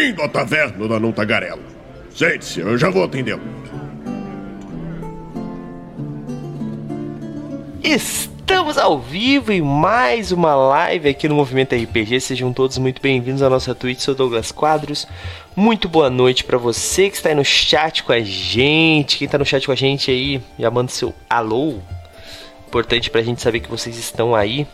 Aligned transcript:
Bem-vindo 0.00 0.22
à 0.22 0.28
taverna 0.28 0.88
da 0.88 0.98
Não 0.98 1.12
Tagarela. 1.12 1.60
Sente-se, 2.08 2.60
eu 2.60 2.78
já 2.78 2.88
vou 2.88 3.04
atendê-lo. 3.04 3.42
Estamos 7.84 8.78
ao 8.78 8.98
vivo 8.98 9.52
em 9.52 9.60
mais 9.60 10.32
uma 10.32 10.54
live 10.54 11.10
aqui 11.10 11.28
no 11.28 11.34
Movimento 11.34 11.76
RPG. 11.76 12.18
Sejam 12.18 12.50
todos 12.50 12.78
muito 12.78 13.02
bem-vindos 13.02 13.42
à 13.42 13.50
nossa 13.50 13.74
Twitch. 13.74 14.00
Sou 14.00 14.14
Douglas 14.14 14.50
Quadros. 14.50 15.06
Muito 15.54 15.86
boa 15.86 16.08
noite 16.08 16.44
para 16.44 16.56
você 16.56 17.10
que 17.10 17.16
está 17.16 17.28
aí 17.28 17.34
no 17.34 17.44
chat 17.44 18.02
com 18.02 18.12
a 18.12 18.20
gente. 18.20 19.18
Quem 19.18 19.26
está 19.26 19.36
no 19.36 19.44
chat 19.44 19.66
com 19.66 19.72
a 19.72 19.76
gente 19.76 20.10
aí, 20.10 20.40
já 20.58 20.70
manda 20.70 20.90
seu 20.90 21.14
alô. 21.28 21.74
Importante 22.66 23.10
pra 23.10 23.20
gente 23.20 23.42
saber 23.42 23.60
que 23.60 23.68
vocês 23.68 23.98
estão 23.98 24.34
aí. 24.34 24.66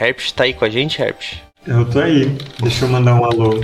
Herpes 0.00 0.32
tá 0.32 0.44
aí 0.44 0.54
com 0.54 0.64
a 0.64 0.70
gente, 0.70 1.02
Herpes? 1.02 1.51
Eu 1.66 1.88
tô 1.88 2.00
aí. 2.00 2.36
Deixa 2.60 2.84
eu 2.84 2.88
mandar 2.88 3.14
um 3.14 3.24
alô. 3.24 3.50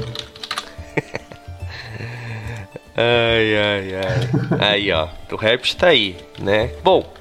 ai, 2.96 3.56
ai, 3.56 3.94
ai. 3.96 4.30
Aí, 4.60 4.92
ó. 4.92 5.08
O 5.32 5.44
Herpes 5.44 5.74
tá 5.74 5.88
aí, 5.88 6.16
né? 6.38 6.70
Bom, 6.84 7.12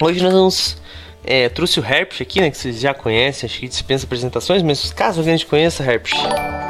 hoje 0.00 0.22
nós 0.22 0.32
vamos. 0.32 0.76
É, 1.24 1.48
trouxe 1.48 1.80
o 1.80 1.84
Herpes 1.84 2.20
aqui, 2.20 2.40
né? 2.40 2.52
Que 2.52 2.56
vocês 2.56 2.78
já 2.78 2.94
conhecem, 2.94 3.48
acho 3.48 3.58
que 3.58 3.66
dispensa 3.66 4.06
apresentações, 4.06 4.62
mas 4.62 4.92
caso 4.92 5.18
alguém 5.18 5.36
te 5.36 5.44
conheça, 5.44 5.82
Herpes, 5.82 6.12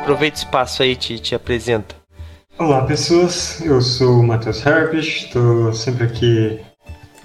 aproveita 0.00 0.38
o 0.38 0.38
espaço 0.38 0.82
aí 0.82 0.92
e 0.92 0.96
te, 0.96 1.18
te 1.18 1.34
apresenta. 1.34 1.94
Olá, 2.58 2.86
pessoas. 2.86 3.60
Eu 3.60 3.82
sou 3.82 4.20
o 4.20 4.22
Matheus 4.22 4.64
Herpes, 4.64 5.24
estou 5.26 5.74
sempre 5.74 6.04
aqui 6.04 6.58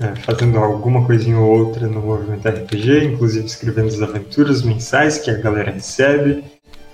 é, 0.01 0.15
fazendo 0.15 0.57
alguma 0.57 1.05
coisinha 1.05 1.37
ou 1.37 1.59
outra 1.59 1.87
no 1.87 2.01
movimento 2.01 2.47
RPG, 2.47 3.05
inclusive 3.05 3.45
escrevendo 3.45 3.87
as 3.87 4.01
aventuras 4.01 4.63
mensais 4.63 5.19
que 5.19 5.29
a 5.29 5.35
galera 5.35 5.71
recebe. 5.71 6.43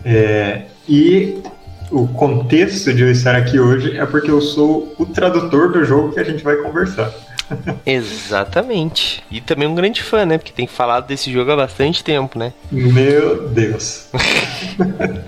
É, 0.03 0.63
e 0.87 1.41
o 1.89 2.05
contexto 2.09 2.93
de 2.93 3.03
eu 3.03 3.11
estar 3.11 3.35
aqui 3.35 3.59
hoje 3.59 3.97
é 3.97 4.05
porque 4.05 4.29
eu 4.29 4.41
sou 4.41 4.93
o 4.99 5.05
tradutor 5.05 5.71
do 5.71 5.85
jogo 5.85 6.11
que 6.11 6.19
a 6.19 6.23
gente 6.23 6.43
vai 6.43 6.57
conversar. 6.57 7.13
Exatamente. 7.85 9.23
E 9.31 9.39
também 9.39 9.67
um 9.67 9.75
grande 9.75 10.03
fã, 10.03 10.25
né? 10.25 10.37
Porque 10.37 10.51
tem 10.51 10.67
falado 10.67 11.07
desse 11.07 11.31
jogo 11.31 11.51
há 11.51 11.55
bastante 11.55 12.03
tempo, 12.03 12.37
né? 12.37 12.51
Meu 12.69 13.47
Deus. 13.47 14.09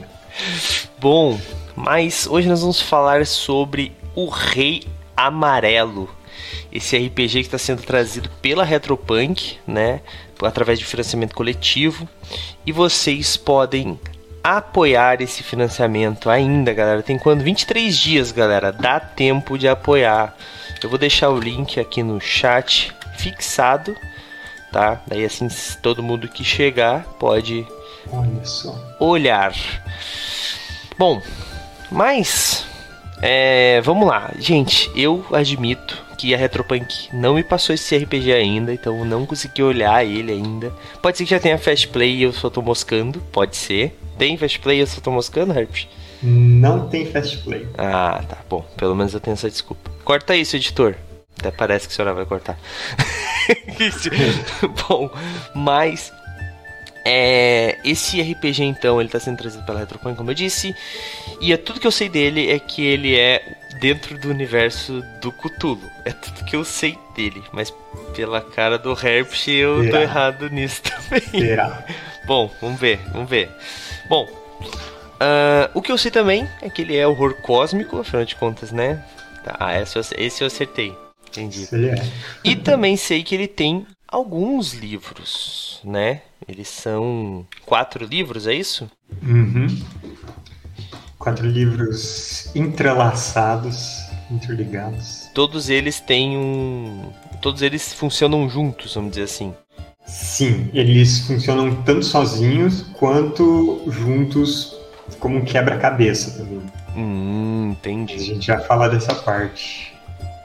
Bom, 1.00 1.40
mas 1.76 2.28
hoje 2.30 2.50
nós 2.50 2.60
vamos 2.60 2.82
falar 2.82 3.26
sobre 3.26 3.94
o 4.14 4.28
Rei 4.28 4.84
Amarelo 5.16 6.19
esse 6.72 6.98
RPG 6.98 7.34
que 7.34 7.40
está 7.40 7.58
sendo 7.58 7.82
trazido 7.82 8.30
pela 8.42 8.64
Retropunk, 8.64 9.58
né, 9.68 10.02
através 10.42 10.80
de 10.80 10.86
financiamento 10.86 11.36
coletivo, 11.36 12.08
e 12.66 12.72
vocês 12.72 13.36
podem 13.38 14.00
apoiar 14.44 15.22
esse 15.22 15.44
financiamento 15.44 16.30
ainda, 16.30 16.74
galera. 16.74 17.04
Tem 17.04 17.18
quando 17.18 17.44
23 17.44 17.98
dias, 17.98 18.32
galera, 18.32 18.72
dá 18.72 19.00
tempo 19.00 19.58
de 19.58 19.68
apoiar. 19.68 20.36
Eu 20.82 20.90
vou 20.90 20.98
deixar 20.98 21.30
o 21.30 21.40
link 21.40 21.80
aqui 21.80 22.02
no 22.02 22.22
chat 22.22 22.94
fixado, 23.18 23.96
tá? 24.72 25.02
Daí 25.08 25.26
assim 25.26 25.48
todo 25.82 26.02
mundo 26.02 26.28
que 26.28 26.44
chegar 26.44 27.04
pode 27.20 27.68
olhar. 29.00 29.54
Bom, 30.98 31.22
mas 31.92 32.66
é, 33.22 33.82
vamos 33.82 34.08
lá, 34.08 34.32
gente. 34.38 34.90
Eu 34.96 35.26
admito 35.32 36.09
que 36.20 36.36
a 36.36 36.38
Retropunk 36.38 37.08
não 37.14 37.36
me 37.36 37.44
passou 37.44 37.74
esse 37.74 37.96
RPG 37.96 38.34
ainda, 38.34 38.74
então 38.74 39.06
não 39.06 39.26
consegui 39.26 39.64
olhar 39.64 40.06
ele 40.06 40.34
ainda. 40.34 40.74
Pode 41.02 41.18
ser 41.18 41.24
que 41.24 41.30
já 41.30 41.40
tenha 41.40 41.58
Fast 41.58 41.88
Play 41.88 42.18
e 42.18 42.24
eu 42.24 42.34
só 42.34 42.50
tô 42.50 42.62
moscando, 42.62 43.22
pode 43.32 43.56
ser. 43.56 43.98
Tem 44.18 44.36
Fast 44.36 44.60
Play 44.60 44.80
e 44.80 44.82
eu 44.82 44.88
só 44.88 45.00
tô 45.00 45.12
moscando, 45.12 45.58
Herpes? 45.58 45.88
Não 46.22 46.90
tem 46.90 47.06
Fast 47.06 47.38
Play. 47.38 47.66
Ah, 47.78 48.22
tá. 48.28 48.38
Bom, 48.50 48.66
pelo 48.76 48.94
menos 48.96 49.14
eu 49.14 49.22
tenho 49.22 49.34
essa 49.34 49.50
desculpa. 49.50 49.90
Corta 50.04 50.36
isso, 50.36 50.58
editor. 50.58 50.94
Até 51.40 51.52
parece 51.52 51.88
que 51.88 51.94
a 51.94 51.96
senhora 51.96 52.14
vai 52.14 52.26
cortar. 52.26 52.60
Bom, 54.90 55.10
mas 55.56 56.12
é, 57.06 57.78
esse 57.86 58.22
RPG 58.22 58.64
então, 58.64 59.00
ele 59.00 59.08
está 59.08 59.22
sendo 59.22 59.38
trazido 59.38 59.64
pela 59.64 59.80
Retropunk, 59.80 60.18
como 60.18 60.32
eu 60.32 60.36
disse, 60.36 60.76
e 61.40 61.54
é 61.54 61.58
tudo 61.58 61.80
que 61.80 61.88
eu 61.88 61.92
sei 61.92 62.10
dele 62.10 62.52
é 62.52 62.60
que 62.60 62.86
ele 62.86 63.18
é 63.18 63.56
dentro 63.80 64.18
do 64.18 64.30
universo 64.30 65.04
do 65.22 65.32
Cthulhu. 65.32 65.90
É 66.06 66.12
tudo 66.12 66.46
que 66.46 66.56
eu 66.56 66.64
sei 66.64 66.98
dele, 67.16 67.44
mas 67.52 67.74
pela 68.16 68.42
cara 68.42 68.78
do 68.78 68.92
Herpes 68.92 69.48
eu 69.48 69.84
Será? 69.84 69.92
tô 69.92 70.04
errado 70.04 70.50
nisso 70.50 70.82
também. 71.10 71.22
Será? 71.30 71.86
Bom, 72.26 72.52
vamos 72.62 72.80
ver, 72.80 73.00
vamos 73.12 73.30
ver. 73.30 73.50
Bom, 74.08 74.26
uh, 74.26 75.70
o 75.74 75.82
que 75.82 75.92
eu 75.92 75.98
sei 75.98 76.12
também 76.12 76.48
é 76.62 76.70
que 76.70 76.82
ele 76.82 76.96
é 76.96 77.08
horror 77.08 77.36
cósmico, 77.42 78.00
afinal 78.00 78.26
de 78.26 78.36
contas, 78.36 78.72
né? 78.72 79.04
Tá, 79.44 79.80
esse 79.82 79.98
eu, 79.98 80.04
esse 80.18 80.44
eu 80.44 80.48
acertei. 80.48 80.96
Entendi. 81.30 81.68
É. 81.72 81.96
E 82.44 82.56
também 82.56 82.98
sei 82.98 83.24
que 83.24 83.36
ele 83.36 83.48
tem 83.48 83.86
alguns 84.08 84.74
livros, 84.74 85.80
né? 85.84 86.22
Eles 86.48 86.68
são 86.68 87.46
quatro 87.66 88.04
livros, 88.06 88.48
é 88.48 88.54
isso? 88.54 88.90
Uhum. 89.22 89.68
Quatro 91.20 91.46
livros 91.46 92.50
entrelaçados, 92.56 94.06
interligados. 94.32 95.30
Todos 95.34 95.70
eles 95.70 96.00
têm 96.00 96.38
um. 96.38 97.12
Todos 97.42 97.62
eles 97.62 97.94
funcionam 97.94 98.50
juntos, 98.50 98.96
vamos 98.96 99.12
dizer 99.12 99.24
assim. 99.24 99.54
Sim, 100.06 100.70
eles 100.74 101.28
funcionam 101.28 101.76
tanto 101.84 102.06
sozinhos 102.06 102.84
quanto 102.94 103.84
juntos 103.88 104.78
como 105.20 105.38
um 105.38 105.46
quebra-cabeça 105.46 106.38
também. 106.38 106.62
Hum, 106.96 107.72
entendi. 107.72 108.14
A 108.14 108.18
gente 108.18 108.48
já 108.48 108.60
fala 108.62 108.88
dessa 108.88 109.14
parte. 109.14 109.94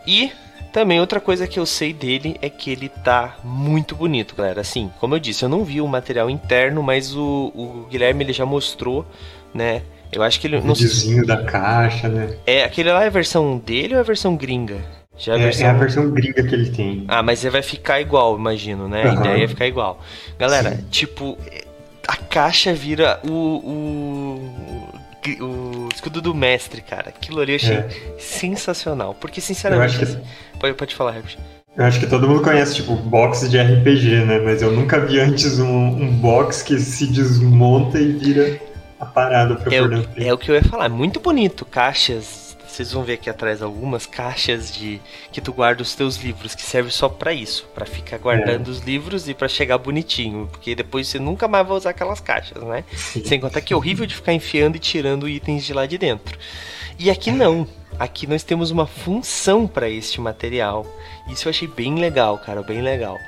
E 0.05 0.33
também 0.73 0.99
outra 0.99 1.21
coisa 1.21 1.47
que 1.47 1.59
eu 1.59 1.65
sei 1.65 1.93
dele 1.93 2.37
é 2.43 2.51
que 2.51 2.69
ele 2.69 2.89
tá 2.89 3.37
muito 3.45 3.95
bonito, 3.95 4.35
galera. 4.35 4.61
Assim, 4.61 4.91
como 4.99 5.15
eu 5.15 5.21
disse, 5.21 5.45
eu 5.45 5.49
não 5.49 5.65
vi 5.65 5.81
o 5.81 5.87
material 5.87 6.29
interno, 6.29 6.83
mas 6.83 7.15
o, 7.15 7.53
o 7.55 7.87
Guilherme 7.89 8.25
ele 8.25 8.33
já 8.33 8.45
mostrou, 8.45 9.07
né? 9.55 9.83
Eu 10.15 10.23
acho 10.23 10.41
que 10.41 10.47
ele. 10.47 10.57
O 10.57 10.63
videozinho 10.63 11.27
da 11.27 11.43
caixa, 11.43 12.09
né? 12.09 12.37
É, 12.47 12.65
aquele 12.65 12.93
lá 12.93 13.03
é 13.03 13.09
a 13.09 13.11
versão 13.11 13.59
dele 13.59 13.95
ou 13.95 13.99
é 13.99 14.01
a 14.01 14.05
versão 14.05 14.37
gringa? 14.37 14.79
Já 15.17 15.33
é, 15.33 15.37
a 15.37 15.39
versão... 15.39 15.67
é, 15.67 15.71
a 15.71 15.75
versão 15.75 16.11
gringa 16.11 16.43
que 16.43 16.55
ele 16.55 16.71
tem. 16.71 17.05
Ah, 17.09 17.23
mas 17.23 17.45
ele 17.45 17.53
vai 17.53 17.63
ficar 17.63 18.01
igual, 18.01 18.39
imagino, 18.39 18.89
né? 18.89 19.05
Uhum. 19.05 19.11
A 19.11 19.15
ideia 19.15 19.45
é 19.45 19.49
ficar 19.49 19.67
igual. 19.67 20.01
Galera, 20.39 20.77
Sim. 20.77 20.85
tipo, 20.91 21.39
a 22.07 22.17
caixa 22.17 22.73
vira 22.73 23.21
o, 23.25 23.31
o, 23.31 24.91
o, 25.41 25.89
escudo 25.95 26.21
do 26.21 26.35
mestre, 26.35 26.81
cara. 26.81 27.09
Aquilo 27.09 27.41
ali 27.41 27.53
eu 27.53 27.57
achei 27.57 27.77
é. 27.77 27.89
sensacional. 28.19 29.15
Porque, 29.15 29.41
sinceramente. 29.41 29.99
Que... 29.99 30.19
Pode, 30.59 30.75
pode 30.75 30.95
falar, 30.95 31.17
Herbert. 31.17 31.39
Eu 31.77 31.85
acho 31.85 31.99
que 31.99 32.07
todo 32.07 32.29
mundo 32.29 32.41
conhece, 32.41 32.77
tipo, 32.77 32.95
box 32.95 33.51
de 33.51 33.61
RPG, 33.61 34.25
né? 34.25 34.39
Mas 34.39 34.63
eu 34.63 34.71
nunca 34.71 35.01
vi 35.01 35.19
antes 35.19 35.59
um, 35.59 35.67
um 35.67 36.13
box 36.13 36.63
que 36.63 36.79
se 36.79 37.07
desmonta 37.07 37.99
e 37.99 38.13
vira 38.13 38.61
a 39.05 39.11
parada 39.11 39.57
pra 39.57 39.75
é 39.75 39.83
o, 39.83 40.07
é 40.17 40.33
o 40.33 40.39
que 40.39 40.51
eu 40.51 40.55
ia 40.55 40.65
falar, 40.65 40.89
muito 40.89 41.21
bonito, 41.21 41.65
caixas. 41.65 42.45
Vocês 42.67 42.91
vão 42.91 43.05
ver 43.05 43.13
aqui 43.13 43.31
atrás 43.31 43.63
algumas 43.63 44.05
caixas 44.05 44.75
de 44.75 45.01
que 45.31 45.41
tu 45.41 45.53
guarda 45.53 45.81
os 45.81 45.95
teus 45.95 46.17
livros, 46.17 46.57
que 46.57 46.63
serve 46.63 46.91
só 46.91 47.09
para 47.09 47.33
isso, 47.33 47.65
para 47.73 47.87
ficar 47.87 48.19
guardando 48.19 48.67
é. 48.67 48.71
os 48.71 48.81
livros 48.81 49.29
e 49.29 49.35
para 49.35 49.47
chegar 49.47 49.79
bonitinho, 49.79 50.49
porque 50.51 50.75
depois 50.75 51.07
você 51.07 51.21
nunca 51.21 51.47
mais 51.47 51.65
vai 51.69 51.77
usar 51.77 51.91
aquelas 51.91 52.19
caixas, 52.19 52.61
né? 52.65 52.83
Sim. 52.93 53.25
Sem 53.25 53.39
contar 53.39 53.61
que 53.61 53.73
é 53.73 53.77
horrível 53.77 54.05
de 54.07 54.17
ficar 54.17 54.33
enfiando 54.33 54.75
e 54.75 54.81
tirando 54.81 55.29
itens 55.29 55.65
de 55.65 55.73
lá 55.73 55.87
de 55.87 55.97
dentro. 55.97 56.37
E 56.99 57.11
aqui 57.11 57.31
não. 57.31 57.65
Aqui 57.97 58.27
nós 58.27 58.43
temos 58.43 58.73
uma 58.73 58.89
função 58.89 59.69
para 59.69 59.89
este 59.89 60.21
material. 60.21 60.85
Isso 61.29 61.47
eu 61.47 61.51
achei 61.51 61.69
bem 61.69 61.95
legal, 61.95 62.39
cara, 62.39 62.61
bem 62.61 62.83
legal. 62.83 63.19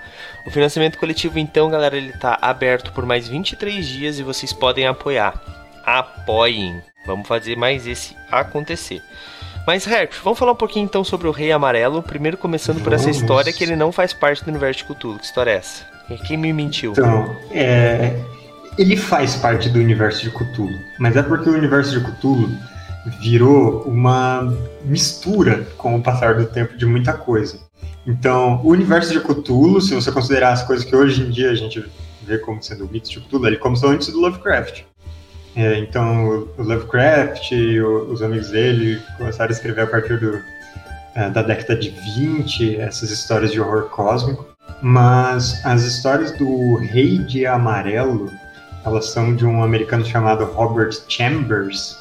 O 0.45 0.51
financiamento 0.51 0.99
coletivo, 0.99 1.39
então, 1.39 1.71
galera, 1.71 1.97
ele 1.97 2.13
tá 2.15 2.37
aberto 2.43 2.93
por 2.93 3.07
mais 3.07 3.29
23 3.29 3.87
dias 3.87 4.19
e 4.19 4.25
vocês 4.25 4.53
podem 4.53 4.87
apoiar 4.87 5.66
apoiem. 5.87 6.83
Vamos 7.07 7.29
fazer 7.29 7.57
mais 7.57 7.87
esse 7.87 8.17
acontecer. 8.31 9.01
Mas, 9.67 9.87
Herp, 9.87 10.13
vamos 10.23 10.39
falar 10.39 10.53
um 10.53 10.57
pouquinho 10.57 10.85
então 10.85 11.03
sobre 11.03 11.27
o 11.29 11.31
Rei 11.31 11.51
Amarelo. 11.53 12.03
Primeiro, 12.03 12.37
começando 12.37 12.83
por 12.83 12.93
essa 12.93 13.11
história 13.11 13.53
que 13.53 13.65
ele 13.65 13.77
não 13.77 13.91
faz 13.91 14.13
parte 14.13 14.45
do 14.45 14.51
universo 14.51 14.81
de 14.81 14.85
Cthulhu. 14.85 15.19
Que 15.19 15.25
história 15.25 15.51
é 15.51 15.57
essa? 15.57 15.85
Quem 16.27 16.37
me 16.37 16.53
mentiu? 16.53 16.93
Então, 16.93 17.37
é... 17.51 18.17
ele 18.79 18.97
faz 18.97 19.35
parte 19.37 19.69
do 19.69 19.81
universo 19.81 20.23
de 20.23 20.31
Cthulhu, 20.31 20.79
mas 21.01 21.17
é 21.17 21.23
porque 21.23 21.49
o 21.49 21.53
universo 21.53 21.99
de 21.99 22.05
Cthulhu 22.05 22.49
virou 23.21 23.83
uma 23.83 24.53
mistura 24.85 25.67
com 25.77 25.97
o 25.97 26.03
passar 26.03 26.37
do 26.37 26.47
tempo 26.47 26.77
de 26.77 26.87
muita 26.87 27.13
coisa. 27.13 27.59
Então, 28.07 28.61
o 28.63 28.69
universo 28.69 29.13
de 29.13 29.21
Cthulhu, 29.21 29.81
se 29.81 29.97
você 29.97 30.13
considerar 30.13 30.53
as 30.53 30.63
coisas 30.63 30.85
que 30.85 30.95
hoje 30.95 31.23
em 31.23 31.31
dia 31.31 31.51
a 31.51 31.55
gente 31.57 31.85
vê 32.23 32.39
como 32.39 32.63
sendo 32.63 32.85
o 32.85 32.89
mito 32.89 33.11
de 33.11 33.21
Cthulhu, 33.21 33.49
ele 33.49 33.57
começou 33.57 33.91
antes 33.91 34.09
do 34.09 34.21
Lovecraft. 34.21 34.85
É, 35.57 35.79
então, 35.79 36.49
o 36.59 36.63
Lovecraft 36.63 37.51
e 37.53 37.81
os 37.81 38.23
amigos 38.23 38.51
dele 38.51 39.03
começaram 39.17 39.51
a 39.51 39.53
escrever 39.53 39.83
a 39.83 39.87
partir 39.87 40.21
do, 40.21 40.39
é, 41.15 41.31
da 41.31 41.41
década 41.41 41.75
de 41.75 41.91
20 42.15 42.77
essas 42.77 43.11
histórias 43.11 43.51
de 43.51 43.61
horror 43.61 43.89
cósmico. 43.89 44.47
Mas 44.83 45.65
as 45.65 45.83
histórias 45.85 46.33
do 46.33 46.77
Rei 46.77 47.19
de 47.19 47.47
Amarelo, 47.47 48.31
elas 48.85 49.07
são 49.07 49.35
de 49.35 49.47
um 49.47 49.65
americano 49.65 50.05
chamado 50.05 50.45
Robert 50.45 50.93
Chambers, 51.09 51.97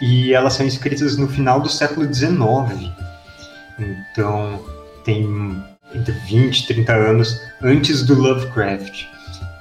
e 0.00 0.32
elas 0.32 0.54
são 0.54 0.66
escritas 0.66 1.16
no 1.18 1.28
final 1.28 1.60
do 1.60 1.68
século 1.68 2.12
XIX. 2.12 2.90
Então, 3.78 4.64
tem 5.04 5.62
entre 5.94 6.12
20 6.12 6.58
e 6.58 6.66
30 6.66 6.92
anos 6.92 7.40
antes 7.62 8.02
do 8.02 8.14
Lovecraft. 8.14 9.06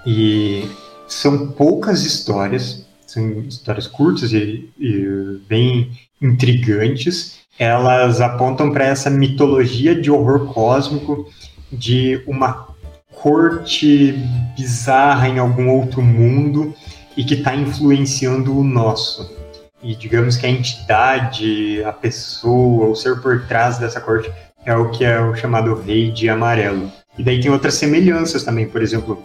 E 0.06 0.70
são 1.08 1.48
poucas 1.48 2.04
histórias, 2.04 2.83
são 3.14 3.42
histórias 3.42 3.88
curtas 3.88 4.34
e, 4.34 4.70
e 4.80 5.40
bem 5.48 5.92
intrigantes. 6.22 7.40
Elas 7.58 8.20
apontam 8.20 8.72
para 8.72 8.86
essa 8.86 9.10
mitologia 9.10 10.00
de 10.00 10.10
horror 10.10 10.52
cósmico 10.54 11.30
de 11.72 12.22
uma 12.28 12.68
corte 13.14 14.16
bizarra 14.58 15.30
em 15.30 15.40
algum 15.40 15.70
outro 15.70 16.02
mundo 16.02 16.74
e 17.16 17.24
que 17.24 17.36
está 17.36 17.56
influenciando 17.56 18.58
o 18.58 18.64
nosso. 18.64 19.32
E 19.82 19.96
digamos 19.96 20.36
que 20.36 20.46
a 20.46 20.50
entidade, 20.50 21.84
a 21.84 21.92
pessoa, 21.92 22.90
o 22.90 22.96
ser 22.96 23.22
por 23.22 23.46
trás 23.46 23.78
dessa 23.78 24.02
corte 24.02 24.32
é 24.66 24.76
o 24.76 24.90
que 24.92 25.04
é 25.04 25.20
o 25.22 25.36
chamado 25.36 25.76
Rei 25.76 26.12
de 26.12 26.30
Amarelo. 26.30 26.92
E 27.18 27.24
daí 27.24 27.40
tem 27.40 27.52
outras 27.52 27.76
semelhanças 27.76 28.44
também, 28.44 28.68
por 28.68 28.82
exemplo, 28.82 29.22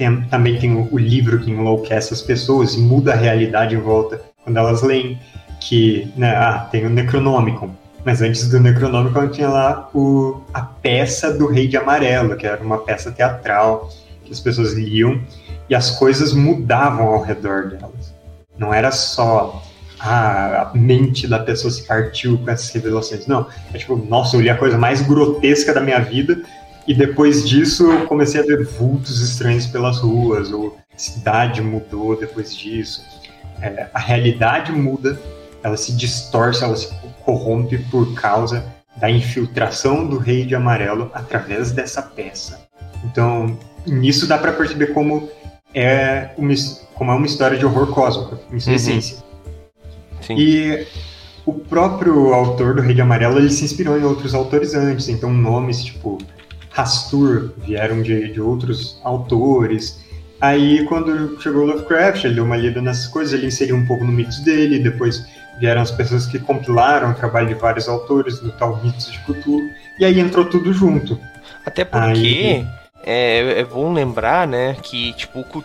tem, 0.00 0.22
também 0.22 0.58
tem 0.58 0.74
o, 0.74 0.98
livro 0.98 1.38
que 1.40 1.50
enlouquece 1.50 2.14
as 2.14 2.22
pessoas 2.22 2.74
e 2.74 2.78
muda 2.78 3.12
a 3.12 3.16
realidade 3.16 3.74
em 3.74 3.78
volta 3.78 4.22
quando 4.42 4.56
elas 4.56 4.80
leem, 4.80 5.20
que 5.60 6.10
né, 6.16 6.34
ah, 6.34 6.66
tem 6.70 6.86
o 6.86 6.88
Necronomicon, 6.88 7.70
mas 8.02 8.22
antes 8.22 8.48
do 8.48 8.58
Necronomicon 8.58 9.28
tinha 9.28 9.50
lá 9.50 9.90
o, 9.92 10.40
a 10.54 10.62
peça 10.62 11.30
do 11.30 11.46
Rei 11.46 11.68
de 11.68 11.76
Amarelo, 11.76 12.34
que 12.34 12.46
era 12.46 12.62
uma 12.62 12.78
peça 12.78 13.12
teatral 13.12 13.90
que 14.24 14.32
as 14.32 14.40
pessoas 14.40 14.72
liam 14.72 15.20
e 15.68 15.74
as 15.74 15.90
coisas 15.90 16.32
mudavam 16.32 17.08
ao 17.08 17.22
redor 17.22 17.68
delas. 17.68 18.14
Não 18.56 18.72
era 18.72 18.90
só 18.90 19.62
ah, 20.00 20.70
a 20.72 20.78
mente 20.78 21.28
da 21.28 21.40
pessoa 21.40 21.70
se 21.70 21.82
partiu 21.82 22.38
com 22.38 22.50
essas 22.50 22.70
revelações. 22.70 23.26
Não, 23.26 23.46
é 23.74 23.76
tipo, 23.76 23.96
nossa, 23.96 24.34
eu 24.34 24.40
li 24.40 24.48
a 24.48 24.56
coisa 24.56 24.78
mais 24.78 25.02
grotesca 25.02 25.74
da 25.74 25.80
minha 25.82 26.00
vida 26.00 26.40
e 26.86 26.94
depois 26.94 27.48
disso 27.48 27.90
eu 27.90 28.06
comecei 28.06 28.40
a 28.40 28.44
ver 28.44 28.64
vultos 28.64 29.20
estranhos 29.20 29.66
pelas 29.66 29.98
ruas, 29.98 30.50
ou 30.52 30.76
a 30.92 30.98
cidade 30.98 31.60
mudou 31.62 32.18
depois 32.18 32.54
disso. 32.56 33.02
É, 33.60 33.88
a 33.92 33.98
realidade 33.98 34.72
muda, 34.72 35.20
ela 35.62 35.76
se 35.76 35.92
distorce, 35.92 36.64
ela 36.64 36.76
se 36.76 36.88
corrompe 37.24 37.78
por 37.90 38.14
causa 38.14 38.64
da 38.96 39.10
infiltração 39.10 40.06
do 40.06 40.18
Rei 40.18 40.44
de 40.44 40.54
Amarelo 40.54 41.10
através 41.14 41.70
dessa 41.70 42.02
peça. 42.02 42.68
Então, 43.04 43.58
nisso 43.86 44.26
dá 44.26 44.36
para 44.36 44.52
perceber 44.52 44.88
como 44.88 45.28
é 45.74 46.30
uma, 46.36 46.54
como 46.94 47.10
é 47.10 47.14
uma 47.14 47.26
história 47.26 47.56
de 47.56 47.64
horror 47.64 47.88
cósmico, 47.88 48.38
em 48.52 48.58
sua 48.58 48.70
uhum. 48.70 48.76
essência. 48.76 49.18
Sim. 50.20 50.36
E 50.36 50.86
o 51.46 51.52
próprio 51.52 52.34
autor 52.34 52.74
do 52.74 52.82
Rei 52.82 52.94
de 52.94 53.00
Amarelo 53.00 53.38
ele 53.38 53.50
se 53.50 53.64
inspirou 53.64 53.98
em 53.98 54.04
outros 54.04 54.34
autores 54.34 54.74
antes, 54.74 55.08
então 55.08 55.32
nomes 55.32 55.82
tipo 55.84 56.18
Rastur 56.70 57.52
vieram 57.58 58.02
de, 58.02 58.32
de 58.32 58.40
outros 58.40 59.00
autores. 59.04 60.00
Aí, 60.40 60.84
quando 60.86 61.40
chegou 61.40 61.66
Lovecraft, 61.66 62.24
ele 62.24 62.34
deu 62.34 62.44
uma 62.44 62.56
lida 62.56 62.80
nessas 62.80 63.06
coisas, 63.08 63.34
ele 63.34 63.48
inseriu 63.48 63.76
um 63.76 63.86
pouco 63.86 64.04
no 64.04 64.12
mitos 64.12 64.38
dele, 64.40 64.78
depois 64.78 65.26
vieram 65.58 65.82
as 65.82 65.90
pessoas 65.90 66.26
que 66.26 66.38
compilaram 66.38 67.10
o 67.10 67.14
trabalho 67.14 67.48
de 67.48 67.54
vários 67.54 67.88
autores 67.88 68.40
do 68.40 68.50
tal 68.52 68.82
Mitos 68.82 69.12
de 69.12 69.18
Cthulhu, 69.18 69.68
e 69.98 70.04
aí 70.04 70.18
entrou 70.18 70.46
tudo 70.46 70.72
junto. 70.72 71.20
Até 71.66 71.84
porque 71.84 72.06
aí, 72.06 72.66
é, 73.10 73.60
é 73.60 73.64
bom 73.64 73.92
lembrar, 73.92 74.46
né, 74.46 74.76
que 74.82 75.12
tipo 75.14 75.40
o, 75.40 75.64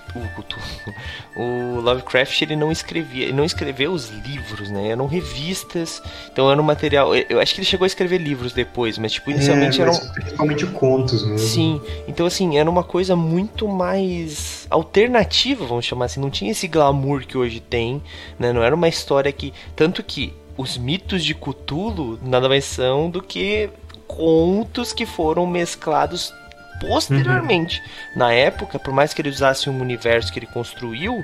o, 1.36 1.38
o 1.78 1.80
Lovecraft 1.80 2.42
ele 2.42 2.56
não 2.56 2.72
escrevia, 2.72 3.26
ele 3.26 3.34
não 3.34 3.46
escreveu 3.46 3.92
os 3.92 4.10
livros, 4.10 4.72
né? 4.72 4.90
Eram 4.90 5.06
revistas, 5.06 6.02
então 6.32 6.50
era 6.50 6.60
um 6.60 6.64
material. 6.64 7.16
Eu 7.16 7.40
acho 7.40 7.54
que 7.54 7.60
ele 7.60 7.68
chegou 7.68 7.86
a 7.86 7.88
escrever 7.88 8.18
livros 8.18 8.52
depois, 8.52 8.98
mas 8.98 9.12
tipo 9.12 9.30
inicialmente 9.30 9.80
é, 9.80 9.86
mas 9.86 10.00
eram 10.00 10.14
principalmente 10.14 10.66
contos 10.68 11.24
mesmo. 11.24 11.38
Sim, 11.38 11.82
então 12.08 12.26
assim 12.26 12.58
era 12.58 12.70
uma 12.70 12.84
coisa 12.84 13.16
muito 13.16 13.68
mais 13.68 14.66
alternativa, 14.70 15.66
vamos 15.66 15.86
chamar 15.86 16.06
assim. 16.06 16.20
Não 16.20 16.32
tinha 16.32 16.52
esse 16.52 16.68
glamour 16.68 17.28
que 17.28 17.38
hoje 17.38 17.60
tem, 17.60 18.02
né? 18.40 18.52
Não 18.52 18.64
era 18.64 18.74
uma 18.74 18.88
história 18.88 19.32
que 19.32 19.54
tanto 19.76 20.02
que 20.02 20.34
os 20.58 20.78
mitos 20.78 21.24
de 21.24 21.36
Cthulhu 21.36 22.18
nada 22.24 22.50
mais 22.50 22.66
são 22.66 23.08
do 23.10 23.22
que 23.22 23.70
contos 24.08 24.94
que 24.94 25.06
foram 25.06 25.46
mesclados 25.46 26.34
posteriormente. 26.80 27.82
Uhum. 27.82 28.20
Na 28.20 28.34
época, 28.34 28.80
por 28.80 28.94
mais 28.94 29.14
que 29.14 29.22
ele 29.22 29.30
usasse 29.30 29.70
um 29.70 29.80
universo 29.80 30.32
que 30.32 30.40
ele 30.40 30.48
construiu, 30.48 31.24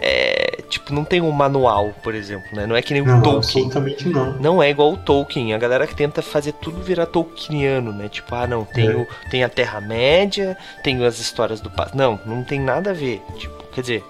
é, 0.00 0.62
tipo, 0.68 0.92
não 0.92 1.04
tem 1.04 1.20
um 1.20 1.30
manual, 1.30 1.94
por 2.02 2.14
exemplo, 2.14 2.48
né? 2.52 2.66
Não 2.66 2.76
é 2.76 2.82
que 2.82 2.92
nem 2.92 3.02
não, 3.02 3.18
o 3.18 3.22
Tolkien. 3.22 3.64
Absolutamente 3.64 4.08
não. 4.08 4.32
Não 4.34 4.62
é 4.62 4.70
igual 4.70 4.92
o 4.92 4.96
Tolkien. 4.96 5.54
A 5.54 5.58
galera 5.58 5.86
que 5.86 5.94
tenta 5.94 6.20
fazer 6.20 6.52
tudo 6.52 6.82
virar 6.82 7.06
Tolkieniano, 7.06 7.92
né? 7.92 8.08
Tipo, 8.08 8.34
ah, 8.34 8.46
não, 8.46 8.64
tem, 8.64 8.88
é. 8.88 8.94
o, 8.94 9.06
tem 9.30 9.42
a 9.42 9.48
Terra-média, 9.48 10.56
tem 10.82 11.04
as 11.04 11.18
histórias 11.18 11.60
do 11.60 11.70
passado. 11.70 11.96
Não, 11.96 12.20
não 12.26 12.44
tem 12.44 12.60
nada 12.60 12.90
a 12.90 12.94
ver. 12.94 13.22
Tipo, 13.38 13.64
quer 13.72 13.80
dizer. 13.80 14.04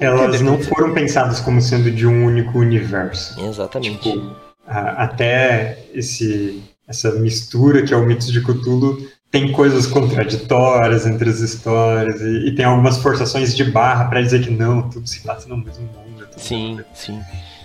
Elas 0.00 0.40
não 0.40 0.62
foram 0.62 0.94
pensadas 0.94 1.40
como 1.40 1.60
sendo 1.60 1.90
de 1.90 2.06
um 2.06 2.24
único 2.24 2.58
universo. 2.58 3.40
Exatamente. 3.44 4.12
Tipo, 4.12 4.36
até 4.64 5.78
esse, 5.92 6.62
essa 6.86 7.12
mistura 7.12 7.82
que 7.82 7.92
é 7.92 7.96
o 7.96 8.06
mito 8.06 8.30
de 8.30 8.40
Cthulhu 8.40 9.08
tem 9.30 9.52
coisas 9.52 9.86
contraditórias 9.86 11.06
entre 11.06 11.28
as 11.28 11.40
histórias 11.40 12.20
e, 12.20 12.48
e 12.48 12.54
tem 12.54 12.64
algumas 12.64 12.98
forçações 12.98 13.54
de 13.54 13.64
barra 13.64 14.06
para 14.06 14.22
dizer 14.22 14.42
que 14.42 14.50
não, 14.50 14.88
tudo 14.88 15.06
se 15.06 15.20
passa 15.20 15.48
no 15.48 15.56
mesmo 15.58 15.84
mundo. 15.84 16.26
Sim, 16.36 16.70
mundo. 16.70 16.84
sim. 16.94 17.20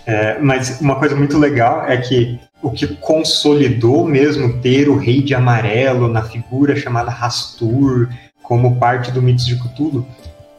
É, 0.05 0.37
mas 0.39 0.81
uma 0.81 0.95
coisa 0.95 1.15
muito 1.15 1.37
legal 1.37 1.85
é 1.85 1.97
que 1.97 2.37
o 2.61 2.71
que 2.71 2.87
consolidou 2.87 4.05
mesmo 4.05 4.61
ter 4.61 4.89
o 4.89 4.97
Rei 4.97 5.21
de 5.21 5.33
Amarelo 5.33 6.07
na 6.07 6.21
figura 6.21 6.75
chamada 6.75 7.09
Rastur 7.09 8.09
como 8.41 8.77
parte 8.77 9.11
do 9.11 9.21
Mitos 9.21 9.45
de 9.45 9.55
Cthulhu 9.55 10.05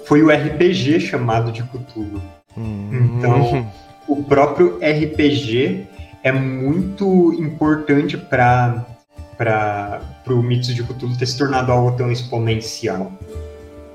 foi 0.06 0.22
o 0.22 0.30
RPG 0.30 1.00
chamado 1.00 1.52
de 1.52 1.62
Cthulhu. 1.62 2.22
Hum. 2.56 3.16
Então, 3.18 3.70
o 4.06 4.22
próprio 4.22 4.78
RPG 4.78 5.86
é 6.22 6.32
muito 6.32 7.34
importante 7.34 8.16
para 8.16 8.86
para 9.44 10.00
o 10.35 10.43
mito 10.43 10.73
de 10.73 10.82
Cthulhu 10.82 11.17
ter 11.19 11.26
se 11.26 11.36
tornado 11.36 11.70
algo 11.70 11.93
tão 11.96 12.10
exponencial. 12.10 13.13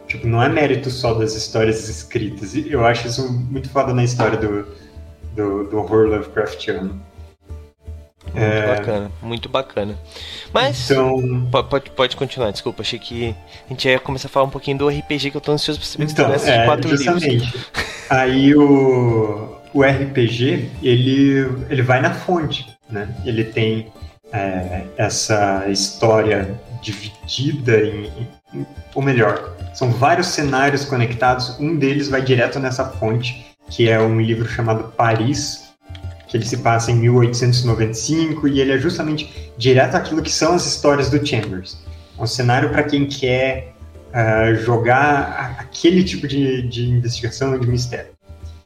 Tipo, 0.08 0.28
não 0.28 0.42
é 0.42 0.50
mérito 0.50 0.90
só 0.90 1.14
das 1.14 1.36
histórias 1.36 1.88
escritas. 1.90 2.56
Eu 2.56 2.86
acho 2.86 3.08
isso 3.08 3.32
muito 3.32 3.70
foda 3.70 3.94
na 3.94 4.04
história 4.04 4.38
do, 4.38 4.68
do, 5.36 5.64
do 5.66 5.78
horror 5.78 6.08
Lovecraftiano. 6.08 7.02
Muito 8.26 8.38
é... 8.38 8.76
bacana, 8.76 9.12
muito 9.22 9.50
bacana. 9.50 9.98
Mas 10.54 10.90
então... 10.90 11.48
pode, 11.52 11.90
pode 11.92 12.16
continuar, 12.16 12.52
desculpa, 12.52 12.82
achei 12.82 13.00
que 13.00 13.36
a 13.66 13.70
gente 13.70 13.88
ia 13.88 14.00
começar 14.00 14.28
a 14.28 14.32
falar 14.32 14.46
um 14.46 14.52
pouquinho 14.52 14.78
do 14.78 14.88
RPG 14.88 15.32
que 15.32 15.38
eu 15.38 15.42
tô 15.42 15.52
ansioso 15.52 15.80
pra 15.80 15.88
saber 15.88 16.04
então, 16.12 16.32
que 16.32 16.50
é, 16.50 16.60
de 16.60 16.66
quatro 16.66 16.90
justamente. 16.90 17.28
livros. 17.28 17.72
Aí 18.10 18.56
o, 18.56 19.56
o 19.74 19.84
RPG, 19.84 20.70
ele, 20.84 21.66
ele 21.70 21.82
vai 21.82 22.02
na 22.02 22.14
fonte, 22.14 22.68
né? 22.90 23.16
Ele 23.26 23.44
tem 23.44 23.92
é, 24.32 24.84
essa 24.98 25.66
história 25.70 26.60
dividida 26.82 27.78
em, 27.82 28.06
em, 28.54 28.66
ou 28.94 29.02
melhor, 29.02 29.56
são 29.74 29.92
vários 29.92 30.28
cenários 30.28 30.86
conectados. 30.86 31.60
Um 31.60 31.78
deles 31.78 32.10
vai 32.10 32.22
direto 32.22 32.60
nessa 32.60 32.86
fonte, 32.86 33.46
que 33.70 33.90
é 33.90 34.00
um 34.00 34.20
livro 34.20 34.48
chamado 34.48 34.92
Paris, 34.96 35.70
que 36.28 36.38
ele 36.38 36.46
se 36.46 36.58
passa 36.58 36.92
em 36.92 36.96
1895 36.96 38.48
e 38.48 38.62
ele 38.62 38.72
é 38.72 38.78
justamente 38.78 39.52
direto 39.58 39.96
aquilo 39.96 40.22
que 40.22 40.32
são 40.32 40.54
as 40.54 40.66
histórias 40.66 41.10
do 41.10 41.26
Chambers. 41.26 41.78
É 42.18 42.22
um 42.22 42.28
cenário 42.28 42.70
para 42.70 42.84
quem 42.84 43.08
quer 43.08 43.74
uh, 44.10 44.56
jogar 44.56 45.56
aquele 45.60 46.04
tipo 46.04 46.28
de, 46.28 46.62
de 46.64 46.88
investigação 46.90 47.58
de 47.58 47.68
mistério. 47.68 48.12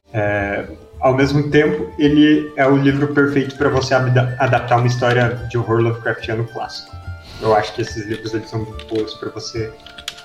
Uh, 0.09 0.77
ao 1.03 1.13
mesmo 1.13 1.49
tempo, 1.49 1.91
ele 1.99 2.51
é 2.55 2.65
o 2.65 2.77
livro 2.77 3.13
perfeito 3.13 3.57
para 3.57 3.67
você 3.67 3.93
adaptar 3.93 4.77
uma 4.77 4.87
história 4.87 5.45
de 5.49 5.57
horror 5.57 5.81
Lovecraftiano 5.81 6.45
clássico. 6.45 6.95
Eu 7.41 7.53
acho 7.53 7.73
que 7.75 7.81
esses 7.81 8.05
livros 8.07 8.33
eles 8.33 8.49
são 8.49 8.63
muito 8.63 8.85
bons 8.87 9.13
para 9.15 9.29
você 9.29 9.69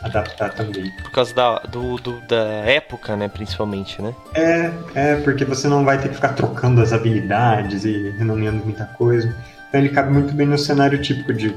adaptar 0.05 0.55
também. 0.55 0.89
Por 1.03 1.11
causa 1.11 1.35
da, 1.35 1.59
do, 1.59 1.97
do, 1.97 2.21
da 2.29 2.45
época, 2.65 3.17
né, 3.17 3.27
principalmente, 3.27 4.01
né? 4.01 4.15
É, 4.35 4.73
é, 4.95 5.17
porque 5.17 5.45
você 5.45 5.67
não 5.67 5.85
vai 5.85 6.01
ter 6.01 6.11
que 6.11 6.15
ficar 6.15 6.35
trocando 6.35 6.81
as 6.81 6.93
habilidades 6.93 7.85
e 7.85 8.11
renomeando 8.11 8.65
muita 8.65 8.85
coisa. 8.85 9.35
Então 9.69 9.81
ele 9.81 9.89
cabe 9.89 10.13
muito 10.13 10.33
bem 10.33 10.47
no 10.47 10.57
cenário 10.57 11.03
típico 11.03 11.35
de 11.35 11.53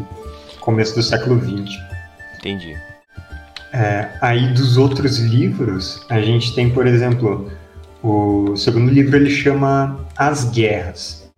começo 0.60 0.96
do 0.96 1.04
século 1.04 1.40
XX. 1.40 1.78
Entendi. 2.40 2.76
É, 3.72 4.10
aí 4.20 4.48
dos 4.48 4.78
outros 4.78 5.20
livros, 5.20 6.04
a 6.10 6.20
gente 6.20 6.56
tem, 6.56 6.72
por 6.72 6.88
exemplo, 6.88 7.52
o 8.04 8.56
segundo 8.56 8.92
livro 8.92 9.16
ele 9.16 9.30
chama 9.30 10.06
As 10.18 10.46
Guerras. 10.46 11.30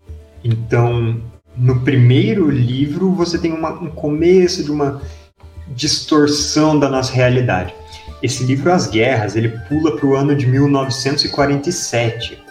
Então, 0.43 1.21
no 1.57 1.81
primeiro 1.81 2.49
livro 2.49 3.11
você 3.11 3.37
tem 3.37 3.51
uma, 3.51 3.71
um 3.71 3.89
começo 3.89 4.63
de 4.63 4.71
uma 4.71 5.01
distorção 5.69 6.79
da 6.79 6.89
nossa 6.89 7.13
realidade. 7.13 7.73
Esse 8.21 8.43
livro 8.43 8.71
As 8.71 8.87
Guerras 8.87 9.35
ele 9.35 9.49
pula 9.67 9.95
para 9.95 10.05
o 10.05 10.15
ano 10.15 10.35
de 10.35 10.47
1947. 10.47 12.41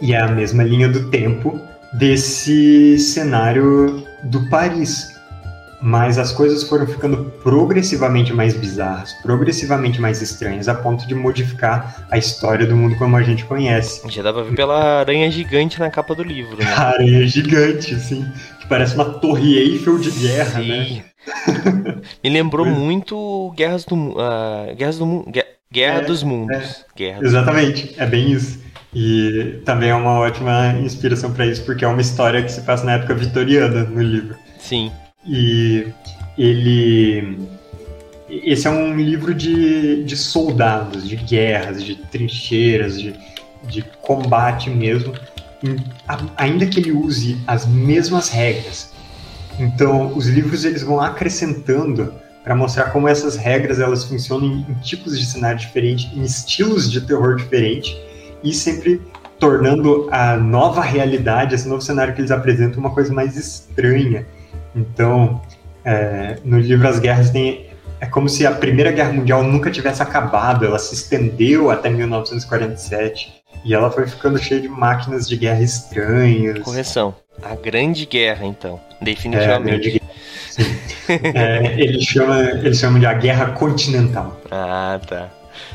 E 0.00 0.12
é 0.12 0.20
a 0.20 0.28
mesma 0.28 0.62
linha 0.62 0.88
do 0.88 1.10
tempo 1.10 1.60
desse 1.92 2.98
cenário 2.98 4.02
do 4.24 4.48
Paris. 4.48 5.13
Mas 5.86 6.16
as 6.16 6.32
coisas 6.32 6.62
foram 6.62 6.86
ficando 6.86 7.30
progressivamente 7.42 8.32
mais 8.32 8.54
bizarras, 8.54 9.12
progressivamente 9.22 10.00
mais 10.00 10.22
estranhas, 10.22 10.66
a 10.66 10.74
ponto 10.74 11.06
de 11.06 11.14
modificar 11.14 12.06
a 12.10 12.16
história 12.16 12.66
do 12.66 12.74
mundo 12.74 12.96
como 12.96 13.14
a 13.18 13.22
gente 13.22 13.44
conhece. 13.44 14.00
Já 14.08 14.22
dá 14.22 14.32
pra 14.32 14.44
ver 14.44 14.56
pela 14.56 15.00
aranha 15.00 15.30
gigante 15.30 15.78
na 15.78 15.90
capa 15.90 16.14
do 16.14 16.22
livro, 16.22 16.56
né? 16.56 16.64
A 16.72 16.88
aranha 16.96 17.26
gigante, 17.26 17.94
assim, 17.94 18.24
que 18.60 18.66
parece 18.66 18.94
uma 18.94 19.04
torre 19.04 19.58
Eiffel 19.58 19.98
de 19.98 20.10
guerra, 20.10 20.62
Sim. 20.62 20.68
né? 20.68 21.04
Me 22.24 22.30
lembrou 22.30 22.64
muito 22.64 23.52
Guerras 23.54 23.84
do 23.84 24.16
ah, 24.18 24.72
Guerras 24.74 24.96
do 24.96 25.04
Mundo. 25.04 25.30
Guerra 25.70 25.98
É, 25.98 26.04
dos 26.04 26.22
Mundos. 26.22 26.82
Guerra 26.96 27.20
dos 27.20 27.28
Exatamente, 27.28 27.94
é 27.98 28.06
bem 28.06 28.32
isso. 28.32 28.58
E 28.94 29.60
também 29.66 29.90
é 29.90 29.94
uma 29.94 30.18
ótima 30.20 30.76
inspiração 30.82 31.30
para 31.30 31.44
isso, 31.44 31.62
porque 31.66 31.84
é 31.84 31.88
uma 31.88 32.00
história 32.00 32.42
que 32.42 32.50
se 32.50 32.62
passa 32.62 32.84
na 32.84 32.92
época 32.92 33.12
vitoriana 33.14 33.82
no 33.82 34.00
livro. 34.00 34.34
Sim. 34.58 34.90
E 35.26 35.88
ele. 36.36 37.38
Esse 38.28 38.66
é 38.66 38.70
um 38.70 38.96
livro 38.96 39.34
de, 39.34 40.02
de 40.04 40.16
soldados, 40.16 41.06
de 41.06 41.16
guerras, 41.16 41.82
de 41.84 41.94
trincheiras, 41.96 43.00
de, 43.00 43.14
de 43.68 43.82
combate 44.02 44.70
mesmo, 44.70 45.12
a- 46.08 46.20
ainda 46.36 46.66
que 46.66 46.80
ele 46.80 46.90
use 46.90 47.38
as 47.46 47.66
mesmas 47.66 48.30
regras. 48.30 48.92
Então, 49.58 50.16
os 50.16 50.26
livros 50.26 50.64
eles 50.64 50.82
vão 50.82 51.00
acrescentando 51.00 52.12
para 52.42 52.56
mostrar 52.56 52.90
como 52.90 53.06
essas 53.06 53.36
regras 53.36 53.78
elas 53.78 54.04
funcionam 54.04 54.46
em, 54.46 54.66
em 54.68 54.74
tipos 54.82 55.18
de 55.18 55.24
cenário 55.24 55.58
diferente, 55.58 56.10
em 56.14 56.22
estilos 56.22 56.90
de 56.90 57.00
terror 57.02 57.36
diferente 57.36 57.96
e 58.42 58.52
sempre 58.52 59.00
tornando 59.38 60.08
a 60.10 60.36
nova 60.36 60.80
realidade, 60.80 61.54
esse 61.54 61.68
novo 61.68 61.80
cenário 61.80 62.14
que 62.14 62.20
eles 62.20 62.30
apresentam 62.30 62.80
uma 62.80 62.90
coisa 62.90 63.12
mais 63.12 63.36
estranha. 63.36 64.26
Então, 64.74 65.40
é, 65.84 66.38
no 66.44 66.58
livro 66.58 66.88
As 66.88 66.98
Guerras 66.98 67.30
tem 67.30 67.74
é 68.00 68.06
como 68.06 68.28
se 68.28 68.46
a 68.46 68.52
Primeira 68.52 68.92
Guerra 68.92 69.12
Mundial 69.12 69.42
nunca 69.42 69.70
tivesse 69.70 70.02
acabado, 70.02 70.66
ela 70.66 70.78
se 70.78 70.94
estendeu 70.94 71.70
até 71.70 71.88
1947 71.88 73.32
e 73.64 73.72
ela 73.72 73.90
foi 73.90 74.06
ficando 74.06 74.38
cheia 74.38 74.60
de 74.60 74.68
máquinas 74.68 75.26
de 75.26 75.36
guerra 75.36 75.62
estranhas. 75.62 76.58
Correção. 76.58 77.14
A 77.42 77.54
Grande 77.54 78.04
Guerra, 78.04 78.44
então. 78.44 78.78
É, 78.90 78.96
a 79.00 79.04
Definitivamente. 79.04 79.80
Grande 79.80 79.90
Guerra. 79.90 80.14
É, 81.06 81.78
ele 81.78 82.00
chama 82.00 82.40
ele 82.40 82.74
chama 82.74 82.98
de 82.98 83.04
a 83.04 83.12
Guerra 83.12 83.50
Continental. 83.50 84.40
Ah, 84.50 84.98
tá. 85.06 85.28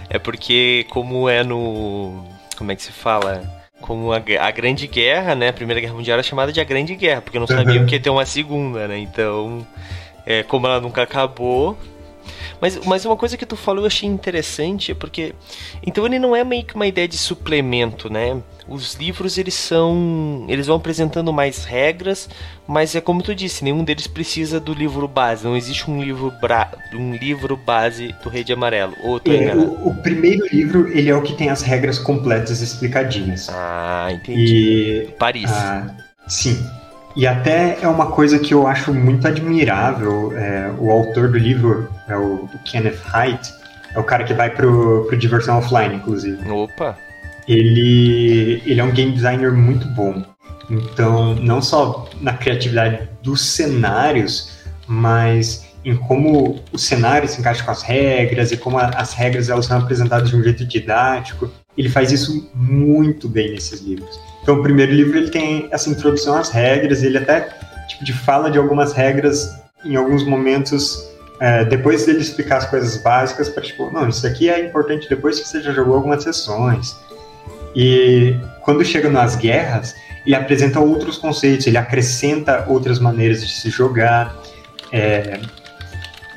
É 0.09 0.17
porque, 0.17 0.87
como 0.89 1.29
é 1.29 1.43
no. 1.43 2.25
Como 2.57 2.71
é 2.71 2.75
que 2.75 2.81
se 2.81 2.91
fala? 2.91 3.43
Como 3.81 4.11
a, 4.13 4.17
a 4.17 4.51
Grande 4.51 4.87
Guerra, 4.87 5.35
né? 5.35 5.49
A 5.49 5.53
Primeira 5.53 5.79
Guerra 5.81 5.93
Mundial 5.93 6.15
era 6.15 6.23
chamada 6.23 6.51
de 6.51 6.59
a 6.59 6.63
Grande 6.63 6.95
Guerra, 6.95 7.21
porque 7.21 7.39
não 7.39 7.47
sabiam 7.47 7.81
Uhum. 7.81 7.85
que 7.85 7.95
ia 7.95 7.99
ter 7.99 8.09
uma 8.09 8.25
segunda, 8.25 8.87
né? 8.87 8.97
Então, 8.99 9.65
é, 10.25 10.43
como 10.43 10.67
ela 10.67 10.79
nunca 10.81 11.01
acabou. 11.03 11.77
Mas, 12.61 12.77
mas 12.85 13.05
uma 13.05 13.15
coisa 13.15 13.37
que 13.37 13.45
tu 13.45 13.55
falou 13.55 13.83
eu 13.83 13.87
achei 13.87 14.07
interessante, 14.07 14.91
é 14.91 14.95
porque. 14.95 15.33
Então 15.85 16.05
ele 16.05 16.19
não 16.19 16.35
é 16.35 16.43
meio 16.43 16.63
que 16.63 16.75
uma 16.75 16.87
ideia 16.87 17.07
de 17.07 17.17
suplemento, 17.17 18.11
né? 18.11 18.41
Os 18.67 18.95
livros 18.95 19.37
eles 19.37 19.53
são. 19.53 20.45
Eles 20.47 20.67
vão 20.67 20.77
apresentando 20.77 21.33
mais 21.33 21.65
regras, 21.65 22.29
mas 22.67 22.95
é 22.95 23.01
como 23.01 23.23
tu 23.23 23.33
disse, 23.33 23.63
nenhum 23.63 23.83
deles 23.83 24.07
precisa 24.07 24.59
do 24.59 24.73
livro 24.73 25.07
base. 25.07 25.43
Não 25.43 25.57
existe 25.57 25.89
um 25.89 26.01
livro, 26.01 26.31
bra... 26.39 26.71
um 26.93 27.15
livro 27.15 27.57
base 27.57 28.13
do 28.23 28.29
Rei 28.29 28.43
de 28.43 28.53
Amarelo. 28.53 28.95
Ou 29.01 29.19
É, 29.25 29.55
o, 29.55 29.89
o 29.89 29.95
primeiro 29.95 30.45
livro 30.51 30.87
ele 30.89 31.09
é 31.09 31.15
o 31.15 31.21
que 31.21 31.33
tem 31.33 31.49
as 31.49 31.61
regras 31.61 31.97
completas 31.97 32.61
explicadinhas. 32.61 33.49
Ah, 33.49 34.09
entendi. 34.11 35.07
E 35.07 35.15
Paris. 35.17 35.51
Ah, 35.51 35.95
sim. 36.27 36.63
E 37.15 37.25
até 37.27 37.77
é 37.81 37.87
uma 37.87 38.07
coisa 38.07 38.37
que 38.39 38.53
eu 38.53 38.67
acho 38.67 38.93
muito 38.93 39.27
admirável. 39.27 40.31
é, 40.37 40.71
o 40.77 40.91
autor 40.91 41.29
do 41.29 41.37
livro 41.37 41.89
é 42.07 42.15
o, 42.15 42.45
o 42.45 42.59
Kenneth 42.65 42.99
Haidt, 43.11 43.51
é 43.93 43.99
o 43.99 44.03
cara 44.03 44.23
que 44.23 44.33
vai 44.33 44.49
pro, 44.49 45.05
pro 45.07 45.17
Diversão 45.17 45.57
Offline, 45.57 45.95
inclusive. 45.95 46.49
Opa. 46.49 46.97
Ele, 47.47 48.61
ele 48.65 48.79
é 48.79 48.83
um 48.83 48.91
game 48.91 49.11
designer 49.11 49.51
muito 49.51 49.87
bom. 49.89 50.23
Então, 50.69 51.33
não 51.35 51.61
só 51.61 52.07
na 52.21 52.33
criatividade 52.33 53.09
dos 53.23 53.41
cenários, 53.41 54.59
mas 54.87 55.67
em 55.83 55.95
como 55.95 56.59
o 56.71 56.77
cenário 56.77 57.27
se 57.27 57.39
encaixa 57.39 57.63
com 57.63 57.71
as 57.71 57.81
regras 57.81 58.51
e 58.51 58.57
como 58.57 58.77
a- 58.77 58.89
as 58.95 59.13
regras 59.13 59.49
elas 59.49 59.65
são 59.65 59.79
apresentadas 59.79 60.29
de 60.29 60.35
um 60.35 60.43
jeito 60.43 60.63
didático. 60.65 61.49
Ele 61.75 61.89
faz 61.89 62.11
isso 62.11 62.49
muito 62.53 63.27
bem 63.27 63.51
nesses 63.51 63.81
livros. 63.81 64.19
Então, 64.41 64.59
o 64.59 64.63
primeiro 64.63 64.91
livro 64.91 65.17
ele 65.17 65.29
tem 65.29 65.67
essa 65.71 65.89
introdução 65.89 66.35
às 66.35 66.49
regras, 66.49 67.03
ele 67.03 67.17
até 67.17 67.49
tipo, 67.87 68.03
de 68.03 68.13
fala 68.13 68.49
de 68.49 68.57
algumas 68.57 68.93
regras 68.93 69.59
em 69.83 69.95
alguns 69.95 70.23
momentos 70.25 71.09
é, 71.39 71.63
depois 71.63 72.05
dele 72.05 72.19
explicar 72.19 72.57
as 72.57 72.65
coisas 72.65 72.97
básicas 73.01 73.47
para 73.47 73.63
tipo, 73.63 73.89
não, 73.91 74.09
isso 74.09 74.27
aqui 74.27 74.49
é 74.49 74.59
importante 74.65 75.07
depois 75.09 75.39
que 75.39 75.47
você 75.47 75.61
já 75.61 75.71
jogou 75.71 75.95
algumas 75.95 76.23
sessões. 76.23 76.97
E 77.75 78.35
quando 78.61 78.83
chega 78.83 79.09
nas 79.09 79.35
guerras, 79.35 79.95
ele 80.25 80.35
apresenta 80.35 80.79
outros 80.79 81.17
conceitos, 81.17 81.65
ele 81.65 81.77
acrescenta 81.77 82.65
outras 82.67 82.99
maneiras 82.99 83.41
de 83.41 83.53
se 83.53 83.69
jogar. 83.69 84.35
é, 84.91 85.39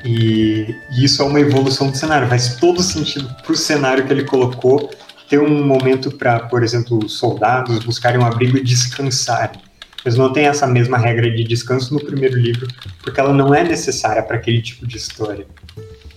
e, 0.05 0.75
e 0.91 1.05
isso 1.05 1.21
é 1.21 1.25
uma 1.25 1.39
evolução 1.39 1.89
do 1.89 1.97
cenário, 1.97 2.27
faz 2.27 2.57
todo 2.57 2.81
sentido 2.83 3.33
para 3.41 3.53
o 3.53 3.55
cenário 3.55 4.05
que 4.05 4.11
ele 4.11 4.25
colocou 4.25 4.89
ter 5.29 5.39
um 5.39 5.65
momento 5.65 6.11
para, 6.11 6.41
por 6.41 6.63
exemplo, 6.63 6.99
os 7.03 7.17
soldados 7.17 7.83
buscarem 7.83 8.19
um 8.19 8.25
abrigo 8.25 8.57
e 8.57 8.63
descansarem. 8.63 9.59
Eles 10.05 10.17
não 10.17 10.33
têm 10.33 10.47
essa 10.47 10.67
mesma 10.67 10.97
regra 10.97 11.31
de 11.31 11.43
descanso 11.43 11.93
no 11.93 12.03
primeiro 12.03 12.37
livro, 12.37 12.67
porque 13.01 13.19
ela 13.19 13.33
não 13.33 13.53
é 13.53 13.63
necessária 13.63 14.21
para 14.21 14.35
aquele 14.35 14.61
tipo 14.61 14.85
de 14.85 14.97
história. 14.97 15.45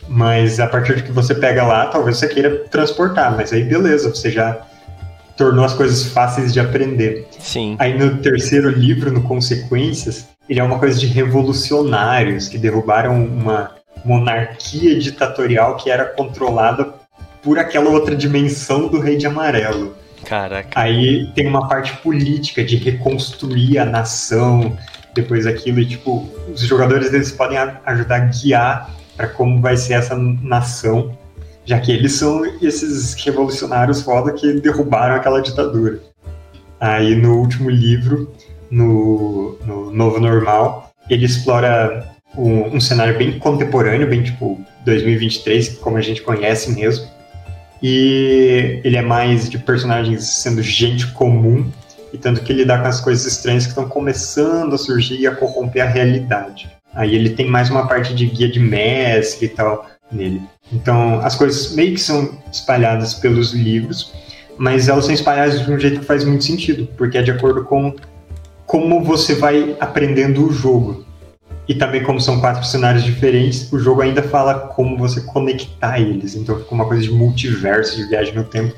Mas 0.08 0.58
a 0.58 0.66
partir 0.66 0.96
de 0.96 1.02
que 1.04 1.12
você 1.12 1.34
pega 1.34 1.64
lá, 1.64 1.86
talvez 1.86 2.18
você 2.18 2.28
queira 2.28 2.64
transportar, 2.70 3.36
mas 3.36 3.52
aí 3.52 3.62
beleza, 3.64 4.08
você 4.08 4.30
já 4.30 4.60
tornou 5.36 5.64
as 5.64 5.75
coisas 5.75 6.04
fáceis 6.06 6.52
de 6.52 6.58
aprender. 6.58 7.28
Sim. 7.38 7.76
Aí 7.78 7.96
no 7.96 8.18
terceiro 8.18 8.70
livro, 8.70 9.12
no 9.12 9.22
Consequências, 9.22 10.26
ele 10.48 10.60
é 10.60 10.64
uma 10.64 10.78
coisa 10.78 10.98
de 10.98 11.06
revolucionários 11.06 12.48
que 12.48 12.58
derrubaram 12.58 13.25
uma 13.25 13.72
monarquia 14.04 14.98
ditatorial 14.98 15.76
que 15.76 15.90
era 15.90 16.04
controlada 16.04 16.94
por 17.47 17.61
aquela 17.61 17.91
outra 17.91 18.17
dimensão 18.17 18.88
do 18.88 18.99
Rei 18.99 19.17
de 19.17 19.25
Amarelo. 19.25 19.95
Caraca. 20.25 20.69
Aí 20.75 21.31
tem 21.33 21.47
uma 21.47 21.69
parte 21.69 21.97
política 21.99 22.65
de 22.65 22.75
reconstruir 22.75 23.79
a 23.79 23.85
nação 23.85 24.76
depois 25.15 25.45
daquilo 25.45 25.79
e 25.79 25.87
tipo 25.87 26.29
os 26.53 26.61
jogadores 26.62 27.12
eles 27.12 27.31
podem 27.31 27.57
ajudar 27.57 28.17
a 28.17 28.19
guiar 28.19 28.91
para 29.17 29.29
como 29.29 29.62
vai 29.62 29.76
ser 29.76 29.93
essa 29.93 30.17
nação, 30.17 31.17
já 31.65 31.79
que 31.79 31.93
eles 31.93 32.15
são 32.15 32.45
esses 32.61 33.15
revolucionários 33.15 34.03
foda 34.03 34.33
que 34.33 34.55
derrubaram 34.55 35.15
aquela 35.15 35.41
ditadura. 35.41 36.00
Aí 36.81 37.15
no 37.15 37.38
último 37.38 37.71
livro, 37.71 38.29
no, 38.69 39.57
no 39.65 39.93
Novo 39.93 40.19
Normal, 40.19 40.91
ele 41.09 41.26
explora 41.26 42.12
um, 42.37 42.75
um 42.75 42.81
cenário 42.81 43.17
bem 43.17 43.38
contemporâneo, 43.38 44.09
bem 44.09 44.25
tipo 44.25 44.61
2023, 44.85 45.79
como 45.79 45.97
a 45.97 46.03
gente 46.03 46.23
conhece 46.23 46.73
mesmo. 46.73 47.15
E 47.83 48.80
ele 48.83 48.97
é 48.97 49.02
mais 49.02 49.49
de 49.49 49.59
personagens 49.59 50.25
sendo 50.25 50.62
gente 50.62 51.09
comum, 51.09 51.71
e 52.12 52.18
tanto 52.18 52.42
que 52.42 52.52
ele 52.52 52.64
dá 52.64 52.78
com 52.78 52.88
as 52.88 53.00
coisas 53.00 53.26
estranhas 53.26 53.64
que 53.64 53.71
estão 53.71 53.88
começando 53.88 54.75
a 54.75 54.78
surgir 54.78 55.21
e 55.21 55.26
a 55.26 55.35
corromper 55.35 55.83
a 55.83 55.88
realidade. 55.88 56.71
Aí 56.95 57.14
ele 57.14 57.30
tem 57.30 57.47
mais 57.47 57.68
uma 57.68 57.87
parte 57.87 58.14
de 58.14 58.26
guia 58.26 58.50
de 58.50 58.59
mestre 58.59 59.47
e 59.47 59.49
tal 59.49 59.87
nele. 60.11 60.40
Então 60.73 61.21
as 61.21 61.35
coisas 61.35 61.75
meio 61.75 61.92
que 61.92 62.00
são 62.00 62.38
espalhadas 62.50 63.14
pelos 63.14 63.52
livros, 63.52 64.12
mas 64.56 64.88
elas 64.88 65.04
são 65.04 65.14
espalhadas 65.14 65.64
de 65.64 65.71
um 65.71 65.78
jeito 65.78 66.00
que 66.00 66.06
faz 66.06 66.25
muito 66.25 66.45
sentido, 66.45 66.88
porque 66.97 67.18
é 67.18 67.23
de 67.23 67.30
acordo 67.30 67.64
com 67.64 67.95
como 68.64 69.04
você 69.04 69.35
vai 69.35 69.76
aprendendo 69.78 70.47
o 70.47 70.52
jogo. 70.52 71.05
E 71.68 71.75
também, 71.75 72.02
como 72.02 72.20
são 72.20 72.40
quatro 72.40 72.64
cenários 72.64 73.02
diferentes, 73.02 73.73
o 73.73 73.78
jogo 73.78 74.00
ainda 74.00 74.23
fala 74.23 74.68
como 74.68 74.96
você 74.96 75.20
conectar 75.23 75.99
eles. 75.99 76.35
Então 76.37 76.58
fica 76.58 76.75
uma 76.75 76.87
coisa 76.87 77.02
de 77.02 77.11
multiverso, 77.11 77.96
de 77.96 78.04
viagem 78.04 78.35
no 78.35 78.44
tempo, 78.44 78.76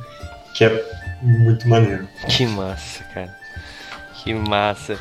que 0.55 0.65
é 0.65 0.85
muito 1.21 1.69
maneiro. 1.69 2.09
Que 2.29 2.47
massa, 2.47 3.05
cara. 3.13 3.37
Que 4.15 4.33
massa. 4.33 4.99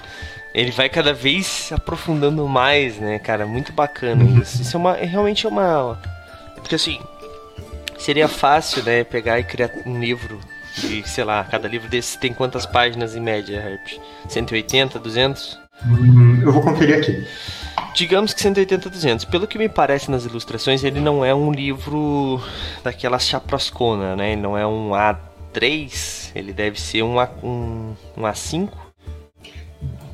Ele 0.54 0.72
vai 0.72 0.90
cada 0.90 1.14
vez 1.14 1.46
se 1.46 1.74
aprofundando 1.74 2.46
mais, 2.48 2.98
né, 2.98 3.20
cara? 3.20 3.46
Muito 3.46 3.72
bacana 3.72 4.24
isso. 4.42 4.62
Isso 4.62 4.76
é 4.76 4.80
uma. 4.80 4.98
É 4.98 5.06
realmente 5.06 5.48
uma. 5.48 6.00
Porque 6.56 6.76
assim. 6.76 7.00
Seria 7.98 8.28
fácil, 8.28 8.84
né, 8.84 9.04
pegar 9.04 9.40
e 9.40 9.44
criar 9.44 9.72
um 9.86 10.00
livro. 10.00 10.40
De, 10.78 11.08
sei 11.10 11.24
lá, 11.24 11.44
cada 11.44 11.68
livro 11.68 11.90
desse 11.90 12.20
tem 12.20 12.32
quantas 12.32 12.64
páginas 12.64 13.16
em 13.16 13.20
média, 13.20 13.56
Herp? 13.58 14.00
180, 14.30 15.00
200? 15.00 15.60
Hum, 15.84 16.40
eu 16.44 16.52
vou 16.52 16.62
conferir 16.62 17.00
aqui. 17.00 17.26
Digamos 17.98 18.32
que 18.32 18.40
180, 18.40 18.92
200. 18.92 19.26
Pelo 19.26 19.48
que 19.48 19.58
me 19.58 19.68
parece 19.68 20.12
nas 20.12 20.24
ilustrações, 20.24 20.84
ele 20.84 21.00
não 21.00 21.26
é 21.26 21.34
um 21.34 21.52
livro 21.52 22.40
daquelas 22.84 23.26
chaproscona, 23.26 24.16
né? 24.16 24.34
Ele 24.34 24.42
não 24.42 24.56
é 24.56 24.68
um 24.68 24.92
3, 25.52 26.32
ele 26.36 26.54
deve 26.54 26.80
ser 26.80 27.02
um, 27.02 27.20
A, 27.20 27.28
um, 27.42 27.96
um 28.16 28.22
A5. 28.22 28.70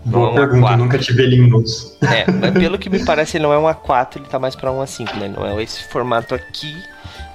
Boa 0.05 0.31
é 0.31 0.33
pergunta, 0.33 0.67
A4. 0.67 0.77
nunca 0.77 0.97
tive 0.97 1.23
ele 1.23 1.35
em 1.35 1.49
mãos. 1.49 1.97
É, 2.01 2.31
mas 2.31 2.51
pelo 2.53 2.79
que 2.79 2.89
me 2.89 3.03
parece, 3.03 3.35
ele 3.35 3.43
não 3.43 3.51
é 3.51 3.57
um 3.57 3.65
A4, 3.65 4.15
ele 4.15 4.27
tá 4.27 4.39
mais 4.39 4.55
pra 4.55 4.71
um 4.71 4.81
A5, 4.81 5.15
né? 5.15 5.27
Não 5.27 5.45
é 5.45 5.61
esse 5.61 5.83
formato 5.89 6.33
aqui, 6.33 6.73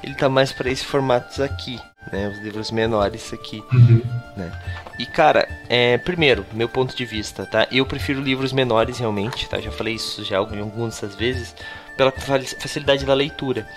ele 0.03 0.15
tá 0.15 0.31
mais 0.31 0.51
para 0.51 0.71
esse 0.71 0.83
formatos 0.83 1.41
aqui, 1.41 1.79
né? 2.13 2.29
Os 2.29 2.39
livros 2.39 2.71
menores 2.71 3.33
aqui, 3.33 3.63
uhum. 3.73 4.03
né? 4.37 4.53
E 4.99 5.07
cara, 5.07 5.49
é, 5.69 5.99
primeiro, 5.99 6.45
meu 6.53 6.69
ponto 6.69 6.97
de 6.97 7.05
vista, 7.05 7.47
tá? 7.47 7.67
Eu 7.71 7.87
prefiro 7.87 8.21
livros 8.21 8.53
menores 8.53 8.99
realmente, 8.99 9.49
tá? 9.49 9.61
Já 9.61 9.71
falei 9.71 9.95
isso 9.95 10.25
já 10.25 10.39
algumas 10.39 10.95
dessas 10.95 11.15
vezes, 11.15 11.55
pela 11.97 12.13
facilidade 12.13 13.05
da 13.05 13.15
leitura. 13.15 13.69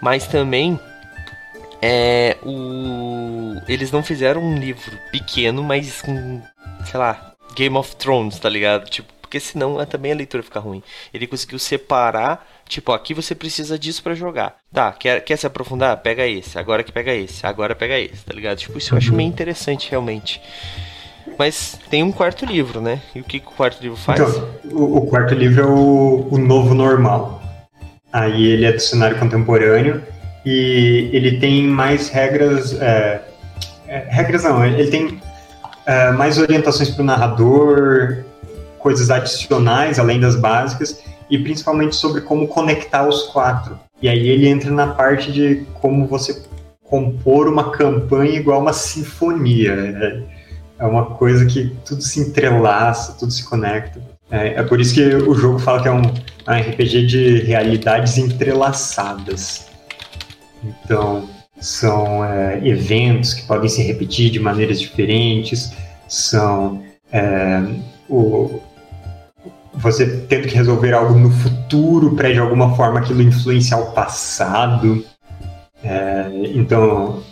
Mas 0.00 0.26
também 0.26 0.78
é 1.80 2.36
o 2.42 3.60
eles 3.68 3.90
não 3.90 4.02
fizeram 4.02 4.42
um 4.42 4.58
livro 4.58 4.98
pequeno, 5.10 5.62
mas 5.62 6.02
com, 6.02 6.42
sei 6.84 6.98
lá, 6.98 7.34
Game 7.54 7.76
of 7.76 7.96
Thrones, 7.96 8.38
tá 8.38 8.48
ligado? 8.48 8.88
Tipo, 8.88 9.12
porque 9.26 9.40
senão 9.40 9.84
também 9.84 10.12
a 10.12 10.14
leitura 10.14 10.42
fica 10.42 10.60
ruim. 10.60 10.82
Ele 11.12 11.26
conseguiu 11.26 11.58
separar, 11.58 12.46
tipo, 12.68 12.92
aqui 12.92 13.12
você 13.12 13.34
precisa 13.34 13.76
disso 13.76 14.02
para 14.02 14.14
jogar. 14.14 14.56
Tá, 14.72 14.92
quer, 14.92 15.20
quer 15.24 15.36
se 15.36 15.46
aprofundar? 15.46 15.96
Pega 15.98 16.26
esse. 16.26 16.58
Agora 16.58 16.84
que 16.84 16.92
pega 16.92 17.12
esse. 17.12 17.44
Agora 17.44 17.74
pega 17.74 17.98
esse, 17.98 18.24
tá 18.24 18.32
ligado? 18.32 18.56
Tipo, 18.56 18.78
isso 18.78 18.94
eu 18.94 18.98
acho 18.98 19.12
meio 19.12 19.28
interessante 19.28 19.90
realmente. 19.90 20.40
Mas 21.36 21.78
tem 21.90 22.04
um 22.04 22.12
quarto 22.12 22.46
livro, 22.46 22.80
né? 22.80 23.02
E 23.14 23.20
o 23.20 23.24
que, 23.24 23.40
que 23.40 23.48
o 23.48 23.50
quarto 23.50 23.82
livro 23.82 23.96
faz? 23.96 24.20
Então, 24.20 24.48
o, 24.70 24.98
o 24.98 25.06
quarto 25.06 25.34
livro 25.34 25.62
é 25.62 25.66
o, 25.66 26.28
o 26.30 26.38
novo 26.38 26.72
normal. 26.72 27.42
Aí 28.12 28.46
ele 28.46 28.64
é 28.64 28.72
do 28.72 28.80
cenário 28.80 29.18
contemporâneo 29.18 30.02
e 30.44 31.10
ele 31.12 31.38
tem 31.38 31.66
mais 31.66 32.08
regras. 32.08 32.80
É, 32.80 33.22
é, 33.88 34.06
regras 34.08 34.44
não, 34.44 34.64
ele 34.64 34.88
tem 34.88 35.20
é, 35.84 36.12
mais 36.12 36.38
orientações 36.38 36.90
para 36.90 37.02
o 37.02 37.04
narrador, 37.04 38.24
coisas 38.86 39.10
adicionais 39.10 39.98
além 39.98 40.20
das 40.20 40.36
básicas 40.36 41.02
e 41.28 41.36
principalmente 41.36 41.96
sobre 41.96 42.20
como 42.20 42.46
conectar 42.46 43.04
os 43.04 43.24
quatro. 43.24 43.76
E 44.00 44.08
aí 44.08 44.28
ele 44.28 44.46
entra 44.46 44.70
na 44.70 44.86
parte 44.86 45.32
de 45.32 45.66
como 45.80 46.06
você 46.06 46.40
compor 46.84 47.48
uma 47.48 47.72
campanha 47.72 48.38
igual 48.38 48.60
uma 48.60 48.72
sinfonia. 48.72 49.72
É, 49.72 50.22
é 50.78 50.86
uma 50.86 51.06
coisa 51.06 51.44
que 51.46 51.74
tudo 51.84 52.00
se 52.00 52.20
entrelaça, 52.20 53.16
tudo 53.18 53.32
se 53.32 53.42
conecta. 53.42 54.00
É, 54.30 54.60
é 54.60 54.62
por 54.62 54.80
isso 54.80 54.94
que 54.94 55.02
o 55.02 55.34
jogo 55.34 55.58
fala 55.58 55.82
que 55.82 55.88
é 55.88 55.92
um, 55.92 56.02
um 56.02 56.52
RPG 56.52 57.06
de 57.06 57.38
realidades 57.40 58.18
entrelaçadas. 58.18 59.66
Então, 60.62 61.28
são 61.58 62.24
é, 62.24 62.60
eventos 62.64 63.34
que 63.34 63.42
podem 63.48 63.68
se 63.68 63.82
repetir 63.82 64.30
de 64.30 64.38
maneiras 64.38 64.80
diferentes, 64.80 65.72
são 66.06 66.84
é, 67.10 67.62
o, 68.08 68.60
você 69.76 70.24
tendo 70.28 70.48
que 70.48 70.54
resolver 70.54 70.92
algo 70.92 71.18
no 71.18 71.30
futuro 71.30 72.14
para 72.14 72.32
de 72.32 72.38
alguma 72.38 72.74
forma 72.74 73.00
aquilo 73.00 73.22
influenciar 73.22 73.78
o 73.78 73.92
passado. 73.92 75.04
É, 75.84 76.30
então, 76.54 77.22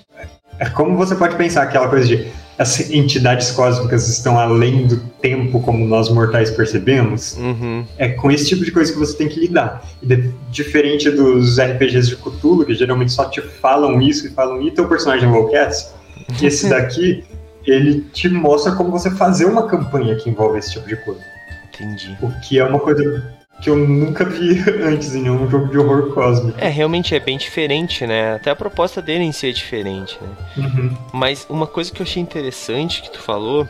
é 0.59 0.69
como 0.69 0.97
você 0.97 1.15
pode 1.15 1.37
pensar 1.37 1.63
aquela 1.63 1.89
coisa 1.89 2.07
de 2.07 2.29
as 2.59 2.91
entidades 2.91 3.51
cósmicas 3.51 4.09
estão 4.09 4.39
além 4.39 4.87
do 4.87 4.99
tempo 5.21 5.61
como 5.61 5.85
nós 5.85 6.09
mortais 6.09 6.51
percebemos, 6.51 7.37
uhum. 7.37 7.85
é 7.99 8.11
com 8.11 8.31
esse 8.31 8.47
tipo 8.47 8.65
de 8.65 8.71
coisa 8.71 8.93
que 8.93 8.99
você 8.99 9.17
tem 9.17 9.29
que 9.29 9.41
lidar. 9.41 9.83
De, 10.01 10.31
diferente 10.51 11.11
dos 11.11 11.59
RPGs 11.59 12.09
de 12.09 12.17
Cthulhu, 12.17 12.65
que 12.65 12.75
geralmente 12.75 13.13
só 13.13 13.25
te 13.25 13.41
falam 13.41 14.01
isso 14.01 14.27
e 14.27 14.31
falam, 14.31 14.63
e 14.63 14.71
teu 14.71 14.87
personagem 14.89 15.29
enlouquece, 15.29 15.93
esse 16.41 16.69
daqui, 16.69 17.25
ele 17.67 18.03
te 18.13 18.29
mostra 18.29 18.73
como 18.73 18.91
você 18.91 19.11
fazer 19.11 19.47
uma 19.47 19.67
campanha 19.67 20.15
que 20.15 20.31
envolve 20.31 20.59
esse 20.59 20.73
tipo 20.73 20.87
de 20.87 20.97
coisa. 20.97 21.34
Entendi. 21.75 22.17
O 22.21 22.31
que 22.41 22.59
é 22.59 22.65
uma 22.65 22.79
coisa 22.79 23.35
que 23.61 23.71
eu 23.71 23.77
nunca 23.77 24.25
vi 24.25 24.59
antes 24.83 25.15
em 25.15 25.23
nenhum 25.23 25.49
jogo 25.49 25.69
de 25.69 25.79
horror 25.79 26.13
cósmico. 26.13 26.59
É, 26.61 26.69
realmente 26.69 27.15
é 27.15 27.21
bem 27.21 27.39
diferente, 27.39 28.07
né? 28.07 28.35
Até 28.35 28.51
a 28.51 28.57
proposta 28.57 29.01
dele 29.01 29.25
em 29.25 29.33
si 29.33 29.49
é 29.49 29.53
diferente, 29.53 30.19
né? 30.21 30.29
Uhum. 30.57 30.97
Mas 31.13 31.47
uma 31.49 31.67
coisa 31.67 31.93
que 31.93 32.01
eu 32.01 32.07
achei 32.07 32.23
interessante 32.23 33.03
que 33.03 33.11
tu 33.11 33.21
falou 33.21 33.69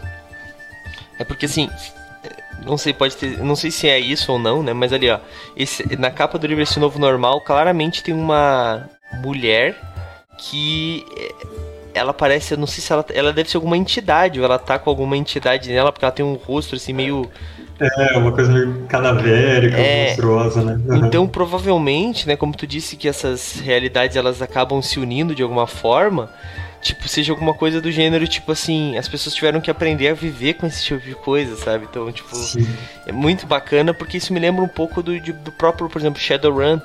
é 1.18 1.24
porque 1.24 1.46
assim, 1.46 1.70
não 2.64 2.76
sei, 2.76 2.92
pode 2.92 3.16
ter, 3.16 3.38
não 3.38 3.54
sei 3.54 3.70
se 3.70 3.88
é 3.88 3.98
isso 3.98 4.32
ou 4.32 4.38
não, 4.38 4.62
né? 4.62 4.72
Mas 4.72 4.92
ali, 4.92 5.10
ó, 5.10 5.18
esse, 5.56 5.96
na 5.96 6.10
capa 6.10 6.38
do 6.38 6.46
livro 6.46 6.62
esse 6.62 6.80
novo 6.80 6.98
normal, 6.98 7.40
claramente 7.40 8.02
tem 8.02 8.14
uma 8.14 8.88
mulher 9.22 9.76
que 10.38 11.04
eh, 11.16 11.34
ela 11.94 12.12
parece, 12.12 12.54
eu 12.54 12.58
não 12.58 12.66
sei 12.66 12.82
se 12.82 12.92
ela, 12.92 13.04
ela 13.14 13.32
deve 13.32 13.48
ser 13.50 13.56
alguma 13.56 13.76
entidade, 13.76 14.40
ou 14.40 14.44
ela 14.44 14.58
tá 14.58 14.78
com 14.78 14.90
alguma 14.90 15.16
entidade 15.16 15.70
nela, 15.70 15.92
porque 15.92 16.04
ela 16.04 16.12
tem 16.12 16.24
um 16.24 16.34
rosto 16.34 16.74
assim 16.74 16.92
meio 16.92 17.30
é, 17.80 18.16
uma 18.16 18.32
coisa 18.32 18.52
meio 18.52 18.84
cadavérica, 18.88 19.76
é, 19.76 20.08
monstruosa, 20.08 20.62
né? 20.62 20.80
Então, 21.06 21.26
provavelmente, 21.26 22.26
né, 22.26 22.36
como 22.36 22.54
tu 22.54 22.66
disse 22.66 22.96
que 22.96 23.08
essas 23.08 23.60
realidades 23.60 24.16
elas 24.16 24.40
acabam 24.40 24.80
se 24.80 25.00
unindo 25.00 25.34
de 25.34 25.42
alguma 25.42 25.66
forma, 25.66 26.30
tipo, 26.80 27.08
seja 27.08 27.32
alguma 27.32 27.54
coisa 27.54 27.80
do 27.80 27.90
gênero, 27.90 28.28
tipo 28.28 28.52
assim, 28.52 28.96
as 28.96 29.08
pessoas 29.08 29.34
tiveram 29.34 29.60
que 29.60 29.70
aprender 29.70 30.08
a 30.08 30.14
viver 30.14 30.54
com 30.54 30.66
esse 30.66 30.84
tipo 30.84 31.00
de 31.00 31.14
coisa, 31.14 31.56
sabe? 31.56 31.86
Então, 31.90 32.10
tipo, 32.12 32.34
Sim. 32.36 32.66
é 33.06 33.12
muito 33.12 33.46
bacana 33.46 33.92
porque 33.92 34.18
isso 34.18 34.32
me 34.32 34.38
lembra 34.38 34.62
um 34.62 34.68
pouco 34.68 35.02
do, 35.02 35.18
do 35.18 35.52
próprio, 35.52 35.88
por 35.88 36.00
exemplo, 36.00 36.20
Shadowrun 36.20 36.80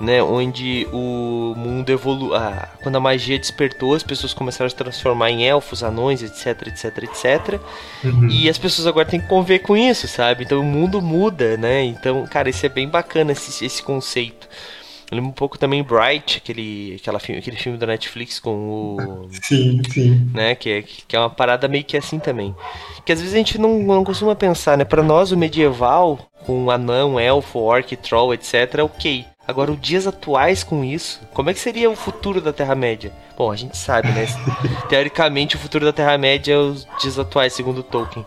né, 0.00 0.22
onde 0.22 0.86
o 0.92 1.54
mundo 1.56 1.90
evoluiu, 1.90 2.34
ah, 2.34 2.68
quando 2.82 2.96
a 2.96 3.00
magia 3.00 3.38
despertou, 3.38 3.94
as 3.94 4.02
pessoas 4.02 4.34
começaram 4.34 4.66
a 4.66 4.70
se 4.70 4.76
transformar 4.76 5.30
em 5.30 5.46
elfos, 5.46 5.82
anões, 5.82 6.22
etc, 6.22 6.68
etc, 6.68 7.02
etc. 7.04 7.60
Uhum. 8.04 8.28
E 8.28 8.48
as 8.48 8.58
pessoas 8.58 8.86
agora 8.86 9.06
têm 9.06 9.20
que 9.20 9.28
conviver 9.28 9.60
com 9.60 9.76
isso, 9.76 10.06
sabe? 10.06 10.44
Então 10.44 10.60
o 10.60 10.64
mundo 10.64 11.00
muda, 11.00 11.56
né? 11.56 11.82
Então, 11.84 12.26
cara, 12.26 12.50
isso 12.50 12.64
é 12.66 12.68
bem 12.68 12.88
bacana 12.88 13.32
esse, 13.32 13.64
esse 13.64 13.82
conceito. 13.82 14.46
Eu 15.10 15.16
lembro 15.16 15.30
um 15.30 15.34
pouco 15.34 15.56
também 15.56 15.84
Bright, 15.84 16.38
aquele, 16.38 16.96
aquela 17.00 17.20
filme, 17.20 17.38
aquele 17.38 17.56
filme 17.56 17.78
da 17.78 17.86
Netflix 17.86 18.40
com 18.40 18.96
o. 18.96 19.28
Sim, 19.40 19.80
sim. 19.88 20.30
Né, 20.34 20.56
que, 20.56 20.68
é, 20.68 20.82
que 20.82 21.14
é 21.14 21.18
uma 21.18 21.30
parada 21.30 21.68
meio 21.68 21.84
que 21.84 21.96
assim 21.96 22.18
também. 22.18 22.54
Que 23.04 23.12
às 23.12 23.20
vezes 23.20 23.32
a 23.32 23.38
gente 23.38 23.56
não, 23.56 23.78
não 23.78 24.02
costuma 24.02 24.34
pensar, 24.34 24.76
né? 24.76 24.84
Pra 24.84 25.04
nós, 25.04 25.30
o 25.30 25.36
medieval, 25.36 26.28
com 26.44 26.70
anão, 26.72 27.20
elfo, 27.20 27.60
orc, 27.60 27.94
troll, 27.96 28.34
etc., 28.34 28.74
é 28.78 28.82
ok. 28.82 29.24
Agora, 29.46 29.70
os 29.70 29.80
dias 29.80 30.06
atuais 30.06 30.64
com 30.64 30.82
isso, 30.82 31.20
como 31.32 31.50
é 31.50 31.54
que 31.54 31.60
seria 31.60 31.88
o 31.88 31.94
futuro 31.94 32.40
da 32.40 32.52
Terra-média? 32.52 33.12
Bom, 33.38 33.50
a 33.50 33.56
gente 33.56 33.76
sabe, 33.76 34.08
né? 34.08 34.26
Teoricamente, 34.88 35.54
o 35.54 35.58
futuro 35.58 35.84
da 35.84 35.92
Terra-média 35.92 36.54
é 36.54 36.58
os 36.58 36.86
dias 37.00 37.16
atuais, 37.18 37.52
segundo 37.52 37.82
Tolkien. 37.82 38.26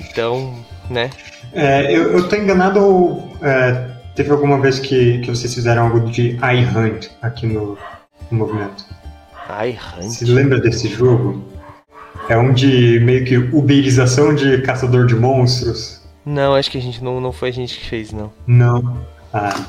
Então, 0.00 0.54
né? 0.90 1.10
É, 1.52 1.94
eu, 1.94 2.12
eu 2.12 2.28
tô 2.28 2.34
enganado 2.34 2.80
ou 2.80 3.36
é, 3.40 3.90
teve 4.16 4.32
alguma 4.32 4.60
vez 4.60 4.80
que, 4.80 5.18
que 5.20 5.30
vocês 5.30 5.54
fizeram 5.54 5.84
algo 5.84 6.00
de 6.10 6.36
iHunt 6.36 7.08
aqui 7.22 7.46
no, 7.46 7.78
no 8.30 8.38
movimento? 8.38 8.84
iHunt? 9.48 10.10
Você 10.10 10.24
lembra 10.24 10.60
desse 10.60 10.88
jogo? 10.88 11.44
É 12.28 12.36
um 12.36 12.52
de 12.52 12.98
meio 13.00 13.24
que 13.24 13.36
uberização 13.36 14.34
de 14.34 14.60
caçador 14.62 15.06
de 15.06 15.14
monstros. 15.14 16.02
Não, 16.24 16.56
acho 16.56 16.68
que 16.72 16.78
a 16.78 16.82
gente 16.82 17.04
não, 17.04 17.20
não 17.20 17.30
foi 17.30 17.50
a 17.50 17.52
gente 17.52 17.78
que 17.78 17.88
fez, 17.88 18.12
não. 18.12 18.32
Não. 18.48 19.06
Ah, 19.36 19.66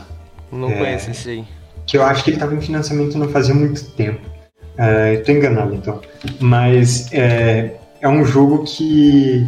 não 0.52 0.70
é, 0.70 0.78
conheço 0.78 1.12
esse 1.12 1.30
aí. 1.30 1.46
Que 1.86 1.98
eu 1.98 2.04
acho 2.04 2.24
que 2.24 2.30
ele 2.30 2.38
estava 2.38 2.56
em 2.56 2.62
financiamento 2.62 3.18
não 3.18 3.30
fazia 3.30 3.54
muito 3.54 3.84
tempo. 3.92 4.22
Uh, 4.78 5.16
eu 5.16 5.24
tô 5.24 5.32
enganado 5.32 5.76
então. 5.76 6.00
Mas 6.40 7.12
é, 7.12 7.76
é 8.00 8.08
um 8.08 8.24
jogo 8.24 8.64
que 8.64 9.46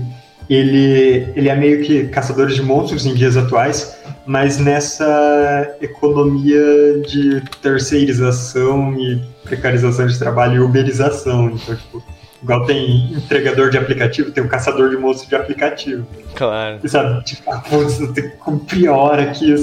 ele, 0.49 1.27
ele 1.35 1.47
é 1.47 1.55
meio 1.55 1.83
que 1.83 2.07
caçadores 2.07 2.55
de 2.55 2.63
monstros 2.63 3.05
em 3.05 3.13
dias 3.13 3.37
atuais, 3.37 3.97
mas 4.25 4.57
nessa 4.57 5.77
economia 5.79 7.01
de 7.07 7.41
terceirização 7.61 8.93
e 8.99 9.21
precarização 9.43 10.07
de 10.07 10.17
trabalho 10.17 10.55
e 10.55 10.59
uberização. 10.59 11.51
Então, 11.51 11.75
tipo, 11.75 12.03
igual 12.41 12.65
tem 12.65 13.13
entregador 13.13 13.69
de 13.69 13.77
aplicativo, 13.77 14.31
tem 14.31 14.43
o 14.43 14.47
caçador 14.49 14.89
de 14.89 14.97
monstros 14.97 15.29
de 15.29 15.35
aplicativo. 15.35 16.05
Claro. 16.35 16.79
E 16.83 16.89
sabe, 16.89 17.23
tipo, 17.23 17.51
ah, 17.51 17.59
putz, 17.59 17.99
eu 17.99 18.11
tenho 18.11 18.31
que 18.31 18.37
cumprir 18.37 18.89
hora 18.89 19.23
aqui, 19.23 19.53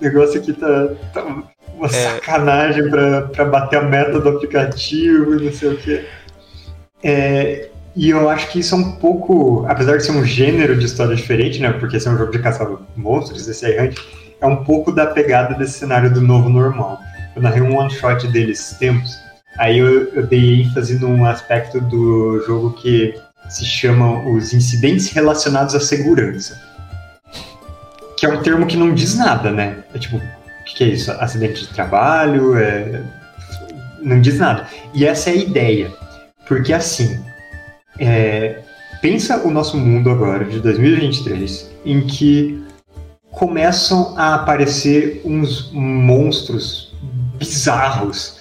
o 0.00 0.04
negócio 0.04 0.40
aqui 0.40 0.52
tá, 0.52 0.88
tá 1.12 1.24
uma 1.76 1.86
é... 1.86 1.88
sacanagem 1.88 2.88
pra, 2.88 3.22
pra 3.22 3.44
bater 3.44 3.78
a 3.78 3.82
meta 3.82 4.18
do 4.18 4.28
aplicativo 4.28 5.36
e 5.36 5.44
não 5.44 5.52
sei 5.52 5.68
o 5.68 5.76
quê. 5.76 6.04
É, 7.04 7.68
e 7.94 8.10
eu 8.10 8.28
acho 8.28 8.50
que 8.50 8.60
isso 8.60 8.74
é 8.74 8.78
um 8.78 8.92
pouco, 8.92 9.64
apesar 9.68 9.96
de 9.96 10.04
ser 10.04 10.12
um 10.12 10.24
gênero 10.24 10.76
de 10.76 10.84
história 10.84 11.14
diferente, 11.14 11.60
né? 11.60 11.72
Porque 11.72 11.96
esse 11.96 12.08
é 12.08 12.10
um 12.10 12.18
jogo 12.18 12.32
de 12.32 12.38
caçar 12.38 12.68
monstros, 12.96 13.48
esse 13.48 13.64
é 13.66 13.90
é 14.38 14.46
um 14.46 14.64
pouco 14.64 14.92
da 14.92 15.06
pegada 15.06 15.54
desse 15.54 15.78
cenário 15.78 16.12
do 16.12 16.20
novo 16.20 16.48
normal. 16.48 16.98
Eu 17.34 17.40
narrei 17.40 17.62
um 17.62 17.76
one 17.76 17.90
shot 17.90 18.26
deles 18.28 18.76
tempos, 18.78 19.18
aí 19.58 19.78
eu, 19.78 20.12
eu 20.12 20.26
dei 20.26 20.62
ênfase 20.62 20.98
num 20.98 21.24
aspecto 21.24 21.80
do 21.80 22.42
jogo 22.46 22.72
que 22.74 23.14
se 23.48 23.64
chama 23.64 24.28
os 24.28 24.52
incidentes 24.52 25.10
relacionados 25.10 25.74
à 25.74 25.80
segurança 25.80 26.75
que 28.16 28.24
é 28.24 28.28
um 28.28 28.42
termo 28.42 28.66
que 28.66 28.76
não 28.76 28.94
diz 28.94 29.16
nada, 29.16 29.50
né? 29.50 29.84
É 29.94 29.98
tipo, 29.98 30.16
o 30.16 30.22
que, 30.64 30.84
é 30.84 30.88
isso? 30.88 31.12
Acidente 31.12 31.66
de 31.66 31.68
trabalho? 31.68 32.56
É... 32.56 33.02
Não 34.00 34.20
diz 34.20 34.38
nada. 34.38 34.66
E 34.94 35.04
essa 35.04 35.30
é 35.30 35.34
a 35.34 35.36
ideia. 35.36 35.92
Porque 36.46 36.72
assim, 36.72 37.20
é, 37.98 38.60
pensa 39.02 39.46
o 39.46 39.50
nosso 39.50 39.76
mundo 39.76 40.10
agora, 40.10 40.44
de 40.44 40.60
2023, 40.60 41.70
em 41.84 42.06
que 42.06 42.64
começam 43.32 44.14
a 44.16 44.34
aparecer 44.34 45.20
uns 45.24 45.70
monstros 45.72 46.94
bizarros 47.38 48.40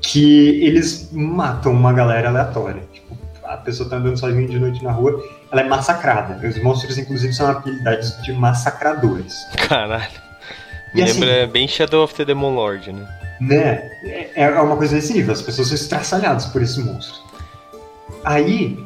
que 0.00 0.64
eles 0.64 1.10
matam 1.12 1.72
uma 1.72 1.92
galera 1.92 2.28
aleatória. 2.28 2.82
Tipo, 2.92 3.16
a 3.44 3.56
pessoa 3.56 3.88
tá 3.88 3.96
andando 3.96 4.18
sozinha 4.18 4.48
de 4.48 4.58
noite 4.58 4.82
na 4.82 4.90
rua, 4.90 5.22
ela 5.52 5.60
é 5.62 5.68
massacrada. 5.68 6.46
Os 6.46 6.60
monstros, 6.62 6.98
inclusive, 6.98 7.32
são 7.32 7.46
habilidades 7.48 8.20
de 8.22 8.32
massacradores. 8.32 9.34
Caralho. 9.68 10.04
Me 10.94 11.00
E 11.00 11.04
assim- 11.04 11.20
lembra 11.20 11.46
bem 11.46 11.66
Shadow 11.68 12.04
of 12.04 12.14
the 12.14 12.24
Demon 12.24 12.54
Lord, 12.54 12.92
né? 12.92 13.06
né? 13.40 13.90
É, 14.04 14.30
é 14.44 14.60
uma 14.60 14.76
coisa 14.76 14.94
desse 14.96 15.12
nível, 15.12 15.32
as 15.32 15.42
pessoas 15.42 15.68
são 15.68 15.74
estraçalhadas 15.74 16.46
por 16.46 16.62
esse 16.62 16.80
monstro. 16.80 17.20
Aí, 18.24 18.78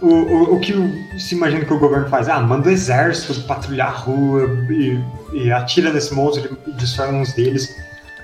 o, 0.00 0.06
o, 0.08 0.54
o 0.56 0.60
que 0.60 0.72
o- 0.72 1.18
se 1.18 1.34
imagina 1.34 1.64
que 1.64 1.72
o 1.72 1.78
governo 1.78 2.08
faz? 2.08 2.28
Ah, 2.28 2.40
manda 2.40 2.68
o 2.68 2.72
exército 2.72 3.40
patrulhar 3.42 3.88
a 3.88 3.90
rua 3.90 4.48
e, 4.70 4.98
e 5.32 5.52
atira 5.52 5.92
nesse 5.92 6.14
monstro 6.14 6.56
e 6.66 6.70
destrói 6.72 7.12
uns 7.12 7.32
deles. 7.32 7.68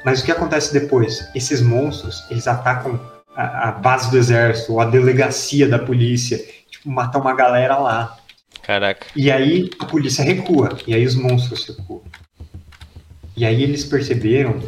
Mas 0.05 0.21
o 0.21 0.25
que 0.25 0.31
acontece 0.33 0.73
depois? 0.73 1.29
Esses 1.35 1.61
monstros, 1.61 2.25
eles 2.31 2.47
atacam 2.47 2.99
a, 3.37 3.69
a 3.69 3.73
base 3.73 4.11
do 4.11 4.17
exército 4.17 4.73
ou 4.75 4.81
a 4.81 4.85
delegacia 4.87 5.69
da 5.69 5.79
polícia, 5.79 6.41
matam 6.89 7.21
uma 7.21 7.35
galera 7.35 7.77
lá. 7.79 8.17
Caraca. 8.63 9.07
E 9.15 9.31
aí 9.31 9.71
a 9.79 9.85
polícia 9.85 10.25
recua, 10.25 10.77
e 10.87 10.95
aí 10.95 11.05
os 11.07 11.15
monstros 11.15 11.67
recuam. 11.67 12.03
E 13.37 13.45
aí 13.45 13.63
eles 13.63 13.85
perceberam 13.85 14.61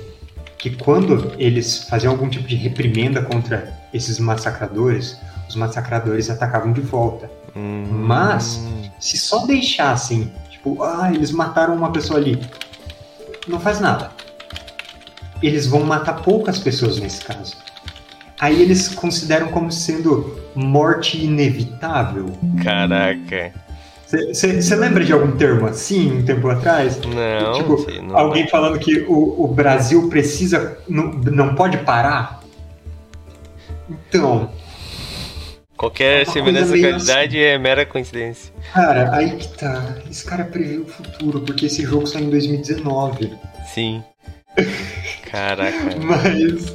que 0.59 0.71
quando 0.77 1.33
eles 1.39 1.85
faziam 1.85 2.13
algum 2.13 2.29
tipo 2.29 2.47
de 2.47 2.57
reprimenda 2.57 3.23
contra 3.23 3.73
esses 3.95 4.19
massacradores, 4.19 5.17
os 5.49 5.55
massacradores 5.57 6.29
atacavam 6.29 6.73
de 6.73 6.81
volta. 6.81 7.31
Hum, 7.57 7.85
Mas- 7.91 8.61
Se 9.01 9.17
só 9.17 9.47
deixassem, 9.47 10.33
tipo, 10.51 10.83
ah, 10.83 11.11
eles 11.15 11.31
mataram 11.31 11.75
uma 11.77 11.93
pessoa 11.93 12.19
ali, 12.19 12.37
não 13.47 13.61
faz 13.61 13.79
nada. 13.81 14.11
Eles 15.41 15.67
vão 15.67 15.85
matar 15.85 16.15
poucas 16.23 16.59
pessoas 16.59 16.99
nesse 16.99 17.25
caso. 17.25 17.57
Aí 18.40 18.62
eles 18.62 18.88
consideram 18.88 19.48
como 19.48 19.70
sendo 19.70 20.38
morte 20.55 21.22
inevitável. 21.22 22.27
Caraca. 22.62 23.53
Você 24.07 24.74
lembra 24.74 25.05
de 25.05 25.12
algum 25.12 25.33
termo 25.37 25.66
assim, 25.66 26.18
um 26.18 26.24
tempo 26.24 26.48
atrás? 26.48 26.98
Não, 26.98 27.53
Tipo, 27.53 28.03
não. 28.03 28.16
Alguém 28.16 28.48
falando 28.48 28.79
que 28.79 29.01
o, 29.01 29.44
o 29.44 29.48
Brasil 29.48 30.09
precisa. 30.09 30.79
Não, 30.88 31.11
não 31.12 31.55
pode 31.55 31.77
parar? 31.79 32.40
Então, 33.90 34.51
Qualquer 35.77 36.22
É 36.22 36.24
semelhança 36.24 36.70
coisa 36.70 36.72
meio 36.72 36.87
localidade 36.94 37.38
é 37.38 37.57
mera 37.57 37.87
coincidência. 37.87 38.53
cara, 38.74 39.14
aí 39.14 39.37
que 39.37 39.48
tá. 39.57 39.94
Esse 40.11 40.24
cara 40.24 40.44
previu 40.44 40.83
o 40.83 40.87
futuro, 40.88 41.40
porque 41.42 41.66
esse 41.66 41.83
jogo 41.85 42.07
saiu 42.07 42.27
em 42.27 42.31
2019. 42.31 43.33
Sim. 43.66 44.03
Caraca. 45.31 45.94
Mas 46.03 46.74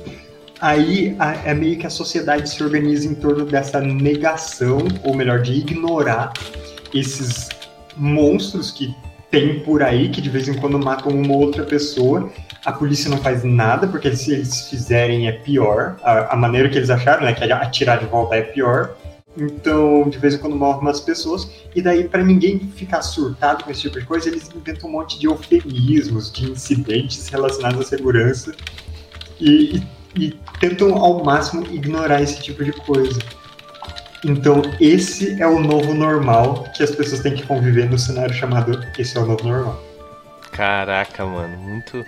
aí 0.63 1.13
a- 1.19 1.35
é 1.45 1.53
meio 1.53 1.77
que 1.77 1.85
a 1.85 1.89
sociedade 1.89 2.49
se 2.49 2.63
organiza 2.63 3.05
em 3.05 3.13
torno 3.13 3.45
dessa 3.45 3.81
negação, 3.81 4.77
ou 5.03 5.13
melhor, 5.13 5.41
de 5.41 5.51
ignorar 5.51 6.31
esses 6.93 7.49
monstros 7.97 8.71
que 8.71 8.95
tem 9.29 9.59
por 9.59 9.83
aí, 9.83 10.09
que 10.09 10.21
de 10.21 10.29
vez 10.29 10.47
em 10.47 10.53
quando 10.53 10.79
matam 10.79 11.11
uma 11.11 11.33
outra 11.35 11.63
pessoa. 11.63 12.31
A 12.65 12.71
polícia 12.71 13.09
não 13.09 13.17
faz 13.17 13.43
nada, 13.43 13.87
porque 13.87 14.15
se 14.15 14.31
eles 14.31 14.69
fizerem 14.69 15.27
é 15.27 15.33
pior. 15.33 15.97
A, 16.01 16.33
a 16.33 16.37
maneira 16.37 16.69
que 16.69 16.77
eles 16.77 16.89
acharam, 16.89 17.23
né, 17.25 17.33
que 17.33 17.43
atirar 17.51 17.99
de 17.99 18.05
volta 18.05 18.35
é 18.35 18.41
pior. 18.41 18.95
Então, 19.35 20.07
de 20.07 20.17
vez 20.19 20.35
em 20.35 20.37
quando 20.37 20.55
morrem 20.55 20.81
umas 20.81 21.01
pessoas. 21.01 21.49
E 21.75 21.81
daí, 21.81 22.07
para 22.07 22.23
ninguém 22.23 22.59
ficar 22.59 23.01
surtado 23.01 23.63
com 23.65 23.71
esse 23.71 23.81
tipo 23.81 23.99
de 23.99 24.05
coisa, 24.05 24.29
eles 24.29 24.49
inventam 24.55 24.87
um 24.87 24.93
monte 24.93 25.19
de 25.19 25.25
eufemismos, 25.25 26.31
de 26.31 26.49
incidentes 26.51 27.27
relacionados 27.27 27.81
à 27.81 27.83
segurança. 27.83 28.53
E, 29.41 29.77
e- 29.77 29.83
e 30.15 30.31
tentam 30.59 30.95
ao 30.95 31.23
máximo 31.23 31.65
ignorar 31.71 32.21
esse 32.21 32.41
tipo 32.41 32.63
de 32.63 32.71
coisa. 32.71 33.19
Então, 34.25 34.61
esse 34.79 35.41
é 35.41 35.47
o 35.47 35.59
novo 35.59 35.93
normal 35.93 36.65
que 36.75 36.83
as 36.83 36.91
pessoas 36.91 37.21
têm 37.21 37.33
que 37.33 37.43
conviver 37.43 37.89
no 37.89 37.99
cenário 37.99 38.33
chamado 38.33 38.79
Esse 38.97 39.17
é 39.17 39.21
o 39.21 39.25
novo 39.25 39.45
normal. 39.47 39.83
Caraca, 40.51 41.25
mano. 41.25 41.57
Muito. 41.57 42.05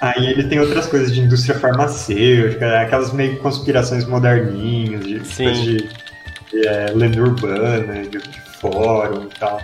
Aí 0.00 0.26
ele 0.26 0.48
tem 0.48 0.58
outras 0.58 0.86
coisas 0.86 1.14
de 1.14 1.20
indústria 1.20 1.56
farmacêutica, 1.56 2.80
aquelas 2.80 3.12
meio 3.12 3.38
conspirações 3.38 4.04
moderninhas, 4.04 5.06
de, 5.06 5.18
coisas 5.20 5.62
de, 5.62 5.76
de, 5.76 6.66
é, 6.66 6.90
lenda 6.92 7.22
urbana, 7.22 8.02
de, 8.02 8.18
de 8.18 8.40
fórum 8.60 9.24
e 9.24 9.38
tal. 9.38 9.60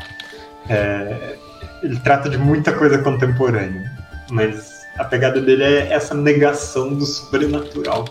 É, 0.69 1.37
ele 1.83 1.99
trata 2.01 2.29
de 2.29 2.39
muita 2.39 2.73
coisa 2.73 2.99
contemporânea, 2.99 3.91
mas 4.31 4.78
a 4.99 5.05
pegada 5.05 5.41
dele 5.41 5.63
é 5.65 5.93
essa 5.93 6.15
negação 6.15 6.93
do 6.95 7.07
sobrenatural. 7.07 8.05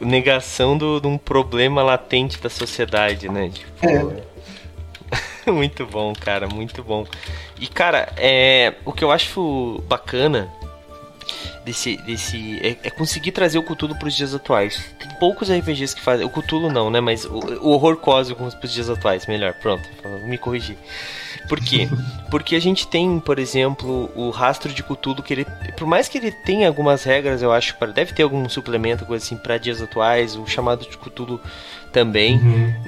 Negação 0.00 0.78
do- 0.78 1.00
de 1.00 1.06
um 1.06 1.18
problema 1.18 1.82
latente 1.82 2.38
da 2.40 2.48
sociedade, 2.48 3.28
né? 3.28 3.50
Tipo, 3.50 4.12
muito 5.52 5.84
bom, 5.86 6.12
cara, 6.18 6.46
muito 6.48 6.82
bom. 6.82 7.06
E, 7.58 7.66
cara, 7.66 8.12
é, 8.16 8.74
o 8.84 8.92
que 8.92 9.02
eu 9.04 9.10
acho 9.10 9.82
bacana 9.88 10.48
desse. 11.64 11.96
desse 11.98 12.58
é, 12.62 12.76
é 12.84 12.90
conseguir 12.90 13.32
trazer 13.32 13.58
o 13.58 13.62
Cthulhu 13.62 13.98
pros 13.98 14.14
dias 14.14 14.34
atuais. 14.34 14.80
Tem 14.98 15.08
poucos 15.18 15.50
RPGs 15.50 15.94
que 15.94 16.00
fazem. 16.00 16.24
O 16.24 16.30
Cthulhu 16.30 16.70
não, 16.72 16.88
né? 16.90 17.00
Mas 17.00 17.24
o, 17.24 17.34
o 17.38 17.68
horror 17.70 17.96
cósmico 17.96 18.44
pros 18.58 18.72
dias 18.72 18.88
atuais. 18.88 19.26
Melhor, 19.26 19.54
pronto, 19.54 19.82
me 20.24 20.38
corrigir. 20.38 20.76
Por 21.50 21.60
quê? 21.60 21.88
Porque 22.30 22.54
a 22.54 22.60
gente 22.60 22.86
tem, 22.86 23.18
por 23.18 23.38
exemplo, 23.40 24.08
o 24.14 24.30
rastro 24.30 24.72
de 24.72 24.82
Cthulhu 24.84 25.20
que 25.22 25.34
ele. 25.34 25.44
Por 25.76 25.86
mais 25.86 26.08
que 26.08 26.16
ele 26.16 26.30
tenha 26.30 26.68
algumas 26.68 27.02
regras, 27.02 27.42
eu 27.42 27.52
acho, 27.52 27.76
para 27.76 27.90
deve 27.92 28.14
ter 28.14 28.22
algum 28.22 28.48
suplemento, 28.48 29.04
coisa 29.04 29.24
assim, 29.24 29.36
para 29.36 29.58
dias 29.58 29.82
atuais, 29.82 30.36
o 30.36 30.46
chamado 30.46 30.88
de 30.88 30.96
Cthulhu 30.96 31.40
também 31.92 32.38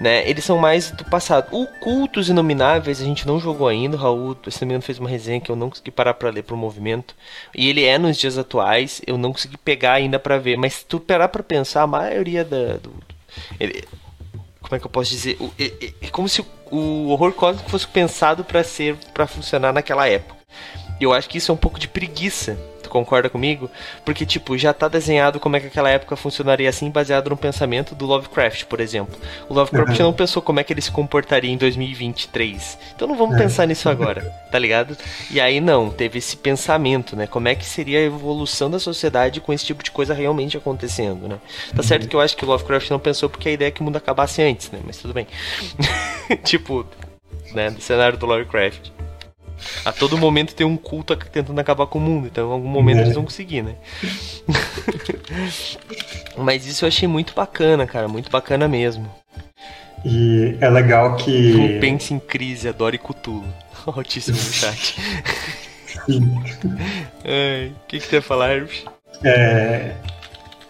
né? 0.01 0.29
Eles 0.31 0.45
são 0.45 0.59
mais 0.59 0.93
do 0.93 1.05
passado. 1.05 1.49
O 1.51 1.67
Cultos 1.67 2.29
Inomináveis 2.29 3.01
a 3.01 3.05
gente 3.05 3.27
não 3.27 3.41
jogou 3.41 3.67
ainda. 3.67 3.97
O 3.97 4.01
Raul, 4.01 4.37
se 4.49 4.61
não 4.63 4.69
me 4.69 4.73
engano, 4.75 4.83
fez 4.83 5.01
uma 5.01 5.09
resenha 5.09 5.41
que 5.41 5.51
eu 5.51 5.57
não 5.57 5.69
consegui 5.69 5.91
parar 5.91 6.15
pra 6.15 6.31
ler 6.31 6.45
pro 6.45 6.57
movimento. 6.57 7.13
E 7.53 7.69
ele 7.69 7.85
é 7.85 7.99
nos 7.99 8.17
dias 8.17 8.39
atuais. 8.39 9.03
Eu 9.05 9.19
não 9.19 9.33
consegui 9.33 9.57
pegar 9.59 9.95
ainda 9.95 10.21
pra 10.21 10.39
ver. 10.39 10.57
Mas 10.57 10.75
se 10.75 10.85
tu 10.87 11.01
parar 11.01 11.27
pra 11.27 11.43
pensar, 11.43 11.83
a 11.83 11.87
maioria 11.89 12.45
da. 12.45 12.77
Do, 12.77 12.93
ele- 13.59 13.83
como 14.61 14.77
é 14.77 14.79
que 14.79 14.87
eu 14.87 14.91
posso 14.91 15.11
dizer? 15.11 15.37
É 16.01 16.07
como 16.13 16.29
se 16.29 16.41
o, 16.43 16.47
o 16.73 17.09
horror 17.11 17.33
cósmico 17.33 17.71
fosse 17.71 17.87
pensado 17.87 18.43
pra 18.43 18.65
ser 18.65 18.97
para 19.13 19.27
funcionar 19.27 19.73
naquela 19.73 20.09
época. 20.09 20.41
Eu 20.99 21.13
acho 21.13 21.29
que 21.29 21.39
isso 21.39 21.53
é 21.53 21.55
um 21.55 21.59
pouco 21.59 21.79
de 21.79 21.87
preguiça. 21.87 22.59
Concorda 22.93 23.31
comigo? 23.31 23.71
Porque, 24.05 24.27
tipo, 24.27 24.59
já 24.59 24.75
tá 24.75 24.87
desenhado 24.87 25.41
como 25.41 25.57
é 25.57 25.61
que 25.61 25.67
aquela 25.69 25.89
época 25.89 26.15
funcionaria 26.15 26.69
assim, 26.69 26.91
baseado 26.91 27.31
no 27.31 27.37
pensamento 27.39 27.95
do 27.95 28.05
Lovecraft, 28.05 28.65
por 28.67 28.81
exemplo. 28.81 29.19
O 29.49 29.55
Lovecraft 29.55 29.99
Uhum. 29.99 30.07
não 30.07 30.13
pensou 30.13 30.43
como 30.43 30.61
é 30.61 30.65
que 30.65 30.75
ele 30.75 30.83
se 30.83 30.91
comportaria 30.91 31.51
em 31.51 31.57
2023. 31.57 32.79
Então 32.95 33.09
não 33.09 33.17
vamos 33.17 33.37
É. 33.37 33.39
pensar 33.39 33.67
nisso 33.67 33.89
agora, 33.89 34.21
tá 34.51 34.59
ligado? 34.59 34.95
E 35.31 35.41
aí 35.41 35.59
não, 35.59 35.89
teve 35.89 36.19
esse 36.19 36.37
pensamento, 36.37 37.17
né? 37.17 37.27
Como 37.27 37.49
é 37.49 37.55
que 37.55 37.65
seria 37.65 37.99
a 37.99 38.03
evolução 38.03 38.71
da 38.71 38.79
sociedade 38.79 39.41
com 39.41 39.55
esse 39.55 39.65
tipo 39.65 39.83
de 39.83 39.91
coisa 39.91 40.13
realmente 40.13 40.57
acontecendo, 40.59 41.27
né? 41.29 41.39
Tá 41.75 41.83
certo 41.83 42.07
que 42.07 42.15
eu 42.15 42.21
acho 42.21 42.37
que 42.37 42.45
o 42.45 42.49
Lovecraft 42.49 42.91
não 42.91 42.99
pensou 42.99 43.31
porque 43.31 43.49
a 43.49 43.53
ideia 43.53 43.69
é 43.69 43.71
que 43.71 43.81
o 43.81 43.85
mundo 43.85 43.97
acabasse 43.97 44.43
antes, 44.43 44.71
né? 44.71 44.81
Mas 44.85 44.99
tudo 44.99 45.15
bem. 45.15 45.27
tipo, 46.45 46.87
né, 47.55 47.71
do 47.71 47.81
cenário 47.81 48.19
do 48.19 48.27
Lovecraft. 48.27 48.91
A 49.85 49.93
todo 49.93 50.17
momento 50.17 50.55
tem 50.55 50.67
um 50.67 50.77
culto 50.77 51.17
tentando 51.17 51.59
acabar 51.59 51.87
com 51.87 51.99
o 51.99 52.03
mundo, 52.03 52.29
então 52.29 52.49
em 52.49 52.53
algum 52.53 52.69
momento 52.69 52.99
É. 52.99 53.03
eles 53.03 53.15
vão 53.15 53.25
conseguir, 53.25 53.63
né? 53.63 53.75
Mas 56.37 56.67
isso 56.67 56.85
eu 56.85 56.89
achei 56.89 57.09
muito 57.09 57.35
bacana, 57.35 57.87
cara, 57.87 58.07
muito 58.09 58.31
bacana 58.31 58.69
mesmo. 58.69 59.11
E 60.05 60.57
é 60.61 60.69
legal 60.69 61.17
que. 61.17 61.53
Não 61.53 61.81
pense 61.81 62.13
em 62.13 62.19
crise, 62.19 62.69
adore 62.69 62.99
Cthulhu. 62.99 63.45
Altíssimo 63.87 64.37
no 64.37 64.43
chat. 64.53 64.97
O 67.25 67.87
que, 67.87 68.01
que 68.01 68.09
tu 68.09 68.15
ia 68.15 68.23
falar, 68.23 68.57
Herbs? 68.57 68.85
É, 69.23 69.93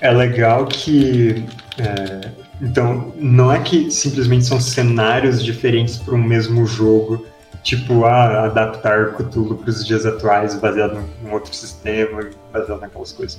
é 0.01 0.11
legal 0.11 0.67
que. 0.67 1.45
é, 1.79 2.29
então, 2.61 3.13
não 3.17 3.51
é 3.51 3.61
que 3.61 3.91
simplesmente 3.91 4.45
são 4.45 4.61
cenários 4.61 5.43
diferentes 5.43 5.97
para 5.97 6.15
um 6.15 6.23
mesmo 6.23 6.67
jogo, 6.67 7.27
tipo, 7.63 8.05
ah, 8.05 8.47
adaptar 8.47 9.15
Cthulhu 9.15 9.57
para 9.57 9.71
os 9.71 9.87
dias 9.87 10.05
atuais, 10.05 10.55
baseado 10.55 10.99
num, 11.23 11.33
outro 11.33 11.55
sistema, 11.55 12.29
baseado 12.53 12.81
naquelas 12.81 13.13
coisas. 13.13 13.39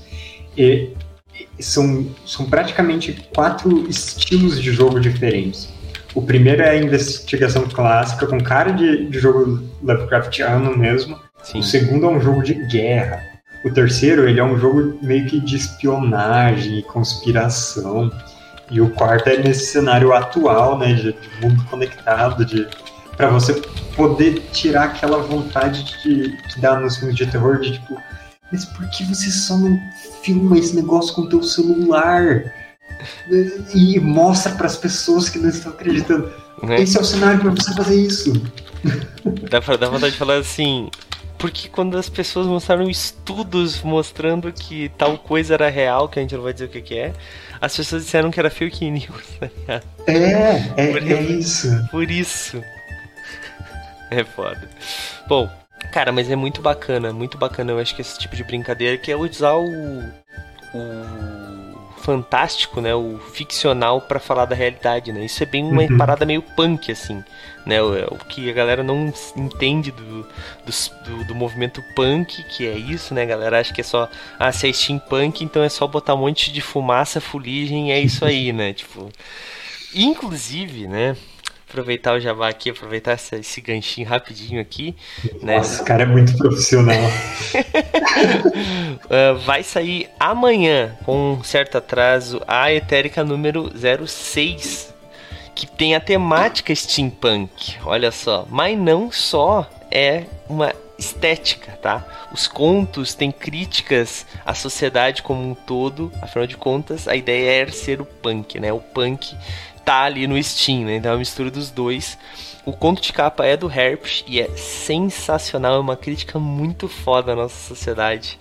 E, 0.58 0.90
e 1.58 1.64
são, 1.64 2.08
são 2.26 2.46
praticamente 2.46 3.28
quatro 3.34 3.88
estilos 3.90 4.62
de 4.62 4.72
jogo 4.72 5.00
diferentes. 5.00 5.70
O 6.16 6.22
primeiro 6.22 6.62
é 6.62 6.70
a 6.70 6.78
investigação 6.78 7.64
clássica, 7.68 8.28
com 8.28 8.40
cara 8.40 8.72
de, 8.72 9.10
de 9.10 9.20
jogo 9.20 9.64
Lovecraftiano 9.82 10.78
mesmo. 10.78 11.20
Sim. 11.42 11.60
O 11.60 11.64
segundo 11.64 12.06
é 12.06 12.10
um 12.10 12.22
jogo 12.22 12.44
de 12.44 12.54
guerra. 12.68 13.22
O 13.66 13.72
terceiro, 13.72 14.28
ele 14.28 14.40
é 14.40 14.44
um 14.44 14.58
jogo 14.58 15.00
meio 15.02 15.26
que 15.26 15.40
de 15.40 15.56
espionagem 15.56 16.80
e 16.80 16.84
conspiração. 16.84 18.12
E 18.70 18.80
o 18.80 18.90
quarto 18.92 19.28
é 19.28 19.38
nesse 19.38 19.72
cenário 19.72 20.14
atual, 20.14 20.78
né, 20.78 20.94
de, 20.94 21.14
de 21.14 21.30
mundo 21.42 21.64
conectado, 21.66 22.46
de 22.46 22.68
para 23.16 23.30
você 23.30 23.54
poder 23.96 24.42
tirar 24.52 24.86
aquela 24.86 25.20
vontade 25.20 25.84
de 25.84 25.98
que 26.00 26.60
dá 26.60 26.80
nos 26.80 26.98
filmes 26.98 27.16
de 27.16 27.28
terror 27.28 27.60
de 27.60 27.74
tipo, 27.74 27.98
mas 28.52 28.66
por 28.66 28.88
que 28.90 29.04
você 29.04 29.30
só 29.30 29.58
não 29.58 29.80
filma 30.22 30.58
esse 30.58 30.76
negócio 30.76 31.14
com 31.14 31.22
o 31.22 31.30
teu 31.30 31.44
celular? 31.44 32.54
E 33.74 34.00
mostra 34.00 34.54
para 34.54 34.68
as 34.68 34.78
pessoas 34.78 35.30
que 35.30 35.40
não 35.40 35.50
estão 35.50 35.72
acreditando. 35.72 36.32
Né? 36.62 36.82
Esse 36.82 36.98
é 36.98 37.02
o 37.02 37.04
cenário 37.04 37.40
para 37.42 37.52
você 37.52 37.74
fazer 37.74 37.96
isso. 37.96 38.32
Dá, 39.50 39.62
pra, 39.62 39.76
dá 39.76 39.90
vontade 39.90 40.14
de 40.14 40.18
falar 40.18 40.38
assim, 40.38 40.90
porque 41.38 41.68
quando 41.68 41.98
as 41.98 42.08
pessoas 42.08 42.48
mostraram 42.48 42.90
estudos 42.90 43.82
mostrando 43.82 44.52
que 44.52 44.90
tal 44.98 45.18
coisa 45.18 45.56
era 45.56 45.70
real, 45.70 46.08
que 46.08 46.20
a 46.20 46.22
gente 46.22 46.36
não 46.36 46.44
vai 46.44 46.54
dizer 46.54 46.66
o 46.66 46.70
que, 46.70 46.82
que 46.82 46.98
é, 46.98 47.14
as 47.60 47.76
pessoas 47.76 48.06
disseram 48.06 48.32
que 48.32 48.40
era 48.40 48.50
fake 48.50 48.90
news, 48.90 49.26
tá 49.40 49.50
ligado? 49.58 49.84
É, 50.08 50.74
é, 50.78 50.92
por, 50.92 51.12
é 51.12 51.22
isso. 51.22 51.88
Por 51.92 52.10
isso. 52.10 52.64
É 54.20 54.24
foda. 54.24 54.70
Bom, 55.28 55.50
cara, 55.92 56.12
mas 56.12 56.30
é 56.30 56.36
muito 56.36 56.62
bacana, 56.62 57.12
muito 57.12 57.38
bacana. 57.38 57.72
Eu 57.72 57.80
acho 57.80 57.96
que 57.96 58.02
esse 58.02 58.18
tipo 58.20 58.36
de 58.36 58.44
brincadeira 58.44 58.98
que 58.98 59.12
é 59.12 59.16
usar 59.16 59.56
o. 59.56 59.70
o 60.74 61.64
fantástico, 62.04 62.82
né, 62.82 62.94
o 62.94 63.18
ficcional 63.18 64.02
para 64.02 64.20
falar 64.20 64.44
da 64.44 64.54
realidade, 64.54 65.14
né? 65.14 65.24
Isso 65.24 65.42
é 65.42 65.46
bem 65.46 65.64
uma 65.64 65.84
uhum. 65.84 65.98
parada 65.98 66.26
meio 66.26 66.42
punk 66.42 66.92
assim, 66.92 67.24
né? 67.66 67.82
O, 67.82 68.16
o, 68.16 68.18
que 68.18 68.50
a 68.50 68.54
galera 68.54 68.84
não 68.84 69.12
entende 69.38 69.90
do, 69.90 70.28
do, 70.66 71.24
do, 71.24 71.34
movimento 71.34 71.82
punk, 71.96 72.44
que 72.50 72.68
é 72.68 72.74
isso, 72.74 73.14
né? 73.14 73.22
A 73.22 73.26
galera 73.26 73.60
acha 73.62 73.74
que 73.74 73.80
é 73.80 73.84
só 73.86 74.10
ah, 74.38 74.52
se 74.52 74.68
é 74.68 74.74
steampunk, 74.74 75.46
então 75.46 75.64
é 75.64 75.70
só 75.70 75.88
botar 75.88 76.16
um 76.16 76.18
monte 76.18 76.52
de 76.52 76.60
fumaça, 76.60 77.22
fuligem, 77.22 77.88
e 77.88 77.92
é 77.94 78.02
isso 78.02 78.26
aí, 78.26 78.52
né? 78.52 78.74
Tipo, 78.74 79.10
inclusive, 79.96 80.88
né? 80.90 81.16
Aproveitar 81.74 82.14
o 82.14 82.20
jabá 82.20 82.50
aqui, 82.50 82.70
aproveitar 82.70 83.14
essa, 83.14 83.36
esse 83.36 83.60
ganchinho 83.60 84.08
rapidinho 84.08 84.62
aqui. 84.62 84.96
Né? 85.42 85.58
Nossa, 85.58 85.82
o 85.82 85.86
cara 85.86 86.04
é 86.04 86.06
muito 86.06 86.38
profissional. 86.38 86.96
uh, 89.06 89.38
vai 89.44 89.64
sair 89.64 90.08
amanhã, 90.20 90.96
com 91.04 91.34
um 91.34 91.44
certo 91.44 91.80
atraso, 91.80 92.40
a 92.48 92.72
Etérica 92.72 93.24
número 93.24 93.72
06, 93.76 94.94
que 95.56 95.66
tem 95.66 95.96
a 95.96 96.00
temática 96.00 96.74
steampunk. 96.76 97.76
Olha 97.84 98.12
só, 98.12 98.46
mas 98.50 98.78
não 98.78 99.12
só 99.12 99.68
é 99.90 100.26
uma 100.48 100.74
estética, 100.98 101.72
tá? 101.82 102.06
Os 102.32 102.48
contos 102.48 103.16
têm 103.16 103.32
críticas 103.32 104.28
à 104.46 104.54
sociedade 104.54 105.24
como 105.24 105.42
um 105.42 105.56
todo, 105.56 106.12
afinal 106.22 106.48
de 106.48 106.56
contas, 106.56 107.08
a 107.08 107.16
ideia 107.16 107.64
é 107.64 107.72
ser 107.72 108.00
o 108.00 108.06
punk, 108.06 108.60
né? 108.60 108.72
O 108.72 108.80
punk 108.80 109.36
tá 109.84 110.04
ali 110.04 110.28
no 110.28 110.42
Steam, 110.42 110.86
né? 110.86 110.96
Então 110.98 111.12
é 111.12 111.14
uma 111.14 111.20
mistura 111.20 111.50
dos 111.52 111.70
dois. 111.70 112.18
O 112.66 112.72
conto 112.72 113.02
de 113.02 113.12
capa 113.12 113.46
é 113.46 113.58
do 113.58 113.70
Herpes 113.70 114.24
e 114.28 114.40
é 114.40 114.50
sensacional, 114.56 115.76
é 115.76 115.80
uma 115.80 115.98
crítica 115.98 116.40
muito 116.40 116.88
foda 116.88 117.34
à 117.34 117.36
nossa 117.36 117.68
sociedade. 117.68 118.40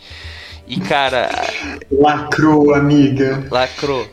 E, 0.66 0.80
cara. 0.80 1.28
Lacrou, 1.90 2.74
amiga. 2.74 3.44
Lacrou. 3.50 4.08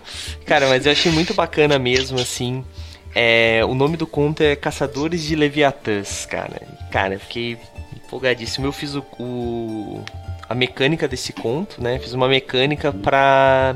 Cara, 0.46 0.68
mas 0.68 0.86
eu 0.86 0.92
achei 0.92 1.12
muito 1.12 1.34
bacana 1.34 1.78
mesmo, 1.78 2.20
assim. 2.20 2.66
É, 3.14 3.62
o 3.66 3.74
nome 3.74 3.98
do 3.98 4.08
conto 4.08 4.42
é 4.42 4.56
Caçadores 4.56 5.24
de 5.24 5.36
Leviatãs, 5.36 6.26
cara. 6.26 6.62
Cara, 6.92 7.14
eu 7.16 7.20
fiquei 7.20 7.58
empolgadíssimo. 7.96 8.66
Eu 8.66 8.72
fiz 8.72 8.96
o, 8.96 9.04
o, 9.20 10.04
a 10.48 10.56
mecânica 10.56 11.08
desse 11.08 11.34
conto, 11.34 11.82
né? 11.82 12.00
Fiz 12.00 12.14
uma 12.14 12.28
mecânica 12.28 12.92
pra 12.92 13.76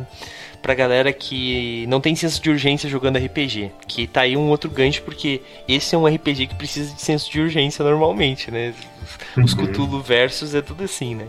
pra 0.63 0.73
galera 0.73 1.12
que 1.12 1.86
não 1.88 1.99
tem 1.99 2.15
senso 2.15 2.41
de 2.41 2.49
urgência 2.49 2.89
jogando 2.89 3.19
RPG. 3.19 3.69
Que 3.86 4.08
tá 4.08 4.21
aí 4.21 4.38
um 4.38 4.49
outro 4.49 4.71
gancho, 4.71 5.04
porque 5.04 5.41
esse 5.67 5.93
é 5.93 5.97
um 5.97 6.08
RPG 6.08 6.47
que 6.47 6.56
precisa 6.56 6.95
de 6.95 7.02
senso 7.02 7.30
de 7.30 7.41
urgência 7.41 7.84
normalmente, 7.84 8.49
né? 8.49 8.73
Os 9.38 9.54
uhum. 9.54 9.67
Cthulhu 9.67 10.02
versus 10.02 10.56
é 10.56 10.62
tudo 10.62 10.86
assim, 10.86 11.15
né? 11.15 11.28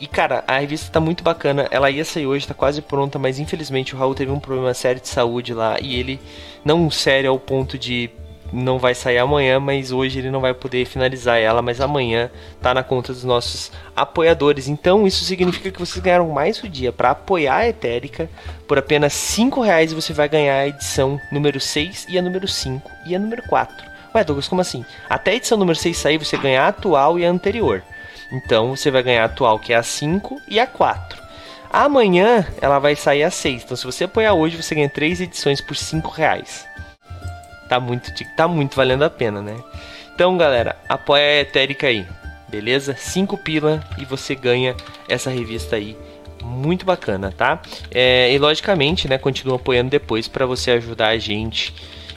E 0.00 0.06
cara, 0.06 0.42
a 0.48 0.58
revista 0.58 0.90
tá 0.90 0.98
muito 0.98 1.22
bacana. 1.22 1.68
Ela 1.70 1.90
ia 1.90 2.04
sair 2.04 2.26
hoje, 2.26 2.48
tá 2.48 2.54
quase 2.54 2.80
pronta, 2.80 3.18
mas 3.18 3.38
infelizmente 3.38 3.94
o 3.94 3.98
Raul 3.98 4.14
teve 4.14 4.32
um 4.32 4.40
problema 4.40 4.72
sério 4.72 5.02
de 5.02 5.08
saúde 5.08 5.52
lá 5.52 5.76
e 5.78 5.94
ele 5.94 6.18
não 6.64 6.90
sério 6.90 7.28
ao 7.28 7.38
ponto 7.38 7.76
de 7.76 8.08
não 8.52 8.78
vai 8.78 8.94
sair 8.94 9.18
amanhã, 9.18 9.60
mas 9.60 9.92
hoje 9.92 10.18
ele 10.18 10.30
não 10.30 10.40
vai 10.40 10.52
poder 10.52 10.84
finalizar 10.84 11.38
ela, 11.38 11.62
mas 11.62 11.80
amanhã 11.80 12.30
tá 12.60 12.74
na 12.74 12.82
conta 12.82 13.12
dos 13.12 13.24
nossos 13.24 13.70
apoiadores. 13.94 14.68
Então 14.68 15.06
isso 15.06 15.24
significa 15.24 15.70
que 15.70 15.78
vocês 15.78 16.02
ganharam 16.02 16.28
mais 16.28 16.62
um 16.62 16.68
dia 16.68 16.92
para 16.92 17.10
apoiar 17.10 17.56
a 17.56 17.68
Etérica. 17.68 18.28
Por 18.66 18.78
apenas 18.78 19.12
5 19.12 19.60
reais 19.60 19.92
você 19.92 20.12
vai 20.12 20.28
ganhar 20.28 20.54
a 20.54 20.68
edição 20.68 21.20
número 21.30 21.60
6 21.60 22.06
e 22.08 22.18
a 22.18 22.22
número 22.22 22.48
5 22.48 22.90
e 23.06 23.14
a 23.14 23.18
número 23.18 23.42
4. 23.44 23.90
Ué, 24.14 24.24
Douglas, 24.24 24.48
como 24.48 24.60
assim? 24.60 24.84
Até 25.08 25.32
a 25.32 25.34
edição 25.34 25.56
número 25.56 25.78
6 25.78 25.96
sair, 25.96 26.18
você 26.18 26.36
ganha 26.36 26.62
a 26.62 26.68
atual 26.68 27.18
e 27.18 27.24
a 27.24 27.30
anterior. 27.30 27.82
Então 28.32 28.76
você 28.76 28.90
vai 28.90 29.02
ganhar 29.02 29.22
a 29.22 29.26
atual, 29.26 29.58
que 29.58 29.72
é 29.72 29.76
a 29.76 29.82
5 29.82 30.40
e 30.48 30.58
a 30.58 30.66
4. 30.66 31.20
Amanhã 31.72 32.44
ela 32.60 32.80
vai 32.80 32.96
sair 32.96 33.22
a 33.22 33.30
6. 33.30 33.62
Então 33.62 33.76
se 33.76 33.84
você 33.84 34.04
apoiar 34.04 34.34
hoje, 34.34 34.60
você 34.60 34.74
ganha 34.74 34.88
3 34.88 35.20
edições 35.20 35.60
por 35.60 35.76
5 35.76 36.10
reais 36.10 36.69
tá 37.70 37.78
muito, 37.78 38.12
tá 38.36 38.48
muito 38.48 38.74
valendo 38.74 39.04
a 39.04 39.08
pena, 39.08 39.40
né? 39.40 39.56
Então, 40.12 40.36
galera, 40.36 40.76
apoia 40.88 41.22
a 41.22 41.40
Etérica 41.42 41.86
aí, 41.86 42.04
beleza? 42.48 42.96
5 42.98 43.38
pila 43.38 43.80
e 43.96 44.04
você 44.04 44.34
ganha 44.34 44.74
essa 45.08 45.30
revista 45.30 45.76
aí. 45.76 45.96
Muito 46.42 46.84
bacana, 46.84 47.32
tá? 47.34 47.62
É, 47.92 48.32
e 48.32 48.38
logicamente, 48.38 49.06
né, 49.06 49.18
continua 49.18 49.54
apoiando 49.54 49.88
depois 49.88 50.26
para 50.26 50.44
você 50.46 50.72
ajudar 50.72 51.08
a 51.08 51.18
gente 51.18 51.72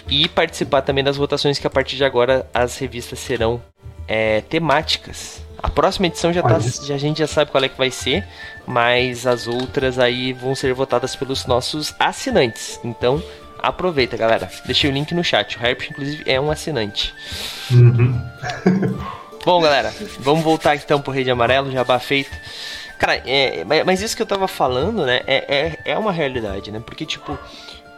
e 0.09 0.27
participar 0.27 0.81
também 0.81 1.03
das 1.03 1.17
votações 1.17 1.59
que 1.59 1.67
a 1.67 1.69
partir 1.69 1.97
de 1.97 2.03
agora 2.03 2.49
as 2.51 2.77
revistas 2.79 3.19
serão 3.19 3.61
é, 4.07 4.41
temáticas. 4.41 5.43
A 5.61 5.69
próxima 5.69 6.07
edição 6.07 6.33
já 6.33 6.41
tá, 6.41 6.59
já, 6.59 6.95
a 6.95 6.97
gente 6.97 7.19
já 7.19 7.27
sabe 7.27 7.51
qual 7.51 7.63
é 7.63 7.69
que 7.69 7.77
vai 7.77 7.91
ser, 7.91 8.25
mas 8.65 9.27
as 9.27 9.47
outras 9.47 9.99
aí 9.99 10.33
vão 10.33 10.55
ser 10.55 10.73
votadas 10.73 11.15
pelos 11.15 11.45
nossos 11.45 11.93
assinantes. 11.99 12.79
Então 12.83 13.21
Aproveita, 13.63 14.17
galera. 14.17 14.49
Deixei 14.65 14.89
o 14.89 14.93
link 14.93 15.15
no 15.15 15.23
chat. 15.23 15.57
O 15.57 15.65
Herp, 15.65 15.83
inclusive, 15.89 16.21
é 16.29 16.39
um 16.39 16.51
assinante. 16.51 17.15
Uhum. 17.71 18.21
Bom, 19.45 19.61
galera, 19.61 19.93
vamos 20.19 20.43
voltar 20.43 20.75
então 20.75 21.01
pro 21.01 21.13
Rede 21.13 21.31
Amarelo, 21.31 21.71
jabá 21.71 21.97
feito. 21.97 22.31
Cara, 22.97 23.21
é, 23.25 23.63
mas 23.85 24.01
isso 24.01 24.15
que 24.17 24.21
eu 24.21 24.25
tava 24.25 24.49
falando, 24.49 25.05
né, 25.05 25.21
é, 25.25 25.77
é, 25.85 25.91
é 25.93 25.97
uma 25.97 26.11
realidade, 26.11 26.71
né? 26.71 26.81
Porque, 26.85 27.05
tipo, 27.05 27.37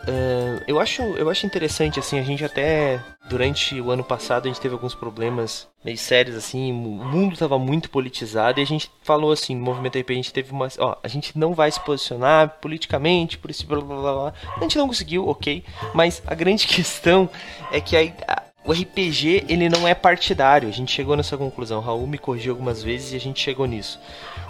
Uh, 0.07 0.61
eu, 0.67 0.79
acho, 0.79 1.01
eu 1.01 1.29
acho 1.29 1.45
interessante, 1.47 1.99
assim, 1.99 2.19
a 2.19 2.23
gente 2.23 2.45
até 2.45 3.01
durante 3.27 3.81
o 3.81 3.89
ano 3.89 4.03
passado 4.03 4.45
a 4.45 4.47
gente 4.47 4.61
teve 4.61 4.75
alguns 4.75 4.93
problemas 4.93 5.67
meio 5.83 5.97
sérios, 5.97 6.35
assim, 6.35 6.71
o 6.71 6.75
mundo 6.75 7.33
estava 7.33 7.57
muito 7.57 7.89
politizado 7.89 8.59
e 8.59 8.63
a 8.63 8.65
gente 8.65 8.91
falou 9.01 9.31
assim, 9.31 9.55
no 9.55 9.63
movimento 9.63 9.97
RP 9.97 10.11
a 10.11 10.13
gente 10.13 10.33
teve 10.33 10.51
uma, 10.51 10.67
ó, 10.77 10.95
a 11.01 11.07
gente 11.07 11.37
não 11.37 11.53
vai 11.55 11.71
se 11.71 11.79
posicionar 11.79 12.57
politicamente 12.61 13.37
por 13.37 13.49
esse 13.49 13.65
blá 13.65 13.81
blá 13.81 13.95
blá, 13.97 14.33
a 14.55 14.59
gente 14.61 14.77
não 14.77 14.87
conseguiu, 14.87 15.27
ok, 15.27 15.63
mas 15.93 16.21
a 16.27 16.35
grande 16.35 16.67
questão 16.67 17.27
é 17.71 17.81
que 17.81 17.97
a 17.97 18.45
o 18.65 18.71
RPG 18.71 19.45
ele 19.47 19.69
não 19.69 19.87
é 19.87 19.93
partidário. 19.93 20.67
A 20.67 20.71
gente 20.71 20.91
chegou 20.91 21.15
nessa 21.15 21.37
conclusão. 21.37 21.77
O 21.77 21.81
Raul 21.81 22.07
me 22.07 22.17
corrigiu 22.17 22.51
algumas 22.51 22.81
vezes 22.81 23.13
e 23.13 23.15
a 23.15 23.19
gente 23.19 23.39
chegou 23.39 23.67
nisso. 23.67 23.99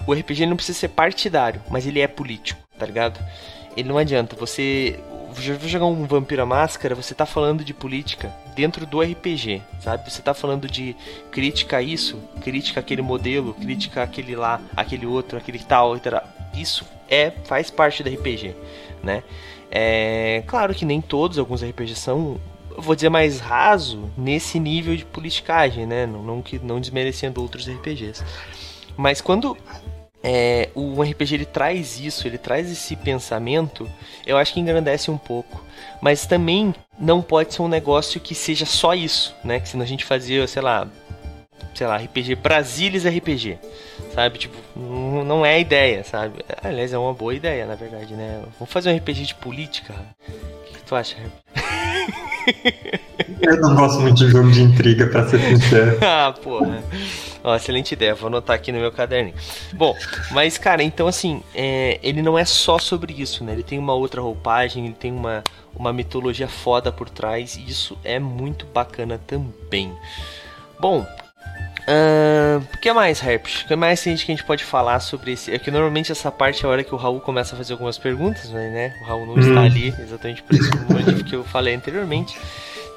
O 0.08 0.14
RPG 0.14 0.46
não 0.46 0.56
precisa 0.56 0.80
ser 0.80 0.88
partidário, 0.88 1.62
mas 1.70 1.86
ele 1.86 2.00
é 2.00 2.08
político, 2.08 2.62
tá 2.80 2.86
ligado? 2.86 3.20
Ele 3.76 3.90
não 3.90 3.98
adianta. 3.98 4.36
Você 4.38 4.98
vou 5.36 5.70
jogar 5.70 5.86
um 5.86 6.06
Vampira 6.06 6.46
Máscara, 6.46 6.96
você 6.96 7.14
tá 7.14 7.26
falando 7.26 7.64
de 7.64 7.74
política 7.74 8.34
dentro 8.56 8.86
do 8.86 9.02
RPG, 9.02 9.62
sabe? 9.80 10.10
Você 10.10 10.22
tá 10.22 10.34
falando 10.34 10.68
de 10.68 10.96
crítica 11.32 11.78
a 11.78 11.82
isso, 11.82 12.20
crítica 12.42 12.80
aquele 12.80 13.02
modelo, 13.02 13.54
crítica 13.54 14.04
aquele 14.04 14.36
lá, 14.36 14.62
aquele 14.76 15.06
outro, 15.06 15.38
aquele 15.38 15.60
tal, 15.60 15.96
etc. 15.96 16.24
Isso 16.56 16.86
é 17.10 17.32
faz 17.46 17.70
parte 17.70 18.02
do 18.02 18.10
RPG, 18.10 18.56
né? 19.04 19.24
É 19.70 20.44
claro 20.48 20.74
que 20.74 20.86
nem 20.86 21.02
todos, 21.02 21.38
alguns 21.38 21.64
RPGs 21.64 22.00
são 22.00 22.40
vou 22.78 22.96
dizer 22.96 23.10
mais 23.10 23.40
raso 23.40 24.10
nesse 24.18 24.60
nível 24.60 24.96
de 24.96 25.06
politicagem, 25.06 25.86
né? 25.86 26.06
Não, 26.06 26.22
não, 26.22 26.44
não 26.64 26.80
desmerecendo 26.80 27.42
outros 27.42 27.68
RPGs. 27.68 28.24
Mas 28.98 29.22
quando 29.22 29.58
é, 30.28 30.70
o 30.74 31.04
RPG 31.04 31.36
ele 31.36 31.46
traz 31.46 32.00
isso, 32.00 32.28
ele 32.28 32.40
traz 32.40 32.72
esse 32.72 32.96
pensamento, 32.96 33.88
eu 34.26 34.38
acho 34.38 34.52
que 34.52 34.60
engrandece 34.60 35.12
um 35.12 35.20
pouco. 35.20 35.64
Mas 36.02 36.26
também 36.26 36.74
não 36.98 37.22
pode 37.22 37.54
ser 37.54 37.62
um 37.62 37.68
negócio 37.68 38.20
que 38.20 38.34
seja 38.34 38.66
só 38.66 38.96
isso, 38.96 39.36
né? 39.44 39.60
Que 39.60 39.70
se 39.70 39.80
a 39.80 39.86
gente 39.86 40.04
fazia, 40.04 40.48
sei 40.48 40.64
lá, 40.64 40.88
sei 41.76 41.86
lá, 41.86 41.98
RPG 41.98 42.36
Brasilis 42.38 43.06
RPG, 43.06 43.60
sabe? 44.16 44.40
Tipo, 44.40 44.58
não 44.76 45.46
é 45.46 45.54
a 45.54 45.60
ideia, 45.60 46.04
sabe? 46.04 46.44
Aliás, 46.64 46.92
é 46.92 46.98
uma 46.98 47.14
boa 47.14 47.36
ideia, 47.36 47.68
na 47.68 47.76
verdade, 47.76 48.16
né? 48.16 48.42
Vamos 48.58 48.74
fazer 48.74 48.92
um 48.92 48.98
RPG 48.98 49.28
de 49.28 49.36
política. 49.36 49.94
O 50.28 50.74
que 50.74 50.84
tu 50.84 50.96
acha? 50.96 51.18
Eu 53.42 53.62
não 53.62 53.76
gosto 53.76 54.02
muito 54.02 54.18
de 54.18 54.30
jogo 54.30 54.52
de 54.52 54.62
intriga, 54.62 55.08
pra 55.08 55.28
ser 55.28 55.40
sincero. 55.40 55.98
ah, 56.04 56.34
porra. 56.42 56.84
Ó, 57.44 57.56
excelente 57.56 57.92
ideia, 57.94 58.16
vou 58.16 58.28
anotar 58.28 58.56
aqui 58.56 58.72
no 58.72 58.80
meu 58.80 58.92
caderninho. 58.92 59.36
Bom, 59.74 59.96
mas 60.32 60.58
cara, 60.58 60.82
então 60.82 61.08
assim, 61.08 61.44
é, 61.54 62.00
ele 62.02 62.22
não 62.24 62.38
é 62.38 62.44
só 62.44 62.80
sobre 62.80 63.14
isso, 63.14 63.44
né? 63.44 63.54
Ele 63.54 63.62
tem 63.62 63.78
uma 63.78 63.94
outra 63.94 64.20
roupagem, 64.20 64.86
ele 64.86 64.96
tem 64.96 65.12
uma, 65.12 65.44
uma 65.76 65.94
mitologia 65.94 66.48
foda 66.48 66.92
por 66.92 67.08
trás, 67.08 67.56
e 67.56 67.70
isso 67.70 67.96
é 68.04 68.18
muito 68.18 68.66
bacana 68.66 69.20
também. 69.28 69.94
Bom, 70.80 71.06
o 71.88 72.60
uh, 72.60 72.78
que 72.82 72.92
mais, 72.92 73.22
Herpes? 73.22 73.62
O 73.62 73.68
que 73.68 73.76
mais 73.76 74.02
tem 74.02 74.16
que 74.16 74.24
a 74.24 74.36
gente 74.36 74.44
pode 74.44 74.64
falar 74.64 75.00
sobre 75.00 75.34
esse? 75.34 75.54
É 75.54 75.60
que 75.60 75.70
normalmente 75.70 76.12
essa 76.12 76.32
parte 76.32 76.66
é 76.66 76.68
a 76.68 76.72
hora 76.72 76.84
que 76.84 76.94
o 76.94 76.98
Raul 76.98 77.20
começa 77.20 77.54
a 77.54 77.58
fazer 77.58 77.74
algumas 77.74 77.98
perguntas, 77.98 78.50
mas 78.50 78.72
né? 78.72 78.94
O 79.02 79.06
Raul 79.06 79.26
não 79.26 79.36
hum. 79.36 79.40
está 79.40 79.62
ali 79.62 79.94
exatamente 80.00 80.42
por 80.42 80.56
esse 80.56 80.70
motivo 80.90 81.24
que 81.24 81.36
eu 81.36 81.44
falei 81.44 81.76
anteriormente. 81.76 82.36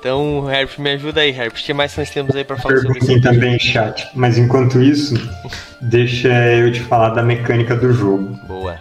Então, 0.00 0.48
Herpes, 0.50 0.78
me 0.78 0.90
ajuda 0.90 1.20
aí, 1.20 1.30
Herpes. 1.30 1.62
O 1.62 1.64
que 1.66 1.74
mais 1.74 1.96
nós 1.96 2.08
temos 2.08 2.34
aí 2.34 2.44
para 2.44 2.56
falar 2.56 2.78
sobre 2.78 2.98
isso? 2.98 3.20
também, 3.20 3.58
chat. 3.58 4.08
Mas 4.14 4.38
enquanto 4.38 4.80
isso, 4.80 5.14
deixa 5.82 6.28
eu 6.54 6.72
te 6.72 6.80
falar 6.80 7.10
da 7.10 7.22
mecânica 7.22 7.76
do 7.76 7.92
jogo. 7.92 8.38
Boa. 8.46 8.78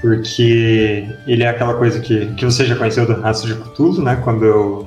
Porque 0.00 1.08
ele 1.26 1.42
é 1.42 1.48
aquela 1.48 1.74
coisa 1.74 1.98
que, 2.00 2.26
que 2.34 2.44
você 2.44 2.64
já 2.66 2.76
conheceu 2.76 3.06
do 3.06 3.20
Rastro 3.20 3.54
de 3.54 3.60
Cthulhu, 3.60 4.02
né? 4.02 4.20
Quando 4.22 4.44
eu 4.44 4.86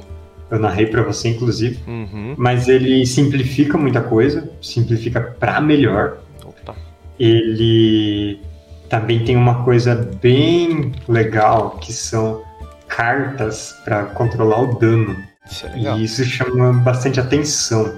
eu 0.54 0.60
narrei 0.60 0.86
para 0.86 1.02
você, 1.02 1.30
inclusive. 1.30 1.80
Uhum. 1.88 2.36
Mas 2.38 2.68
ele 2.68 3.06
simplifica 3.06 3.78
muita 3.78 4.02
coisa, 4.02 4.50
simplifica 4.62 5.20
para 5.20 5.60
melhor. 5.60 6.20
Opa. 6.46 6.76
Ele 7.20 8.40
também 8.88 9.24
tem 9.26 9.36
uma 9.36 9.64
coisa 9.64 9.96
bem 10.22 10.92
legal 11.08 11.72
que 11.82 11.92
são 11.92 12.44
cartas 12.88 13.76
para 13.84 14.06
controlar 14.06 14.62
o 14.62 14.78
dano. 14.78 15.18
Isso 15.50 15.66
é 15.66 15.78
e 15.78 16.04
isso 16.04 16.24
chama 16.24 16.72
bastante 16.74 17.20
atenção. 17.20 17.92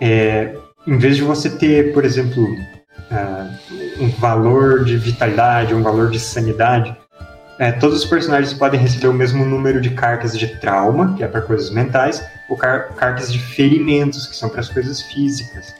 É, 0.00 0.56
em 0.86 0.96
vez 0.96 1.16
de 1.16 1.22
você 1.22 1.50
ter, 1.50 1.92
por 1.92 2.04
exemplo, 2.04 2.44
uh, 2.44 4.02
um 4.02 4.08
valor 4.08 4.84
de 4.84 4.96
vitalidade, 4.96 5.74
um 5.74 5.82
valor 5.82 6.10
de 6.10 6.18
sanidade, 6.18 6.96
é, 7.58 7.72
todos 7.72 8.02
os 8.02 8.04
personagens 8.04 8.52
podem 8.52 8.80
receber 8.80 9.08
o 9.08 9.12
mesmo 9.12 9.44
número 9.44 9.80
de 9.80 9.90
cartas 9.90 10.36
de 10.36 10.46
trauma, 10.58 11.14
que 11.16 11.22
é 11.22 11.28
para 11.28 11.40
coisas 11.40 11.70
mentais, 11.70 12.24
ou 12.48 12.56
car 12.56 12.94
cartas 12.94 13.32
de 13.32 13.38
ferimentos, 13.38 14.26
que 14.26 14.36
são 14.36 14.48
para 14.48 14.60
as 14.60 14.68
coisas 14.68 15.02
físicas. 15.02 15.74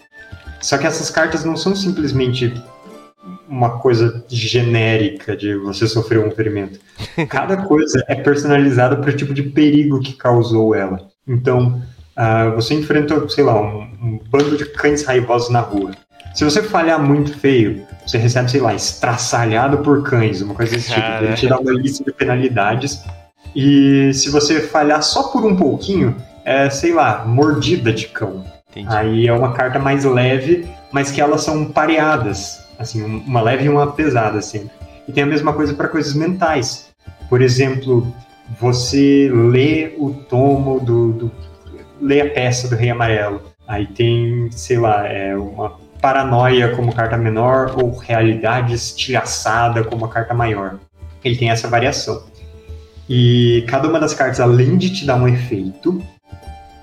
Só 0.60 0.78
que 0.78 0.87
essas 0.87 1.10
cartas 1.10 1.44
não 1.44 1.56
são 1.56 1.74
simplesmente 1.74 2.54
uma 3.48 3.78
coisa 3.78 4.24
genérica 4.28 5.37
de 5.37 5.54
você 5.56 5.87
sofrer 5.87 6.24
um 6.24 6.30
ferimento. 6.30 6.78
Cada 7.28 7.56
coisa 7.58 8.04
é 8.08 8.14
personalizada 8.14 8.96
para 8.96 9.10
o 9.10 9.16
tipo 9.16 9.34
de 9.34 9.42
perigo 9.42 10.00
que 10.00 10.14
causou 10.14 10.74
ela. 10.74 11.08
Então, 11.26 11.82
uh, 12.16 12.54
você 12.54 12.74
enfrenta, 12.74 13.28
sei 13.28 13.44
lá, 13.44 13.60
um, 13.60 13.82
um 14.02 14.20
bando 14.30 14.56
de 14.56 14.64
cães 14.66 15.04
raivosos 15.04 15.50
na 15.50 15.60
rua. 15.60 15.90
Se 16.34 16.44
você 16.44 16.64
falhar 16.64 17.00
muito 17.00 17.38
feio, 17.38 17.86
você 18.04 18.18
recebe, 18.18 18.50
sei 18.50 18.60
lá, 18.60 18.74
estraçalhado 18.74 19.78
por 19.78 20.02
cães, 20.02 20.42
uma 20.42 20.54
coisa 20.54 20.74
desse 20.74 20.92
tipo. 20.92 21.06
Ele 21.22 21.34
te 21.34 21.46
dá 21.46 21.58
uma 21.58 21.70
lista 21.70 22.02
de 22.02 22.12
penalidades. 22.12 23.04
E 23.54 24.12
se 24.12 24.30
você 24.30 24.60
falhar 24.60 25.00
só 25.00 25.28
por 25.28 25.44
um 25.44 25.54
pouquinho, 25.54 26.16
é, 26.44 26.68
sei 26.68 26.92
lá, 26.92 27.24
mordida 27.24 27.92
de 27.92 28.08
cão. 28.08 28.44
Entendi. 28.68 28.88
Aí 28.90 29.28
é 29.28 29.32
uma 29.32 29.52
carta 29.52 29.78
mais 29.78 30.04
leve, 30.04 30.68
mas 30.90 31.12
que 31.12 31.20
elas 31.20 31.42
são 31.42 31.66
pareadas. 31.66 32.64
Assim, 32.80 33.04
uma 33.04 33.40
leve 33.40 33.66
e 33.66 33.68
uma 33.68 33.92
pesada 33.92 34.42
sempre. 34.42 34.70
E 35.06 35.12
tem 35.12 35.22
a 35.22 35.26
mesma 35.26 35.52
coisa 35.52 35.72
para 35.72 35.86
coisas 35.86 36.14
mentais. 36.14 36.88
Por 37.28 37.40
exemplo, 37.40 38.12
você 38.60 39.30
lê 39.32 39.94
o 39.96 40.10
tomo 40.10 40.80
do, 40.80 41.12
do. 41.12 41.30
lê 42.00 42.20
a 42.20 42.30
peça 42.30 42.66
do 42.66 42.74
Rei 42.74 42.90
Amarelo. 42.90 43.40
Aí 43.68 43.86
tem, 43.86 44.50
sei 44.50 44.78
lá, 44.78 45.06
é 45.06 45.36
uma 45.36 45.83
paranoia 46.04 46.76
como 46.76 46.94
carta 46.94 47.16
menor 47.16 47.76
ou 47.82 47.96
realidade 47.96 48.74
estilhaçada 48.74 49.82
como 49.82 50.04
a 50.04 50.08
carta 50.10 50.34
maior. 50.34 50.74
Ele 51.24 51.34
tem 51.34 51.48
essa 51.48 51.66
variação. 51.66 52.24
E 53.08 53.64
cada 53.66 53.88
uma 53.88 53.98
das 53.98 54.12
cartas, 54.12 54.38
além 54.38 54.76
de 54.76 54.90
te 54.90 55.06
dar 55.06 55.16
um 55.16 55.26
efeito 55.26 56.04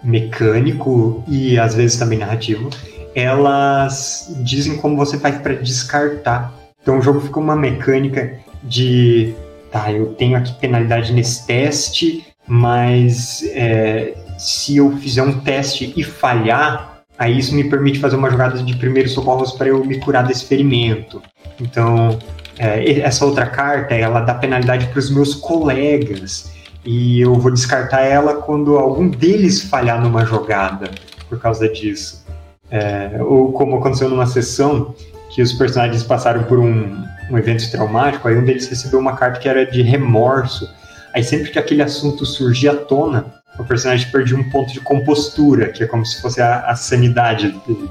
mecânico 0.04 1.24
e 1.28 1.60
às 1.60 1.76
vezes 1.76 2.00
também 2.00 2.18
narrativo, 2.18 2.72
elas 3.14 4.36
dizem 4.44 4.76
como 4.78 4.98
você 4.98 5.20
faz 5.20 5.38
para 5.38 5.54
descartar. 5.54 6.52
Então 6.82 6.98
o 6.98 7.02
jogo 7.04 7.20
fica 7.20 7.40
uma 7.40 7.56
mecânica 7.56 8.40
de 8.64 9.36
tá, 9.72 9.92
eu 9.92 10.16
tenho 10.16 10.36
aqui 10.36 10.52
penalidade 10.54 11.14
nesse 11.14 11.46
teste, 11.46 12.26
mas 12.48 13.44
é, 13.52 14.16
se 14.40 14.78
eu 14.78 14.98
fizer 14.98 15.22
um 15.22 15.42
teste 15.42 15.94
e 15.96 16.04
falhar, 16.04 16.91
Aí 17.22 17.38
isso 17.38 17.54
me 17.54 17.64
permite 17.64 18.00
fazer 18.00 18.16
uma 18.16 18.32
jogada 18.32 18.58
de 18.64 18.76
primeiros 18.76 19.12
socorros 19.12 19.52
para 19.52 19.68
eu 19.68 19.86
me 19.86 20.00
curar 20.00 20.26
desse 20.26 20.44
ferimento. 20.44 21.22
Então, 21.60 22.18
é, 22.58 23.00
essa 23.00 23.24
outra 23.24 23.46
carta, 23.46 23.94
ela 23.94 24.22
dá 24.22 24.34
penalidade 24.34 24.88
para 24.88 24.98
os 24.98 25.12
meus 25.12 25.36
colegas. 25.36 26.52
E 26.84 27.22
eu 27.22 27.36
vou 27.36 27.52
descartar 27.52 28.02
ela 28.02 28.38
quando 28.38 28.76
algum 28.76 29.08
deles 29.08 29.62
falhar 29.62 30.02
numa 30.02 30.26
jogada 30.26 30.90
por 31.30 31.40
causa 31.40 31.70
disso. 31.70 32.26
É, 32.72 33.20
ou 33.20 33.52
como 33.52 33.76
aconteceu 33.76 34.10
numa 34.10 34.26
sessão 34.26 34.96
que 35.30 35.44
os 35.44 35.54
personagens 35.54 36.02
passaram 36.02 36.46
por 36.46 36.58
um, 36.58 37.06
um 37.30 37.38
evento 37.38 37.70
traumático, 37.70 38.28
aí 38.28 38.36
um 38.36 38.44
deles 38.44 38.68
recebeu 38.68 39.00
uma 39.00 39.16
carta 39.16 39.40
que 39.40 39.48
era 39.48 39.64
de 39.64 39.84
remorso. 39.84 40.68
Aí 41.14 41.24
sempre 41.24 41.52
que 41.52 41.60
aquele 41.60 41.84
assunto 41.84 42.26
surgia 42.26 42.72
à 42.72 42.76
tona, 42.78 43.41
o 43.62 43.66
personagem 43.66 44.10
perdia 44.12 44.36
um 44.36 44.50
ponto 44.50 44.74
de 44.74 44.80
compostura, 44.80 45.70
que 45.70 45.84
é 45.84 45.88
como 45.88 46.04
se 46.04 46.20
fosse 46.20 46.42
a, 46.42 46.62
a 46.62 46.76
sanidade 46.76 47.52
dele. 47.66 47.90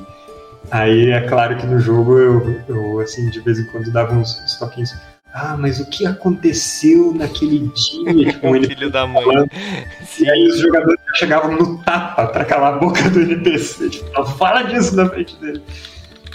Aí 0.70 1.10
é 1.10 1.20
claro 1.22 1.56
que 1.56 1.66
no 1.66 1.78
jogo 1.78 2.18
eu, 2.18 2.60
eu 2.68 3.00
assim, 3.00 3.30
de 3.30 3.40
vez 3.40 3.58
em 3.58 3.64
quando 3.66 3.90
dava 3.90 4.14
uns, 4.14 4.38
uns 4.44 4.56
toquinhos. 4.56 4.92
Ah, 5.32 5.56
mas 5.56 5.78
o 5.78 5.88
que 5.88 6.04
aconteceu 6.04 7.14
naquele 7.14 7.68
dia? 7.68 8.32
Tipo, 8.32 8.56
ele 8.56 8.66
filho 8.66 8.90
da 8.90 9.06
mãe. 9.06 9.24
Falando. 9.24 9.50
E 10.20 10.28
aí 10.28 10.48
os 10.48 10.58
jogadores 10.58 11.00
chegavam 11.14 11.52
no 11.56 11.78
tapa 11.78 12.26
pra 12.26 12.44
calar 12.44 12.74
a 12.74 12.78
boca 12.78 13.08
do 13.08 13.20
NPC. 13.20 13.88
Tipo, 13.88 14.12
não 14.12 14.26
fala 14.26 14.62
disso 14.64 14.94
na 14.96 15.08
frente 15.08 15.34
dele. 15.36 15.62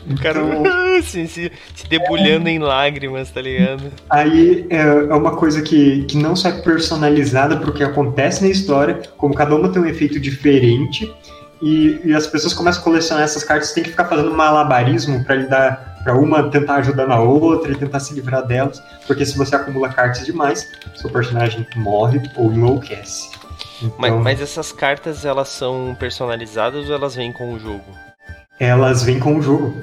O 0.10 0.22
cara 0.22 0.40
assim, 0.98 1.26
se, 1.28 1.52
se 1.74 1.88
debulhando 1.88 2.48
é. 2.48 2.52
em 2.52 2.60
lágrimas, 2.60 3.32
tá 3.32 3.42
ligado? 3.42 3.92
Aí 4.10 4.66
é, 4.70 4.78
é, 4.78 5.14
uma 5.14 5.36
coisa 5.36 5.62
que, 5.62 6.04
que 6.06 6.18
não 6.18 6.36
só 6.36 6.50
é 6.50 6.62
personalizada 6.62 7.58
pro 7.58 7.74
que 7.74 7.84
acontece 7.84 8.44
na 8.44 8.50
história, 8.50 9.02
como 9.18 9.34
cada 9.34 9.56
uma 9.56 9.70
tem 9.70 9.82
um 9.82 9.86
efeito 9.86 10.20
diferente. 10.20 11.12
E, 11.62 12.00
e 12.04 12.14
as 12.14 12.28
pessoas 12.28 12.54
começam 12.54 12.82
a 12.82 12.84
colecionar 12.84 13.24
essas 13.24 13.44
cartas, 13.44 13.72
tem 13.72 13.84
que 13.84 13.90
ficar 13.90 14.06
fazendo 14.06 14.32
malabarismo 14.34 15.24
para 15.24 15.36
lhe 15.36 15.48
dar 15.48 15.96
para 16.06 16.16
uma 16.16 16.52
tentar 16.52 16.76
ajudar 16.76 17.08
na 17.08 17.20
outra 17.20 17.72
e 17.72 17.76
tentar 17.76 18.00
se 18.00 18.14
livrar 18.14 18.46
delas, 18.46 18.80
porque 19.08 19.26
se 19.26 19.36
você 19.36 19.56
acumula 19.56 19.90
cartas 19.90 20.24
demais, 20.24 20.72
seu 20.94 21.10
personagem 21.10 21.66
morre 21.76 22.22
ou 22.36 22.54
enlouquece. 22.54 23.32
Então, 23.82 23.96
mas, 23.98 24.14
mas 24.14 24.42
essas 24.42 24.72
cartas 24.72 25.26
elas 25.26 25.50
são 25.50 25.98
personalizadas 26.00 26.88
ou 26.90 26.96
elas 26.96 27.16
vêm 27.16 27.34
com 27.34 27.54
o 27.54 27.60
jogo? 27.60 27.84
Elas 28.60 29.04
vêm 29.04 29.20
com 29.20 29.38
o 29.38 29.42
jogo. 29.42 29.74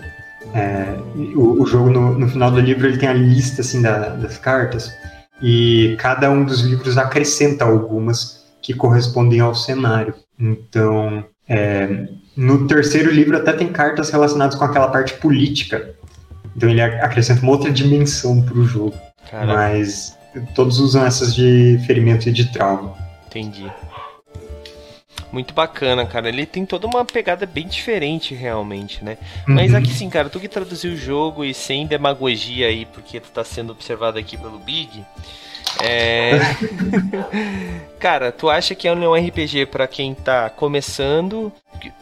É, 0.54 0.96
o, 1.34 1.62
o, 1.62 1.66
jogo, 1.66 1.90
no, 1.90 2.18
no, 2.18 2.28
final 2.28 2.50
do 2.50 2.60
livro, 2.60 2.86
ele 2.86 2.98
tem 2.98 3.08
a 3.08 3.12
lista 3.12 3.62
assim, 3.62 3.80
da, 3.80 4.10
das 4.10 4.36
cartas, 4.36 4.92
e 5.40 5.96
cada 5.98 6.30
um 6.30 6.44
dos 6.44 6.60
livros 6.60 6.98
acrescenta 6.98 7.64
algumas 7.64 8.44
que 8.60 8.74
correspondem 8.74 9.40
ao 9.40 9.54
cenário. 9.54 10.14
Então, 10.38 11.24
é, 11.48 12.06
no 12.36 12.66
terceiro 12.66 13.10
livro 13.10 13.36
até 13.36 13.52
tem 13.52 13.68
cartas 13.68 14.10
relacionadas 14.10 14.56
com 14.56 14.64
aquela 14.64 14.88
parte 14.88 15.14
política. 15.14 15.94
Então 16.56 16.68
ele 16.68 16.80
acrescenta 16.82 17.42
uma 17.42 17.52
outra 17.52 17.70
dimensão 17.70 18.42
para 18.42 18.58
o 18.58 18.64
jogo. 18.64 18.94
Caraca. 19.30 19.52
Mas 19.52 20.16
todos 20.54 20.78
usam 20.78 21.04
essas 21.04 21.34
de 21.34 21.78
ferimento 21.86 22.28
e 22.28 22.32
de 22.32 22.50
trauma. 22.52 22.94
Entendi. 23.26 23.70
Muito 25.32 25.54
bacana, 25.54 26.04
cara. 26.04 26.28
Ele 26.28 26.44
tem 26.44 26.66
toda 26.66 26.86
uma 26.86 27.04
pegada 27.06 27.46
bem 27.46 27.66
diferente, 27.66 28.34
realmente, 28.34 29.02
né? 29.02 29.16
Uhum. 29.48 29.54
Mas 29.54 29.74
aqui 29.74 29.88
sim, 29.88 30.10
cara, 30.10 30.28
tu 30.28 30.38
que 30.38 30.46
traduziu 30.46 30.92
o 30.92 30.96
jogo 30.96 31.42
e 31.42 31.54
sem 31.54 31.86
demagogia 31.86 32.66
aí, 32.66 32.84
porque 32.84 33.18
tu 33.18 33.30
tá 33.30 33.42
sendo 33.42 33.72
observado 33.72 34.18
aqui 34.18 34.36
pelo 34.36 34.58
Big. 34.58 35.02
É... 35.80 36.32
cara, 37.98 38.30
tu 38.30 38.50
acha 38.50 38.74
que 38.74 38.86
é 38.86 38.92
um 38.92 39.14
RPG 39.14 39.66
para 39.66 39.86
quem 39.86 40.14
tá 40.14 40.50
começando? 40.50 41.50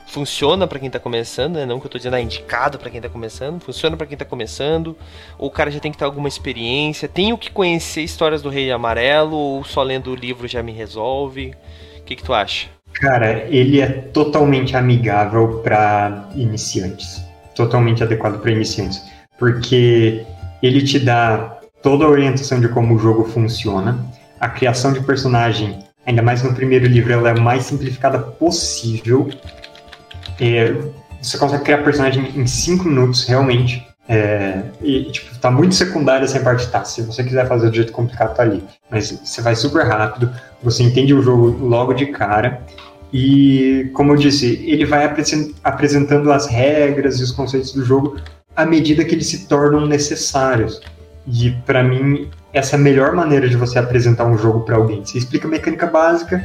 Funciona 0.07 0.67
para 0.67 0.81
quem 0.81 0.91
tá 0.91 0.99
começando, 0.99 1.55
né? 1.55 1.65
Não 1.65 1.79
que 1.79 1.87
eu 1.87 1.91
tô 1.91 1.99
dizendo 1.99 2.17
é 2.17 2.21
indicado 2.21 2.79
para 2.79 2.91
quem 2.91 3.01
tá 3.01 3.09
começando, 3.09 3.61
funciona 3.61 3.97
para 3.97 4.07
quem 4.09 4.19
tá 4.19 4.25
começando? 4.25 4.97
Ou 5.39 5.49
o 5.49 5.53
cara 5.53 5.71
já 5.71 5.79
tem 5.79 5.93
que 5.93 5.99
ter 5.99 6.05
alguma 6.05 6.27
experiência? 6.27 7.09
Tenho 7.09 7.39
que 7.39 7.51
conhecer 7.51 8.03
histórias 8.03 8.43
do 8.43 8.49
Rei 8.49 8.73
Amarelo 8.73 9.37
ou 9.37 9.65
só 9.65 9.83
lendo 9.85 10.11
o 10.11 10.17
livro 10.17 10.49
já 10.49 10.63
me 10.63 10.73
resolve? 10.73 11.55
O 11.99 12.03
que 12.03 12.17
que 12.17 12.25
tu 12.25 12.35
acha? 12.35 12.69
Cara, 12.95 13.47
ele 13.49 13.81
é 13.81 13.87
totalmente 13.87 14.77
amigável 14.77 15.61
para 15.63 16.29
iniciantes. 16.35 17.23
Totalmente 17.55 18.03
adequado 18.03 18.41
para 18.41 18.51
iniciantes. 18.51 19.03
Porque 19.39 20.25
ele 20.63 20.83
te 20.83 20.99
dá 20.99 21.59
toda 21.83 22.05
a 22.05 22.09
orientação 22.09 22.61
de 22.61 22.69
como 22.69 22.95
o 22.95 22.99
jogo 22.99 23.25
funciona. 23.25 23.99
A 24.39 24.49
criação 24.49 24.93
de 24.93 25.01
personagem, 25.01 25.79
ainda 26.07 26.23
mais 26.23 26.43
no 26.43 26.55
primeiro 26.55 26.87
livro, 26.87 27.13
ela 27.13 27.31
é 27.31 27.33
a 27.33 27.41
mais 27.41 27.65
simplificada 27.65 28.19
possível. 28.19 29.31
É, 30.39 30.75
você 31.21 31.39
consegue 31.39 31.65
criar 31.65 31.79
personagem 31.79 32.31
em 32.35 32.47
5 32.47 32.85
minutos, 32.89 33.27
realmente. 33.27 33.87
É, 34.09 34.63
e, 34.83 35.05
tipo, 35.05 35.39
tá 35.39 35.51
muito 35.51 35.75
secundária 35.75 36.25
essa 36.25 36.41
parte, 36.41 36.67
tá? 36.69 36.85
Se 36.85 37.03
você 37.03 37.23
quiser 37.23 37.47
fazer 37.47 37.71
do 37.71 37.77
jeito 37.77 37.93
complicado, 37.93 38.35
tá 38.35 38.43
ali. 38.43 38.65
Mas 38.91 39.11
você 39.11 39.41
vai 39.41 39.55
super 39.55 39.87
rápido, 39.87 40.31
você 40.63 40.83
entende 40.83 41.15
o 41.15 41.23
jogo 41.23 41.57
logo 41.67 41.93
de 41.93 42.07
cara. 42.07 42.63
E, 43.13 43.91
como 43.93 44.13
eu 44.13 44.17
disse, 44.17 44.63
ele 44.65 44.85
vai 44.85 45.05
apresentando 45.65 46.33
as 46.33 46.47
regras 46.47 47.19
e 47.19 47.25
os 47.25 47.33
conceitos 47.33 47.73
do 47.73 47.85
jogo 47.85 48.17
à 48.55 48.65
medida 48.65 49.05
que 49.05 49.15
eles 49.15 49.27
se 49.27 49.47
tornam 49.47 49.87
necessários. 49.87 50.81
E, 51.27 51.51
para 51.67 51.83
mim, 51.83 52.31
essa 52.53 52.77
é 52.77 52.79
a 52.79 52.83
melhor 52.83 53.13
maneira 53.13 53.49
de 53.49 53.57
você 53.57 53.79
apresentar 53.79 54.27
um 54.27 54.39
jogo 54.39 54.61
para 54.61 54.77
alguém. 54.77 55.05
Você 55.05 55.19
explica 55.19 55.49
a 55.49 55.51
mecânica 55.51 55.87
básica, 55.87 56.43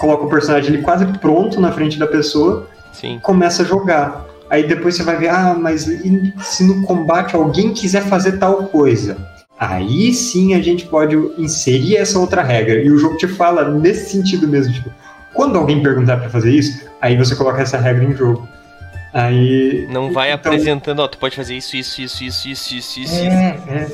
coloca 0.00 0.24
o 0.24 0.28
personagem 0.28 0.74
ali 0.74 0.82
quase 0.82 1.06
pronto 1.18 1.60
na 1.60 1.72
frente 1.72 1.98
da 1.98 2.06
pessoa, 2.06 2.68
Sim. 2.92 3.18
começa 3.22 3.62
a 3.62 3.66
jogar. 3.66 4.26
Aí 4.48 4.66
depois 4.66 4.96
você 4.96 5.02
vai 5.02 5.16
ver, 5.16 5.28
ah, 5.28 5.56
mas 5.58 5.88
se 6.40 6.64
no 6.64 6.82
combate 6.82 7.34
alguém 7.34 7.72
quiser 7.72 8.02
fazer 8.02 8.38
tal 8.38 8.64
coisa? 8.68 9.16
Aí 9.58 10.12
sim 10.12 10.54
a 10.54 10.60
gente 10.60 10.84
pode 10.86 11.16
inserir 11.38 11.96
essa 11.96 12.18
outra 12.18 12.42
regra. 12.42 12.82
E 12.82 12.90
o 12.90 12.98
jogo 12.98 13.16
te 13.16 13.26
fala 13.26 13.70
nesse 13.70 14.10
sentido 14.10 14.46
mesmo, 14.46 14.72
tipo, 14.72 14.90
quando 15.32 15.56
alguém 15.56 15.82
perguntar 15.82 16.18
para 16.18 16.28
fazer 16.28 16.50
isso, 16.52 16.86
aí 17.00 17.16
você 17.16 17.34
coloca 17.34 17.62
essa 17.62 17.78
regra 17.78 18.04
em 18.04 18.14
jogo. 18.14 18.46
Aí. 19.12 19.86
Não 19.90 20.12
vai 20.12 20.30
então, 20.32 20.52
apresentando, 20.52 21.00
ó, 21.00 21.08
tu 21.08 21.16
pode 21.16 21.34
fazer 21.34 21.54
isso, 21.54 21.76
isso, 21.76 22.02
isso, 22.02 22.22
isso, 22.22 22.48
isso, 22.48 22.74
isso, 22.74 23.00
isso. 23.00 23.14
É, 23.14 23.58
é. 23.68 23.88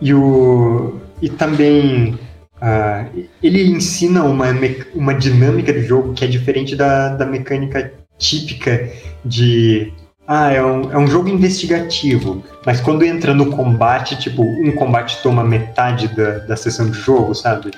E 0.00 0.14
o. 0.14 0.98
E 1.20 1.28
também. 1.28 2.18
Uh, 2.62 3.26
ele 3.42 3.64
ensina 3.64 4.22
uma, 4.22 4.46
uma 4.94 5.14
dinâmica 5.14 5.72
do 5.72 5.82
jogo 5.82 6.14
que 6.14 6.24
é 6.24 6.28
diferente 6.28 6.76
da, 6.76 7.08
da 7.08 7.26
mecânica 7.26 7.92
típica 8.18 8.88
de 9.24 9.92
ah, 10.26 10.52
é 10.52 10.62
um, 10.62 10.92
é 10.92 10.98
um 10.98 11.06
jogo 11.06 11.28
investigativo, 11.28 12.44
mas 12.64 12.80
quando 12.80 13.04
entra 13.04 13.34
no 13.34 13.50
combate, 13.50 14.16
tipo, 14.16 14.42
um 14.42 14.72
combate 14.72 15.20
toma 15.22 15.42
metade 15.42 16.08
da, 16.08 16.38
da 16.38 16.56
sessão 16.56 16.88
de 16.88 16.98
jogo, 16.98 17.34
sabe? 17.34 17.72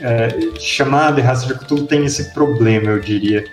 É, 0.00 0.28
chamado 0.58 1.20
e 1.20 1.22
Raça 1.22 1.46
de 1.46 1.54
Cthulhu 1.54 1.86
tem 1.86 2.04
esse 2.04 2.34
problema, 2.34 2.90
eu 2.90 3.00
diria. 3.00 3.44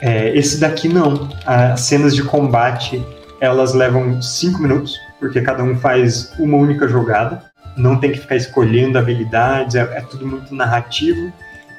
É, 0.00 0.36
esse 0.36 0.58
daqui 0.58 0.88
não. 0.88 1.28
As 1.44 1.82
cenas 1.82 2.14
de 2.14 2.22
combate, 2.22 3.04
elas 3.40 3.74
levam 3.74 4.20
5 4.20 4.60
minutos, 4.60 4.98
porque 5.20 5.40
cada 5.40 5.62
um 5.62 5.76
faz 5.76 6.32
uma 6.38 6.56
única 6.56 6.88
jogada. 6.88 7.44
Não 7.76 7.98
tem 7.98 8.10
que 8.10 8.18
ficar 8.18 8.36
escolhendo 8.36 8.98
habilidades, 8.98 9.76
é, 9.76 9.82
é 9.82 10.00
tudo 10.00 10.26
muito 10.26 10.54
narrativo. 10.54 11.32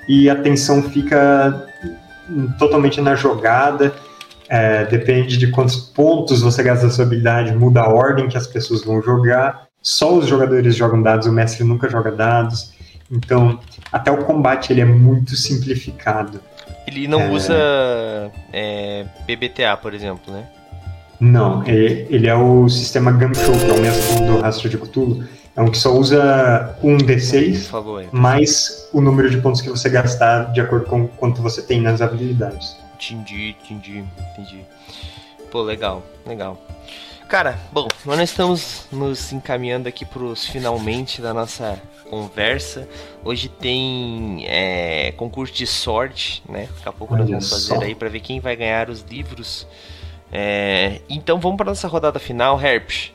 E 0.07 0.29
a 0.29 0.35
tensão 0.35 0.83
fica 0.83 1.67
totalmente 2.57 3.01
na 3.01 3.15
jogada. 3.15 3.93
É, 4.49 4.83
depende 4.85 5.37
de 5.37 5.51
quantos 5.51 5.75
pontos 5.75 6.41
você 6.41 6.63
gasta 6.63 6.87
a 6.87 6.89
sua 6.89 7.05
habilidade, 7.05 7.55
muda 7.55 7.81
a 7.81 7.87
ordem 7.87 8.27
que 8.27 8.37
as 8.37 8.47
pessoas 8.47 8.83
vão 8.83 8.99
jogar. 9.01 9.67
Só 9.81 10.17
os 10.17 10.27
jogadores 10.27 10.75
jogam 10.75 11.01
dados, 11.01 11.27
o 11.27 11.31
mestre 11.31 11.63
nunca 11.63 11.87
joga 11.87 12.11
dados. 12.11 12.73
Então, 13.11 13.59
até 13.91 14.11
o 14.11 14.25
combate 14.25 14.73
ele 14.73 14.81
é 14.81 14.85
muito 14.85 15.35
simplificado. 15.35 16.41
Ele 16.87 17.07
não 17.07 17.21
é... 17.21 17.29
usa 17.29 17.55
é, 18.51 19.05
BBTA, 19.27 19.77
por 19.77 19.93
exemplo, 19.93 20.33
né? 20.33 20.47
Não, 21.19 21.63
ele 21.67 22.27
é 22.27 22.35
o 22.35 22.67
sistema 22.69 23.11
Gumshoe, 23.11 23.57
que 23.57 23.69
é 23.69 23.73
o 23.73 23.81
mesmo 23.81 24.25
do 24.25 24.39
Rastro 24.39 24.69
de 24.69 24.77
Cthulhu. 24.77 25.27
É 25.55 25.61
um 25.61 25.69
que 25.69 25.77
só 25.77 25.93
usa 25.93 26.77
um 26.81 26.97
D6 26.97 27.67
favor, 27.67 28.05
mais 28.13 28.89
o 28.93 29.01
número 29.01 29.29
de 29.29 29.37
pontos 29.37 29.59
que 29.59 29.69
você 29.69 29.89
gastar 29.89 30.53
de 30.53 30.61
acordo 30.61 30.85
com 30.85 31.07
quanto 31.07 31.41
você 31.41 31.61
tem 31.61 31.81
nas 31.81 32.01
habilidades. 32.01 32.77
Entendi, 32.99 33.55
entendi, 33.63 34.05
entendi. 34.31 34.65
Pô, 35.49 35.61
legal, 35.61 36.03
legal. 36.25 36.61
Cara, 37.29 37.57
bom, 37.71 37.87
nós 38.05 38.19
estamos 38.21 38.87
nos 38.91 39.31
encaminhando 39.31 39.87
aqui 39.87 40.03
pros 40.03 40.45
finalmente 40.45 41.21
da 41.21 41.33
nossa 41.33 41.81
conversa. 42.09 42.89
Hoje 43.23 43.47
tem 43.47 44.43
é, 44.47 45.13
concurso 45.13 45.53
de 45.53 45.65
sorte, 45.65 46.43
né? 46.49 46.67
Daqui 46.75 46.89
a 46.89 46.91
pouco 46.91 47.13
Olha 47.13 47.21
nós 47.21 47.29
vamos 47.29 47.49
fazer 47.49 47.75
só. 47.75 47.81
aí 47.81 47.95
para 47.95 48.09
ver 48.09 48.19
quem 48.19 48.39
vai 48.39 48.55
ganhar 48.55 48.89
os 48.89 49.01
livros. 49.01 49.65
É, 50.31 51.01
então 51.07 51.39
vamos 51.39 51.57
para 51.57 51.67
nossa 51.67 51.87
rodada 51.87 52.19
final, 52.19 52.59
Herp. 52.59 53.13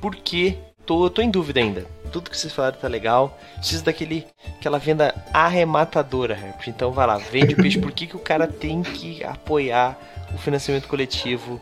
Por 0.00 0.16
que 0.16 0.56
tô, 0.88 1.10
tô 1.10 1.20
em 1.20 1.30
dúvida 1.30 1.60
ainda. 1.60 1.84
Tudo 2.10 2.30
que 2.30 2.38
vocês 2.38 2.50
falaram 2.50 2.78
tá 2.78 2.88
legal. 2.88 3.38
Preciso 3.58 3.84
daquele 3.84 4.24
aquela 4.58 4.78
venda 4.78 5.14
arrematadora, 5.34 6.32
Herp. 6.32 6.66
Então 6.66 6.90
vai 6.90 7.06
lá, 7.06 7.18
vende 7.18 7.52
o 7.52 7.56
peixe. 7.58 7.78
Por 7.78 7.92
que, 7.92 8.06
que 8.06 8.16
o 8.16 8.18
cara 8.18 8.46
tem 8.46 8.82
que 8.82 9.22
apoiar 9.22 9.98
o 10.34 10.38
financiamento 10.38 10.88
coletivo 10.88 11.60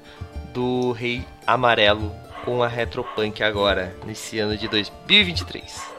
do 0.54 0.92
Rei 0.92 1.24
Amarelo 1.44 2.12
com 2.44 2.62
a 2.62 2.68
Retropunk 2.68 3.42
agora, 3.42 3.92
nesse 4.06 4.38
ano 4.38 4.56
de 4.56 4.68
2023? 4.68 5.96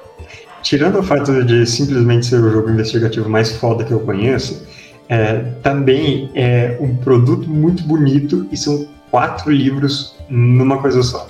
Tirando 0.63 0.99
o 0.99 1.03
fato 1.03 1.43
de 1.43 1.65
simplesmente 1.65 2.25
ser 2.25 2.41
o 2.41 2.49
jogo 2.49 2.69
investigativo 2.69 3.29
mais 3.29 3.51
foda 3.57 3.83
que 3.83 3.91
eu 3.91 3.99
conheço, 3.99 4.65
é, 5.09 5.39
também 5.61 6.31
é 6.33 6.77
um 6.79 6.95
produto 6.95 7.49
muito 7.49 7.83
bonito 7.83 8.47
e 8.51 8.57
são 8.57 8.87
quatro 9.11 9.51
livros 9.51 10.15
numa 10.29 10.81
coisa 10.81 11.03
só. 11.03 11.29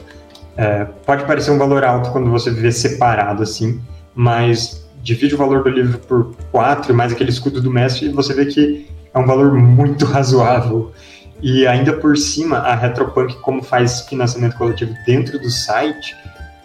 É, 0.58 0.86
pode 1.06 1.24
parecer 1.26 1.52
um 1.52 1.58
valor 1.58 1.84
alto 1.84 2.12
quando 2.12 2.32
você 2.32 2.50
vê 2.50 2.72
separado 2.72 3.44
assim, 3.44 3.80
mas 4.16 4.88
divide 5.04 5.36
o 5.36 5.38
valor 5.38 5.64
do 5.64 5.70
livro 5.70 6.00
por 6.00 6.36
quatro, 6.52 6.94
mais 6.94 7.14
aquele 7.14 7.30
escudo 7.30 7.62
do 7.62 7.70
mestre, 7.70 8.08
e 8.08 8.10
você 8.10 8.34
vê 8.34 8.48
que 8.48 8.88
é 9.14 9.20
um 9.20 9.26
valor 9.26 9.54
muito 9.54 10.04
razoável. 10.06 10.92
E 11.42 11.68
ainda 11.68 11.94
por 11.94 12.18
cima, 12.18 12.58
a 12.58 12.74
Retropunk, 12.74 13.36
como 13.42 13.62
faz 13.62 14.02
financiamento 14.02 14.58
coletivo 14.58 14.92
dentro 15.06 15.38
do 15.40 15.52
site, 15.52 16.16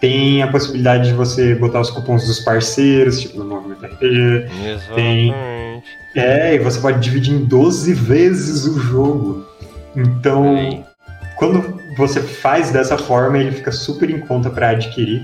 tem 0.01 0.41
a 0.41 0.47
possibilidade 0.47 1.09
de 1.09 1.13
você 1.13 1.55
botar 1.55 1.79
os 1.79 1.91
cupons 1.91 2.25
dos 2.25 2.39
parceiros, 2.39 3.21
tipo 3.21 3.37
no 3.37 3.45
Movimento 3.45 3.85
RPG. 3.85 4.47
Exatamente. 4.65 4.95
Tem, 4.95 5.83
é, 6.15 6.55
e 6.55 6.59
você 6.59 6.79
pode 6.81 6.99
dividir 6.99 7.33
em 7.33 7.45
12 7.45 7.93
vezes 7.93 8.65
o 8.65 8.79
jogo. 8.79 9.45
Então, 9.95 10.83
quando 11.37 11.72
você 11.95 12.21
faz 12.21 12.71
dessa 12.71 12.97
forma, 12.97 13.37
ele 13.37 13.51
fica 13.51 13.71
super 13.71 14.09
em 14.09 14.19
conta 14.19 14.49
para 14.49 14.69
adquirir. 14.69 15.21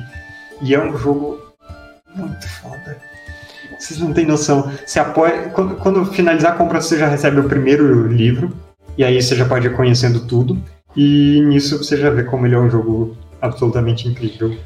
E 0.61 0.73
é 0.73 0.79
um 0.79 0.97
jogo 0.97 1.39
muito 2.15 2.47
foda. 2.47 2.97
Vocês 3.77 3.99
não 3.99 4.13
têm 4.13 4.25
noção. 4.25 4.71
Você 4.85 4.99
apoia. 4.99 5.49
Quando, 5.49 5.75
quando 5.75 6.05
finalizar 6.05 6.53
a 6.53 6.55
compra, 6.55 6.81
você 6.81 6.97
já 6.97 7.07
recebe 7.07 7.39
o 7.39 7.47
primeiro 7.47 8.07
livro. 8.07 8.51
E 8.97 9.03
aí 9.03 9.21
você 9.21 9.35
já 9.35 9.45
pode 9.45 9.67
ir 9.67 9.75
conhecendo 9.75 10.25
tudo. 10.27 10.61
E 10.95 11.41
nisso 11.41 11.77
você 11.77 11.95
já 11.95 12.09
vê 12.09 12.23
como 12.23 12.45
ele 12.45 12.55
é 12.55 12.59
um 12.59 12.69
jogo 12.69 13.15
absolutamente 13.41 14.07
incrível. 14.07 14.57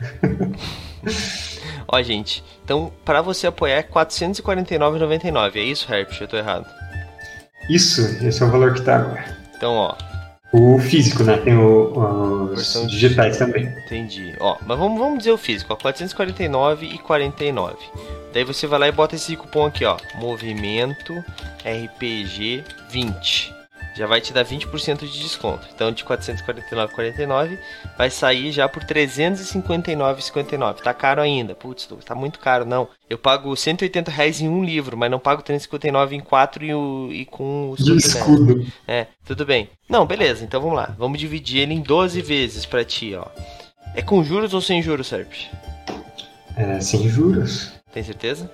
Ó, 1.88 2.02
gente, 2.02 2.42
então 2.64 2.92
para 3.04 3.22
você 3.22 3.46
apoiar 3.46 3.76
é 3.76 3.82
449,99, 3.82 5.54
é 5.54 5.60
isso, 5.60 5.92
Herp? 5.92 6.10
Eu 6.20 6.26
tô 6.26 6.36
errado. 6.36 6.66
Isso, 7.70 8.02
esse 8.24 8.42
é 8.42 8.46
o 8.46 8.50
valor 8.50 8.74
que 8.74 8.82
tá 8.82 8.96
agora. 8.96 9.24
Então, 9.56 9.74
ó, 9.74 9.94
o 10.56 10.78
físico, 10.78 11.22
né? 11.22 11.36
Tem 11.38 11.56
o, 11.56 12.52
os 12.52 12.90
digitais 12.90 13.36
também. 13.36 13.64
Entendi. 13.84 14.34
Ó, 14.40 14.56
mas 14.66 14.78
vamos, 14.78 14.98
vamos 14.98 15.18
dizer 15.18 15.32
o 15.32 15.38
físico, 15.38 15.72
ó, 15.72 15.76
449 15.76 16.86
e 16.86 16.98
49. 16.98 17.76
Daí 18.32 18.44
você 18.44 18.66
vai 18.66 18.78
lá 18.78 18.88
e 18.88 18.92
bota 18.92 19.14
esse 19.14 19.36
cupom 19.36 19.66
aqui, 19.66 19.84
ó, 19.84 19.96
Movimento 20.16 21.14
RPG 21.64 22.64
20. 22.90 23.55
Já 23.96 24.06
vai 24.06 24.20
te 24.20 24.32
dar 24.32 24.44
20% 24.44 25.08
de 25.10 25.20
desconto. 25.20 25.66
Então 25.74 25.90
de 25.90 26.04
449,49 26.04 27.58
vai 27.96 28.10
sair 28.10 28.52
já 28.52 28.68
por 28.68 28.84
359,59. 28.84 30.82
Tá 30.82 30.92
caro 30.92 31.22
ainda. 31.22 31.54
Putz, 31.54 31.88
tá 32.04 32.14
muito 32.14 32.38
caro, 32.38 32.66
não. 32.66 32.88
Eu 33.08 33.16
pago 33.16 33.56
180 33.56 34.10
reais 34.10 34.40
em 34.40 34.48
um 34.48 34.62
livro, 34.62 34.96
mas 34.96 35.10
não 35.10 35.18
pago 35.18 35.42
359 35.42 36.14
em 36.14 36.20
quatro 36.20 36.64
e, 36.64 36.74
o, 36.74 37.08
e 37.10 37.24
com 37.24 37.70
o 37.70 37.74
escudo. 37.96 38.66
É, 38.86 39.06
tudo 39.24 39.46
bem. 39.46 39.70
Não, 39.88 40.04
beleza, 40.04 40.44
então 40.44 40.60
vamos 40.60 40.76
lá. 40.76 40.94
Vamos 40.98 41.18
dividir 41.18 41.62
ele 41.62 41.72
em 41.72 41.80
12 41.80 42.20
vezes 42.20 42.66
pra 42.66 42.84
ti, 42.84 43.14
ó. 43.14 43.26
É 43.94 44.02
com 44.02 44.22
juros 44.22 44.52
ou 44.52 44.60
sem 44.60 44.82
juros, 44.82 45.06
Serp? 45.06 45.32
É, 46.56 46.80
sem 46.80 47.08
juros. 47.08 47.72
Tem 47.92 48.02
certeza? 48.02 48.50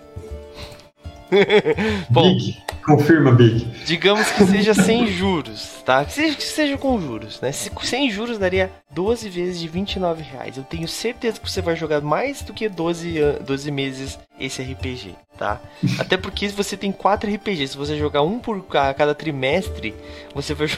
Bom, 2.11 2.35
Big. 2.35 2.63
Confirma, 2.85 3.33
Big. 3.33 3.65
Digamos 3.85 4.31
que 4.31 4.45
seja 4.47 4.75
sem 4.75 5.07
juros, 5.07 5.83
tá? 5.85 6.05
Que 6.05 6.13
seja, 6.13 6.37
que 6.37 6.43
seja 6.43 6.79
com 6.79 7.01
juros, 7.01 7.41
né? 7.41 7.53
Se, 7.53 7.71
sem 7.83 8.11
juros 8.11 8.39
daria 8.39 8.71
12 8.91 9.29
vezes 9.29 9.61
de 9.61 9.69
29 9.69 10.23
reais. 10.23 10.57
Eu 10.57 10.65
tenho 10.65 10.89
certeza 10.89 11.41
que 11.41 11.51
você 11.51 11.63
vai 11.63 11.77
jogar 11.77 12.01
mais 12.01 12.43
do 12.43 12.53
que 12.53 12.69
12, 12.69 13.21
12 13.45 13.71
meses 13.71 14.19
esse 14.39 14.63
RPG, 14.63 15.15
tá? 15.39 15.61
Até 15.99 16.17
porque 16.17 16.49
você 16.49 16.77
tem 16.77 16.91
4 16.91 17.33
RPGs. 17.33 17.73
Se 17.73 17.79
você 17.79 17.97
jogar 17.97 18.23
um 18.23 18.39
por 18.39 18.63
cada 18.65 19.15
trimestre, 19.15 19.95
você 20.35 20.55
vai 20.55 20.69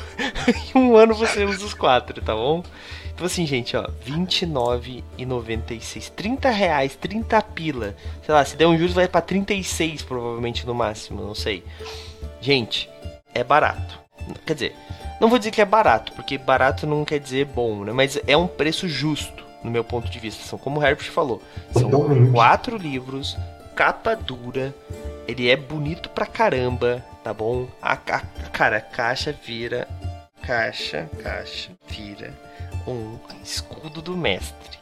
em 0.75 0.79
um 0.79 0.97
ano 0.97 1.15
você 1.15 1.45
usa 1.45 1.65
os 1.65 1.75
4, 1.75 2.21
tá 2.23 2.35
bom? 2.35 2.63
Então 3.15 3.27
assim, 3.27 3.47
gente, 3.47 3.77
ó, 3.77 3.83
R$29,96. 4.05 6.11
30 6.11 6.51
reais, 6.51 6.97
30 6.97 7.41
pila. 7.43 7.95
Sei 8.25 8.35
lá, 8.35 8.45
se 8.45 8.57
der 8.57 8.67
um 8.67 8.77
juros 8.77 8.95
vai 8.95 9.07
para 9.07 9.21
36 9.21 10.03
provavelmente 10.03 10.67
no 10.67 10.75
máximo, 10.75 11.23
não 11.23 11.35
sei. 11.35 11.63
Gente, 12.41 12.91
é 13.33 13.45
barato. 13.45 14.01
Quer 14.45 14.55
dizer, 14.55 14.75
Não 15.21 15.29
vou 15.29 15.39
dizer 15.39 15.53
que 15.53 15.61
é 15.61 15.65
barato, 15.65 16.13
porque 16.13 16.37
barato 16.37 16.87
não 16.87 17.05
quer 17.05 17.21
dizer 17.21 17.47
bom, 17.47 17.85
né? 17.85 17.93
Mas 17.93 18.19
é 18.27 18.37
um 18.37 18.49
preço 18.49 18.89
justo, 18.89 19.45
no 19.63 19.71
meu 19.71 19.85
ponto 19.85 20.11
de 20.11 20.19
vista. 20.19 20.45
São 20.45 20.59
como 20.59 20.81
o 20.81 20.85
Herbert 20.85 21.11
falou, 21.11 21.41
são 21.73 21.89
quatro 22.33 22.77
livros, 22.77 23.37
capa 23.77 24.17
dura, 24.17 24.75
ele 25.29 25.49
é 25.49 25.57
bonito 25.57 26.09
pra 26.09 26.27
caramba, 26.27 27.05
tá 27.23 27.33
bom? 27.33 27.69
A, 27.81 27.93
a, 27.93 27.97
cara, 27.99 28.79
a 28.79 28.81
caixa 28.81 29.33
vira. 29.33 29.87
Caixa, 30.43 31.09
caixa, 31.23 31.71
vira 31.87 32.35
um 32.87 33.19
escudo 33.43 34.01
do 34.03 34.17
mestre. 34.17 34.79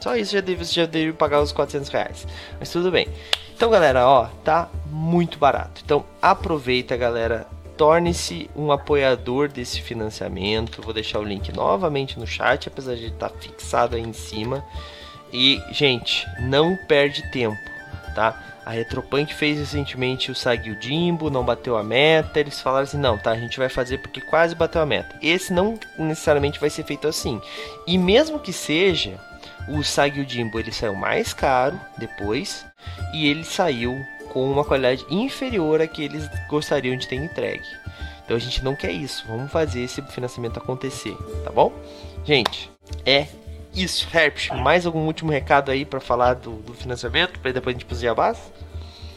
Só 0.00 0.14
isso 0.16 0.32
já 0.32 0.40
deve, 0.40 0.64
já 0.64 0.86
deve 0.86 1.12
pagar 1.12 1.40
os 1.40 1.52
400 1.52 1.88
reais. 1.88 2.26
Mas 2.58 2.70
tudo 2.70 2.90
bem. 2.90 3.08
Então, 3.56 3.70
galera, 3.70 4.06
ó, 4.06 4.26
tá 4.44 4.68
muito 4.86 5.38
barato. 5.38 5.80
Então, 5.84 6.04
aproveita, 6.20 6.96
galera. 6.96 7.46
Torne-se 7.76 8.48
um 8.56 8.72
apoiador 8.72 9.48
desse 9.48 9.82
financiamento. 9.82 10.80
Vou 10.80 10.94
deixar 10.94 11.18
o 11.18 11.24
link 11.24 11.52
novamente 11.52 12.18
no 12.18 12.26
chat, 12.26 12.68
apesar 12.68 12.94
de 12.94 13.06
estar 13.06 13.28
tá 13.28 13.38
fixado 13.38 13.96
aí 13.96 14.02
em 14.02 14.12
cima. 14.12 14.64
E, 15.32 15.60
gente, 15.72 16.26
não 16.40 16.76
perde 16.86 17.30
tempo, 17.30 17.58
tá? 18.14 18.55
A 18.66 18.72
Retropunk 18.72 19.32
fez 19.32 19.60
recentemente 19.60 20.28
o 20.28 20.34
Sagi 20.34 20.76
Jimbo, 20.80 21.30
não 21.30 21.44
bateu 21.44 21.76
a 21.76 21.84
meta. 21.84 22.40
Eles 22.40 22.60
falaram 22.60 22.82
assim: 22.82 22.98
não, 22.98 23.16
tá, 23.16 23.30
a 23.30 23.38
gente 23.38 23.56
vai 23.58 23.68
fazer 23.68 23.98
porque 23.98 24.20
quase 24.20 24.56
bateu 24.56 24.82
a 24.82 24.86
meta. 24.86 25.16
Esse 25.22 25.52
não 25.52 25.78
necessariamente 25.96 26.58
vai 26.58 26.68
ser 26.68 26.82
feito 26.82 27.06
assim. 27.06 27.40
E 27.86 27.96
mesmo 27.96 28.40
que 28.40 28.52
seja, 28.52 29.20
o 29.68 29.84
Sagi 29.84 30.26
Jimbo 30.28 30.58
ele 30.58 30.72
saiu 30.72 30.96
mais 30.96 31.32
caro 31.32 31.80
depois 31.96 32.66
e 33.14 33.28
ele 33.28 33.44
saiu 33.44 34.04
com 34.32 34.50
uma 34.50 34.64
qualidade 34.64 35.06
inferior 35.08 35.80
a 35.80 35.86
que 35.86 36.02
eles 36.02 36.28
gostariam 36.48 36.96
de 36.96 37.06
ter 37.06 37.14
entregue. 37.14 37.62
Então 38.24 38.36
a 38.36 38.40
gente 38.40 38.64
não 38.64 38.74
quer 38.74 38.90
isso. 38.90 39.24
Vamos 39.28 39.52
fazer 39.52 39.82
esse 39.82 40.02
financiamento 40.02 40.58
acontecer, 40.58 41.16
tá 41.44 41.52
bom? 41.52 41.72
Gente, 42.24 42.68
é 43.04 43.28
isso. 43.76 44.08
Herpes, 44.12 44.48
mais 44.50 44.86
algum 44.86 45.06
último 45.06 45.30
recado 45.30 45.70
aí 45.70 45.84
para 45.84 46.00
falar 46.00 46.34
do, 46.34 46.52
do 46.52 46.74
financiamento, 46.74 47.38
para 47.40 47.52
depois 47.52 47.74
a 47.74 47.78
gente 47.78 47.84
ir 47.84 47.86
pros 47.86 48.00
jabás? 48.00 48.38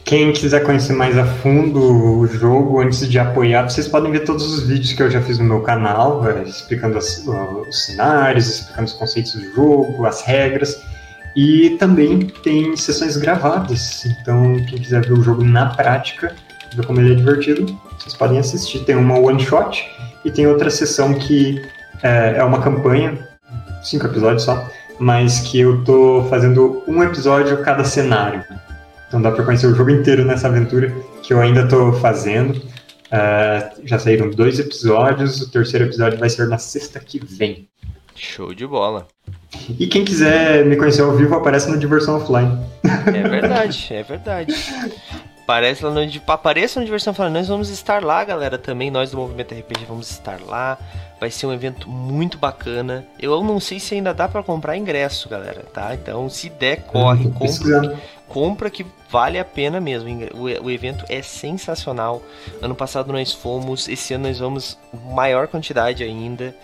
Quem 0.04 0.32
quiser 0.32 0.64
conhecer 0.64 0.92
mais 0.92 1.16
a 1.16 1.24
fundo 1.24 1.80
o 2.18 2.26
jogo 2.26 2.80
antes 2.80 3.08
de 3.08 3.18
apoiar, 3.18 3.68
vocês 3.68 3.86
podem 3.86 4.10
ver 4.10 4.24
todos 4.24 4.44
os 4.44 4.66
vídeos 4.66 4.92
que 4.92 5.02
eu 5.02 5.10
já 5.10 5.20
fiz 5.22 5.38
no 5.38 5.44
meu 5.44 5.60
canal, 5.60 6.28
é, 6.28 6.42
explicando 6.42 6.98
as, 6.98 7.24
os 7.26 7.84
cenários, 7.84 8.48
explicando 8.48 8.88
os 8.88 8.92
conceitos 8.94 9.32
do 9.34 9.54
jogo, 9.54 10.06
as 10.06 10.22
regras. 10.22 10.76
E 11.36 11.76
também 11.78 12.26
tem 12.42 12.76
sessões 12.76 13.16
gravadas, 13.16 14.04
então 14.04 14.56
quem 14.68 14.80
quiser 14.80 15.06
ver 15.06 15.12
o 15.12 15.22
jogo 15.22 15.44
na 15.44 15.66
prática, 15.66 16.34
ver 16.74 16.84
como 16.84 17.00
ele 17.00 17.12
é 17.12 17.14
divertido, 17.14 17.80
vocês 17.96 18.14
podem 18.14 18.38
assistir. 18.38 18.80
Tem 18.80 18.96
uma 18.96 19.16
one 19.16 19.40
shot 19.40 19.88
e 20.24 20.30
tem 20.30 20.48
outra 20.48 20.70
sessão 20.70 21.14
que 21.14 21.62
é, 22.02 22.38
é 22.38 22.42
uma 22.42 22.60
campanha, 22.60 23.29
cinco 23.82 24.06
episódios 24.06 24.42
só, 24.42 24.68
mas 24.98 25.40
que 25.40 25.60
eu 25.60 25.82
tô 25.84 26.26
fazendo 26.28 26.82
um 26.86 27.02
episódio 27.02 27.62
cada 27.62 27.84
cenário. 27.84 28.44
Então 29.08 29.20
dá 29.20 29.30
para 29.30 29.44
conhecer 29.44 29.66
o 29.66 29.74
jogo 29.74 29.90
inteiro 29.90 30.24
nessa 30.24 30.48
aventura 30.48 30.94
que 31.22 31.32
eu 31.32 31.40
ainda 31.40 31.62
estou 31.62 31.92
fazendo. 31.94 32.56
Uh, 32.56 33.80
já 33.84 33.98
saíram 33.98 34.30
dois 34.30 34.60
episódios, 34.60 35.40
o 35.40 35.50
terceiro 35.50 35.86
episódio 35.86 36.18
vai 36.18 36.30
ser 36.30 36.46
na 36.46 36.58
sexta 36.58 37.00
que 37.00 37.18
vem. 37.18 37.68
Show 38.14 38.54
de 38.54 38.66
bola. 38.66 39.08
E 39.78 39.86
quem 39.86 40.04
quiser 40.04 40.64
me 40.64 40.76
conhecer 40.76 41.02
ao 41.02 41.16
vivo, 41.16 41.34
aparece 41.34 41.70
no 41.70 41.78
Diversão 41.78 42.18
Offline. 42.18 42.58
É 43.06 43.28
verdade, 43.28 43.88
é 43.90 44.02
verdade. 44.02 44.54
Aparece 45.42 45.84
lá 45.84 45.90
no, 45.90 46.00
apareça 46.26 46.78
no 46.78 46.86
Diversão 46.86 47.12
Offline. 47.12 47.32
Nós 47.32 47.48
vamos 47.48 47.70
estar 47.70 48.04
lá, 48.04 48.22
galera, 48.24 48.56
também. 48.56 48.90
Nós 48.90 49.10
do 49.10 49.16
Movimento 49.16 49.54
RPG 49.54 49.84
vamos 49.86 50.10
estar 50.10 50.40
lá. 50.40 50.78
Vai 51.18 51.30
ser 51.30 51.46
um 51.46 51.52
evento 51.52 51.88
muito 51.88 52.38
bacana. 52.38 53.04
Eu 53.18 53.42
não 53.42 53.58
sei 53.58 53.80
se 53.80 53.94
ainda 53.94 54.14
dá 54.14 54.28
para 54.28 54.42
comprar 54.42 54.76
ingresso, 54.76 55.28
galera, 55.28 55.64
tá? 55.72 55.94
Então, 55.94 56.28
se 56.28 56.48
der, 56.48 56.82
corre, 56.82 57.28
compra, 57.30 57.98
compra 58.28 58.70
que 58.70 58.86
vale 59.10 59.38
a 59.38 59.44
pena 59.44 59.80
mesmo. 59.80 60.08
O, 60.34 60.44
o, 60.66 60.70
evento 60.70 61.04
é 61.08 61.20
sensacional. 61.20 62.22
Ano 62.62 62.74
passado 62.74 63.12
nós 63.12 63.32
fomos, 63.32 63.88
esse 63.88 64.14
ano 64.14 64.28
nós 64.28 64.38
vamos 64.38 64.78
maior 65.12 65.48
quantidade 65.48 66.02
ainda. 66.04 66.54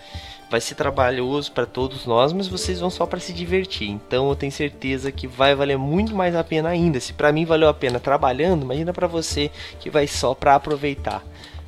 Vai 0.49 0.61
ser 0.61 0.75
trabalhoso 0.75 1.51
para 1.51 1.65
todos 1.65 2.05
nós, 2.05 2.31
mas 2.31 2.47
vocês 2.47 2.79
vão 2.79 2.89
só 2.89 3.05
para 3.05 3.19
se 3.19 3.33
divertir. 3.33 3.89
Então 3.89 4.29
eu 4.29 4.35
tenho 4.35 4.51
certeza 4.51 5.11
que 5.11 5.27
vai 5.27 5.53
valer 5.53 5.77
muito 5.77 6.15
mais 6.15 6.35
a 6.35 6.43
pena 6.43 6.69
ainda. 6.69 6.99
Se 6.99 7.11
para 7.11 7.31
mim 7.31 7.45
valeu 7.45 7.67
a 7.67 7.73
pena 7.73 7.99
trabalhando, 7.99 8.63
imagina 8.63 8.93
para 8.93 9.07
você 9.07 9.51
que 9.79 9.89
vai 9.89 10.07
só 10.07 10.33
para 10.33 10.55
aproveitar, 10.55 11.21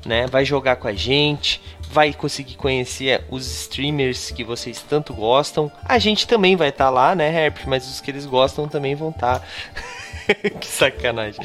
né? 0.06 0.28
Vai 0.28 0.46
jogar 0.46 0.78
com 0.78 0.88
a 0.88 0.94
gente, 0.94 1.62
vai 1.92 2.14
conseguir 2.14 2.56
conhecer 2.56 3.24
os 3.30 3.46
streamers 3.46 4.32
que 4.32 4.46
vocês 4.46 4.82
tanto 4.82 5.14
gostam. 5.14 5.70
A 5.84 6.00
gente 6.00 6.26
também 6.26 6.56
vai 6.56 6.70
estar 6.70 6.86
tá 6.86 6.90
lá, 6.90 7.16
né, 7.16 7.46
Herp? 7.46 7.66
Mas 7.66 7.86
os 7.86 8.00
que 8.00 8.12
eles 8.12 8.26
gostam 8.26 8.68
também 8.68 8.96
vão 8.96 9.10
estar. 9.10 9.40
Tá. 9.40 9.46
que 10.60 10.68
sacanagem. 10.68 11.44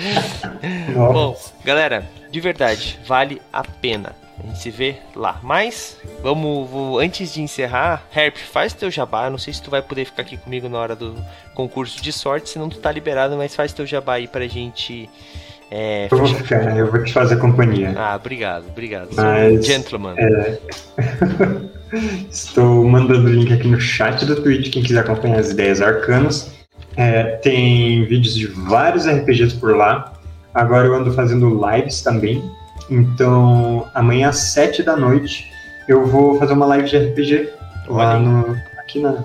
Nossa. 0.94 1.12
Bom, 1.12 1.36
galera, 1.64 2.08
de 2.30 2.40
verdade, 2.40 3.00
vale 3.06 3.40
a 3.52 3.64
pena. 3.64 4.14
A 4.38 4.46
gente 4.46 4.58
se 4.58 4.70
vê 4.70 4.96
lá. 5.14 5.38
Mas, 5.42 5.96
vamos, 6.22 6.68
vou, 6.68 6.98
antes 6.98 7.32
de 7.32 7.40
encerrar, 7.40 8.02
Herp, 8.14 8.36
faz 8.36 8.72
teu 8.72 8.90
jabá. 8.90 9.30
Não 9.30 9.38
sei 9.38 9.52
se 9.52 9.62
tu 9.62 9.70
vai 9.70 9.80
poder 9.80 10.04
ficar 10.04 10.22
aqui 10.22 10.36
comigo 10.36 10.68
na 10.68 10.78
hora 10.78 10.96
do 10.96 11.14
concurso 11.54 12.02
de 12.02 12.12
sorte, 12.12 12.50
senão 12.50 12.68
tu 12.68 12.78
tá 12.78 12.90
liberado, 12.90 13.36
mas 13.36 13.54
faz 13.54 13.72
teu 13.72 13.86
jabá 13.86 14.14
aí 14.14 14.26
pra 14.26 14.46
gente 14.46 15.08
é, 15.76 16.08
eu 16.08 16.18
vou 16.18 16.28
ficar, 16.28 16.76
eu 16.76 16.90
vou 16.90 17.02
te 17.02 17.12
fazer 17.12 17.36
companhia. 17.36 17.92
Ah, 17.96 18.14
obrigado, 18.14 18.66
obrigado. 18.68 19.08
Mas, 19.16 19.66
gentleman. 19.66 20.14
É... 20.16 20.58
Estou 22.30 22.84
mandando 22.84 23.26
o 23.26 23.32
link 23.32 23.52
aqui 23.52 23.66
no 23.66 23.80
chat 23.80 24.24
do 24.24 24.40
Twitch, 24.40 24.72
quem 24.72 24.84
quiser 24.84 25.00
acompanhar 25.00 25.40
as 25.40 25.50
ideias 25.50 25.80
arcanas. 25.80 26.52
É, 26.96 27.24
tem 27.38 28.04
vídeos 28.04 28.36
de 28.36 28.46
vários 28.46 29.06
RPGs 29.06 29.56
por 29.56 29.76
lá. 29.76 30.12
Agora 30.52 30.86
eu 30.86 30.94
ando 30.94 31.12
fazendo 31.12 31.60
lives 31.68 32.02
também. 32.02 32.42
Então, 32.90 33.88
amanhã 33.94 34.28
às 34.28 34.36
7 34.36 34.82
da 34.82 34.96
noite, 34.96 35.50
eu 35.88 36.06
vou 36.06 36.38
fazer 36.38 36.52
uma 36.52 36.66
live 36.66 36.88
de 36.88 36.96
RPG 36.96 37.50
lá 37.88 38.18
no, 38.18 38.56
aqui 38.78 39.00
na, 39.00 39.24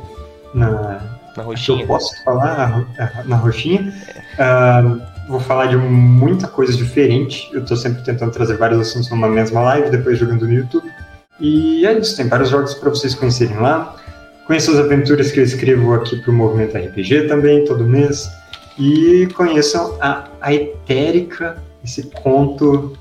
na, 0.54 1.02
na 1.36 1.44
roxinha. 1.44 1.84
Eu 1.84 1.88
posso 1.88 2.24
falar 2.24 2.86
na 3.26 3.36
roxinha. 3.36 3.94
É. 4.38 4.82
Uh, 4.82 5.02
vou 5.28 5.40
falar 5.40 5.68
de 5.68 5.78
muita 5.78 6.48
coisa 6.48 6.76
diferente. 6.76 7.50
Eu 7.54 7.62
estou 7.62 7.78
sempre 7.78 8.04
tentando 8.04 8.32
trazer 8.32 8.58
vários 8.58 8.82
assuntos 8.82 9.10
numa 9.10 9.28
mesma 9.28 9.62
live, 9.62 9.90
depois 9.90 10.18
jogando 10.18 10.48
no 10.48 10.54
YouTube. 10.54 10.92
E 11.40 11.86
é 11.86 11.94
isso, 11.94 12.18
tem 12.18 12.28
vários 12.28 12.50
jogos 12.50 12.74
para 12.74 12.90
vocês 12.90 13.16
conhecerem 13.16 13.58
lá. 13.58 13.96
Conheçam 14.46 14.74
as 14.74 14.80
aventuras 14.80 15.32
que 15.32 15.40
eu 15.40 15.44
escrevo 15.44 15.94
aqui 15.94 16.18
para 16.18 16.32
o 16.32 16.34
Movimento 16.34 16.76
RPG 16.78 17.28
também, 17.28 17.64
todo 17.64 17.84
mês. 17.86 18.28
E 18.78 19.28
conheçam 19.36 19.96
a, 20.02 20.28
a 20.42 20.54
Etérica, 20.54 21.62
esse 21.84 22.04
conto 22.10 22.98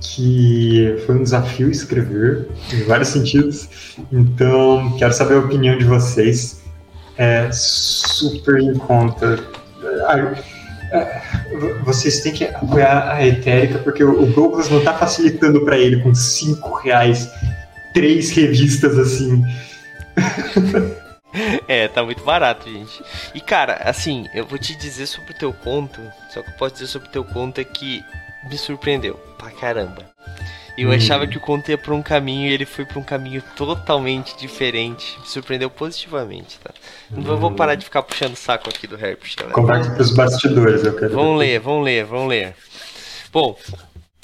que 0.00 0.96
foi 1.04 1.16
um 1.16 1.22
desafio 1.22 1.70
escrever, 1.70 2.48
em 2.72 2.84
vários 2.84 3.08
sentidos. 3.08 3.68
Então, 4.12 4.96
quero 4.98 5.12
saber 5.12 5.34
a 5.34 5.40
opinião 5.40 5.76
de 5.76 5.84
vocês. 5.84 6.62
É 7.16 7.50
super 7.52 8.60
em 8.60 8.74
conta. 8.74 9.38
É, 10.92 11.22
vocês 11.84 12.20
têm 12.20 12.32
que 12.32 12.44
apoiar 12.44 13.12
a 13.12 13.26
Etérica, 13.26 13.78
porque 13.78 14.04
o 14.04 14.26
Douglas 14.26 14.70
não 14.70 14.78
está 14.78 14.94
facilitando 14.94 15.64
para 15.64 15.76
ele 15.76 16.00
com 16.00 16.14
5 16.14 16.74
reais 16.76 17.28
três 17.92 18.30
revistas 18.30 18.98
assim. 18.98 19.42
É, 21.68 21.86
tá 21.88 22.02
muito 22.02 22.24
barato, 22.24 22.70
gente. 22.72 23.04
E 23.34 23.40
cara, 23.40 23.82
assim, 23.84 24.26
eu 24.32 24.46
vou 24.46 24.58
te 24.58 24.74
dizer 24.78 25.06
sobre 25.06 25.32
o 25.32 25.34
teu 25.34 25.52
conto, 25.52 26.00
só 26.30 26.42
que 26.42 26.48
eu 26.48 26.54
posso 26.54 26.72
dizer 26.72 26.86
sobre 26.86 27.08
o 27.08 27.10
teu 27.10 27.22
conto 27.22 27.60
é 27.60 27.64
que 27.64 28.02
me 28.48 28.58
surpreendeu 28.58 29.14
pra 29.36 29.50
caramba. 29.50 30.06
Eu 30.76 30.90
hum. 30.90 30.92
achava 30.92 31.26
que 31.26 31.36
o 31.36 31.40
conto 31.40 31.68
ia 31.70 31.76
pra 31.76 31.92
um 31.92 32.02
caminho 32.02 32.48
e 32.48 32.52
ele 32.52 32.64
foi 32.64 32.84
pra 32.84 33.00
um 33.00 33.02
caminho 33.02 33.42
totalmente 33.56 34.36
diferente. 34.36 35.18
Me 35.18 35.26
surpreendeu 35.26 35.68
positivamente, 35.68 36.58
tá? 36.62 36.70
Hum. 37.12 37.24
Eu 37.26 37.36
vou 37.36 37.50
parar 37.50 37.74
de 37.74 37.84
ficar 37.84 38.02
puxando 38.02 38.34
o 38.34 38.36
saco 38.36 38.70
aqui 38.70 38.86
do 38.86 38.94
Herbert, 38.94 39.34
galera. 39.36 39.54
Conversa 39.54 39.90
pros 39.90 40.12
bastidores, 40.12 40.84
eu 40.84 40.94
quero. 40.94 41.14
Vamos 41.14 41.38
ler, 41.38 41.58
vamos 41.58 41.84
ler, 41.84 42.04
vamos 42.04 42.28
ler. 42.28 42.54
Bom, 43.32 43.56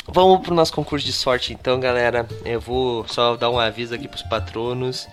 vamos 0.06 0.42
pro 0.42 0.54
nosso 0.54 0.72
concurso 0.72 1.04
de 1.04 1.12
sorte 1.12 1.52
então, 1.52 1.80
galera. 1.80 2.24
Eu 2.44 2.60
vou 2.60 3.04
só 3.08 3.36
dar 3.36 3.50
um 3.50 3.58
aviso 3.58 3.92
aqui 3.92 4.06
pros 4.06 4.22
patronos 4.22 5.08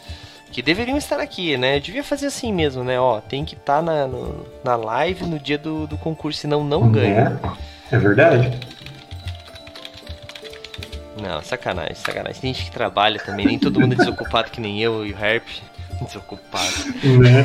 que 0.51 0.61
deveriam 0.61 0.97
estar 0.97 1.19
aqui, 1.19 1.57
né? 1.57 1.77
Eu 1.77 1.79
devia 1.79 2.03
fazer 2.03 2.27
assim 2.27 2.53
mesmo, 2.53 2.83
né? 2.83 2.99
Ó, 2.99 3.19
tem 3.19 3.43
que 3.43 3.55
estar 3.55 3.77
tá 3.77 3.81
na, 3.81 4.05
no, 4.05 4.45
na 4.63 4.75
live 4.75 5.25
no 5.25 5.39
dia 5.39 5.57
do, 5.57 5.87
do 5.87 5.97
concurso, 5.97 6.39
senão 6.39 6.63
não 6.63 6.91
ganha. 6.91 7.39
É, 7.91 7.95
é 7.95 7.97
verdade. 7.97 8.59
Não, 11.19 11.41
sacanagem, 11.41 11.95
sacanagem. 11.95 12.41
Tem 12.41 12.53
gente 12.53 12.65
que 12.65 12.71
trabalha 12.71 13.19
também, 13.19 13.45
nem 13.45 13.59
todo 13.59 13.79
mundo 13.79 13.93
é 13.93 13.97
desocupado 13.97 14.51
que 14.51 14.61
nem 14.61 14.81
eu 14.81 15.05
e 15.05 15.13
o 15.13 15.17
Herp. 15.17 15.47
Desocupado. 16.01 16.73
Né? 17.19 17.43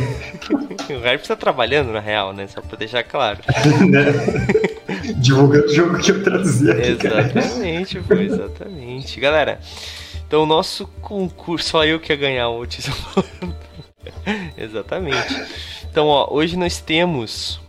o 0.88 1.04
Herp 1.04 1.22
tá 1.24 1.36
trabalhando, 1.36 1.92
na 1.92 2.00
real, 2.00 2.32
né? 2.32 2.46
Só 2.46 2.62
pra 2.62 2.78
deixar 2.78 3.02
claro. 3.02 3.38
né? 3.90 4.04
Divulgando 5.16 5.66
o 5.66 5.74
jogo 5.74 5.98
que 5.98 6.10
eu 6.10 6.22
trazia. 6.22 6.72
Aqui, 6.72 7.06
exatamente, 7.06 8.00
pô, 8.00 8.14
exatamente. 8.14 9.20
Galera, 9.20 9.60
Então, 10.26 10.42
o 10.42 10.46
nosso 10.46 10.86
concurso, 11.00 11.68
só 11.68 11.84
eu 11.84 12.00
que 12.00 12.12
ia 12.12 12.16
ganhar 12.16 12.48
o. 12.48 12.64
Exatamente. 14.56 15.46
Então, 15.90 16.06
ó, 16.06 16.28
hoje 16.30 16.56
nós 16.56 16.80
temos 16.80 17.60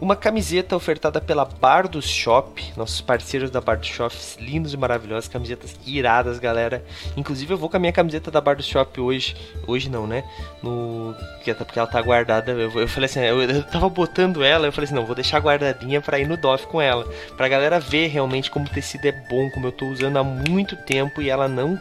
Uma 0.00 0.16
camiseta 0.16 0.74
ofertada 0.74 1.20
pela 1.20 1.44
Bardos 1.44 2.08
Shop, 2.08 2.72
nossos 2.74 3.02
parceiros 3.02 3.50
da 3.50 3.60
Bardos 3.60 3.88
Shop, 3.88 4.16
lindos 4.38 4.72
e 4.72 4.76
maravilhosos, 4.76 5.28
camisetas 5.28 5.78
iradas, 5.84 6.38
galera. 6.38 6.82
Inclusive 7.18 7.52
eu 7.52 7.58
vou 7.58 7.68
com 7.68 7.76
a 7.76 7.80
minha 7.80 7.92
camiseta 7.92 8.30
da 8.30 8.40
Bardos 8.40 8.64
Shop 8.64 8.98
hoje, 8.98 9.36
hoje 9.66 9.90
não, 9.90 10.06
né? 10.06 10.24
No 10.62 11.14
porque 11.44 11.78
ela 11.78 11.86
tá 11.86 12.00
guardada. 12.00 12.50
Eu, 12.52 12.80
eu 12.80 12.88
falei 12.88 13.06
assim, 13.06 13.20
eu, 13.20 13.42
eu 13.42 13.62
tava 13.64 13.90
botando 13.90 14.42
ela, 14.42 14.66
eu 14.66 14.72
falei 14.72 14.86
assim, 14.86 14.94
não, 14.94 15.04
vou 15.04 15.14
deixar 15.14 15.38
guardadinha 15.38 16.00
para 16.00 16.18
ir 16.18 16.26
no 16.26 16.36
DOF 16.38 16.66
com 16.66 16.80
ela, 16.80 17.06
pra 17.36 17.48
galera 17.48 17.78
ver 17.78 18.06
realmente 18.08 18.50
como 18.50 18.64
o 18.64 18.70
tecido 18.70 19.04
é 19.04 19.12
bom, 19.12 19.50
como 19.50 19.66
eu 19.66 19.72
tô 19.72 19.86
usando 19.86 20.16
há 20.16 20.24
muito 20.24 20.76
tempo 20.76 21.20
e 21.20 21.28
ela 21.28 21.46
não 21.46 21.78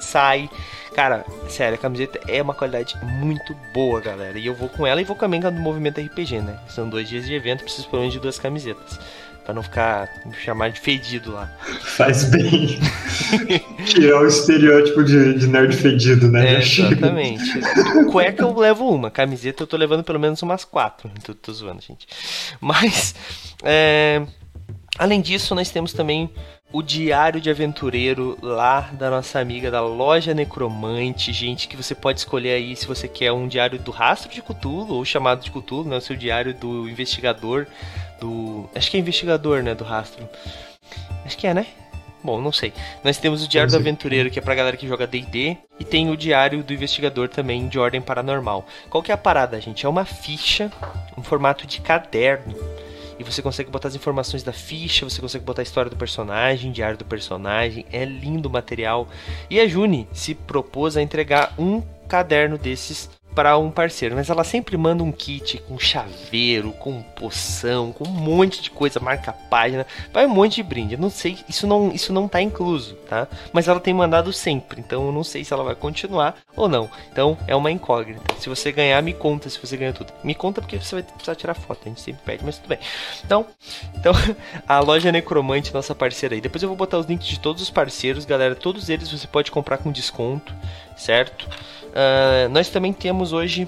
sai 0.00 0.50
Cara, 0.94 1.24
sério, 1.48 1.76
a 1.76 1.78
camiseta 1.78 2.20
é 2.26 2.42
uma 2.42 2.54
qualidade 2.54 2.96
muito 3.04 3.54
boa, 3.72 4.00
galera. 4.00 4.38
E 4.38 4.46
eu 4.46 4.54
vou 4.54 4.68
com 4.68 4.86
ela 4.86 5.00
e 5.00 5.04
vou 5.04 5.16
com 5.16 5.24
a 5.24 5.28
do 5.28 5.60
movimento 5.60 6.00
RPG, 6.00 6.40
né? 6.40 6.58
São 6.68 6.88
dois 6.88 7.08
dias 7.08 7.26
de 7.26 7.34
evento, 7.34 7.62
preciso 7.62 7.88
pelo 7.88 8.02
menos 8.02 8.14
de 8.14 8.20
duas 8.20 8.38
camisetas. 8.38 8.98
Pra 9.44 9.54
não 9.54 9.62
ficar 9.62 10.08
me 10.26 10.34
chamar 10.34 10.70
de 10.70 10.80
fedido 10.80 11.32
lá. 11.32 11.50
Faz 11.82 12.24
bem. 12.24 12.78
Tirar 13.86 14.20
o 14.20 14.26
estereótipo 14.26 15.02
de, 15.02 15.34
de 15.38 15.46
nerd 15.46 15.74
fedido, 15.74 16.30
né? 16.30 16.56
É, 16.56 16.58
exatamente. 16.58 17.60
Cueca 18.10 18.42
eu 18.42 18.54
levo 18.54 18.88
uma, 18.88 19.10
camiseta 19.10 19.62
eu 19.62 19.66
tô 19.66 19.76
levando 19.76 20.04
pelo 20.04 20.20
menos 20.20 20.42
umas 20.42 20.64
quatro. 20.64 21.10
Tô, 21.24 21.34
tô 21.34 21.52
zoando, 21.52 21.80
gente. 21.80 22.06
Mas, 22.60 23.14
é... 23.62 24.22
além 24.98 25.20
disso, 25.20 25.54
nós 25.54 25.70
temos 25.70 25.92
também 25.92 26.30
o 26.72 26.82
Diário 26.82 27.40
de 27.40 27.50
Aventureiro 27.50 28.38
lá 28.40 28.90
da 28.92 29.10
nossa 29.10 29.40
amiga 29.40 29.70
da 29.70 29.80
Loja 29.80 30.32
Necromante, 30.32 31.32
gente, 31.32 31.66
que 31.66 31.76
você 31.76 31.94
pode 31.94 32.20
escolher 32.20 32.52
aí 32.52 32.76
se 32.76 32.86
você 32.86 33.08
quer 33.08 33.32
um 33.32 33.48
diário 33.48 33.78
do 33.78 33.90
Rastro 33.90 34.30
de 34.30 34.40
Cthulhu 34.40 34.94
ou 34.94 35.04
chamado 35.04 35.42
de 35.42 35.50
Cthulhu, 35.50 35.88
né, 35.88 35.96
o 35.96 36.00
seu 36.00 36.16
diário 36.16 36.54
do 36.54 36.88
investigador 36.88 37.66
do, 38.20 38.68
acho 38.74 38.90
que 38.90 38.96
é 38.96 39.00
investigador, 39.00 39.62
né, 39.62 39.74
do 39.74 39.84
Rastro. 39.84 40.28
Acho 41.24 41.36
que 41.36 41.46
é, 41.46 41.54
né? 41.54 41.66
Bom, 42.22 42.40
não 42.40 42.52
sei. 42.52 42.72
Nós 43.02 43.16
temos 43.16 43.42
o 43.42 43.48
Diário 43.48 43.70
do 43.70 43.76
Aventureiro, 43.78 44.30
que 44.30 44.38
é 44.38 44.42
pra 44.42 44.54
galera 44.54 44.76
que 44.76 44.86
joga 44.86 45.06
D&D, 45.06 45.56
e 45.78 45.84
tem 45.84 46.10
o 46.10 46.16
Diário 46.16 46.62
do 46.62 46.74
Investigador 46.74 47.28
também, 47.28 47.66
de 47.66 47.78
ordem 47.78 48.00
paranormal. 48.00 48.66
Qual 48.90 49.02
que 49.02 49.10
é 49.10 49.14
a 49.14 49.18
parada, 49.18 49.58
gente? 49.58 49.86
É 49.86 49.88
uma 49.88 50.04
ficha, 50.04 50.70
um 51.16 51.22
formato 51.22 51.66
de 51.66 51.80
caderno, 51.80 52.54
e 53.20 53.22
você 53.22 53.42
consegue 53.42 53.70
botar 53.70 53.88
as 53.88 53.94
informações 53.94 54.42
da 54.42 54.50
ficha, 54.50 55.06
você 55.06 55.20
consegue 55.20 55.44
botar 55.44 55.60
a 55.60 55.62
história 55.62 55.90
do 55.90 55.96
personagem, 55.96 56.72
diário 56.72 56.96
do 56.96 57.04
personagem. 57.04 57.84
É 57.92 58.02
lindo 58.02 58.48
o 58.48 58.50
material. 58.50 59.06
E 59.50 59.60
a 59.60 59.68
Juni 59.68 60.08
se 60.10 60.34
propôs 60.34 60.96
a 60.96 61.02
entregar 61.02 61.52
um 61.58 61.82
caderno 62.08 62.56
desses 62.56 63.10
para 63.34 63.56
um 63.56 63.70
parceiro, 63.70 64.16
mas 64.16 64.28
ela 64.28 64.44
sempre 64.44 64.76
manda 64.76 65.02
um 65.02 65.12
kit 65.12 65.58
com 65.58 65.78
chaveiro, 65.78 66.72
com 66.72 67.02
poção, 67.02 67.92
com 67.92 68.04
um 68.04 68.12
monte 68.12 68.60
de 68.60 68.70
coisa, 68.70 68.98
marca 69.00 69.32
página, 69.32 69.86
vai 70.12 70.26
um 70.26 70.30
monte 70.30 70.56
de 70.56 70.62
brinde. 70.62 70.94
Eu 70.94 71.00
não 71.00 71.10
sei, 71.10 71.38
isso 71.48 71.66
não, 71.66 71.92
isso 71.92 72.12
não 72.12 72.26
tá 72.26 72.42
incluso, 72.42 72.94
tá? 73.08 73.28
Mas 73.52 73.68
ela 73.68 73.80
tem 73.80 73.94
mandado 73.94 74.32
sempre, 74.32 74.80
então 74.80 75.06
eu 75.06 75.12
não 75.12 75.24
sei 75.24 75.44
se 75.44 75.52
ela 75.52 75.64
vai 75.64 75.74
continuar 75.74 76.36
ou 76.56 76.68
não. 76.68 76.90
Então 77.12 77.38
é 77.46 77.54
uma 77.54 77.70
incógnita. 77.70 78.34
Se 78.38 78.48
você 78.48 78.72
ganhar, 78.72 79.00
me 79.02 79.12
conta 79.12 79.48
se 79.48 79.58
você 79.58 79.76
ganhou 79.76 79.94
tudo. 79.94 80.12
Me 80.24 80.34
conta 80.34 80.60
porque 80.60 80.78
você 80.78 80.96
vai 80.96 81.02
precisar 81.02 81.34
tirar 81.34 81.54
foto, 81.54 81.80
a 81.84 81.88
gente 81.88 82.00
sempre 82.00 82.22
pede, 82.24 82.44
mas 82.44 82.58
tudo 82.58 82.68
bem. 82.68 82.78
Então, 83.24 83.46
então 83.94 84.12
a 84.66 84.80
loja 84.80 85.12
Necromante, 85.12 85.72
nossa 85.72 85.94
parceira 85.94 86.34
aí. 86.34 86.40
Depois 86.40 86.62
eu 86.62 86.68
vou 86.68 86.76
botar 86.76 86.98
os 86.98 87.06
links 87.06 87.26
de 87.26 87.38
todos 87.38 87.62
os 87.62 87.70
parceiros, 87.70 88.24
galera. 88.24 88.54
Todos 88.54 88.88
eles 88.88 89.10
você 89.10 89.26
pode 89.26 89.50
comprar 89.50 89.78
com 89.78 89.92
desconto, 89.92 90.54
certo? 91.00 91.48
Uh, 91.88 92.48
nós 92.50 92.68
também 92.68 92.92
temos 92.92 93.32
hoje, 93.32 93.66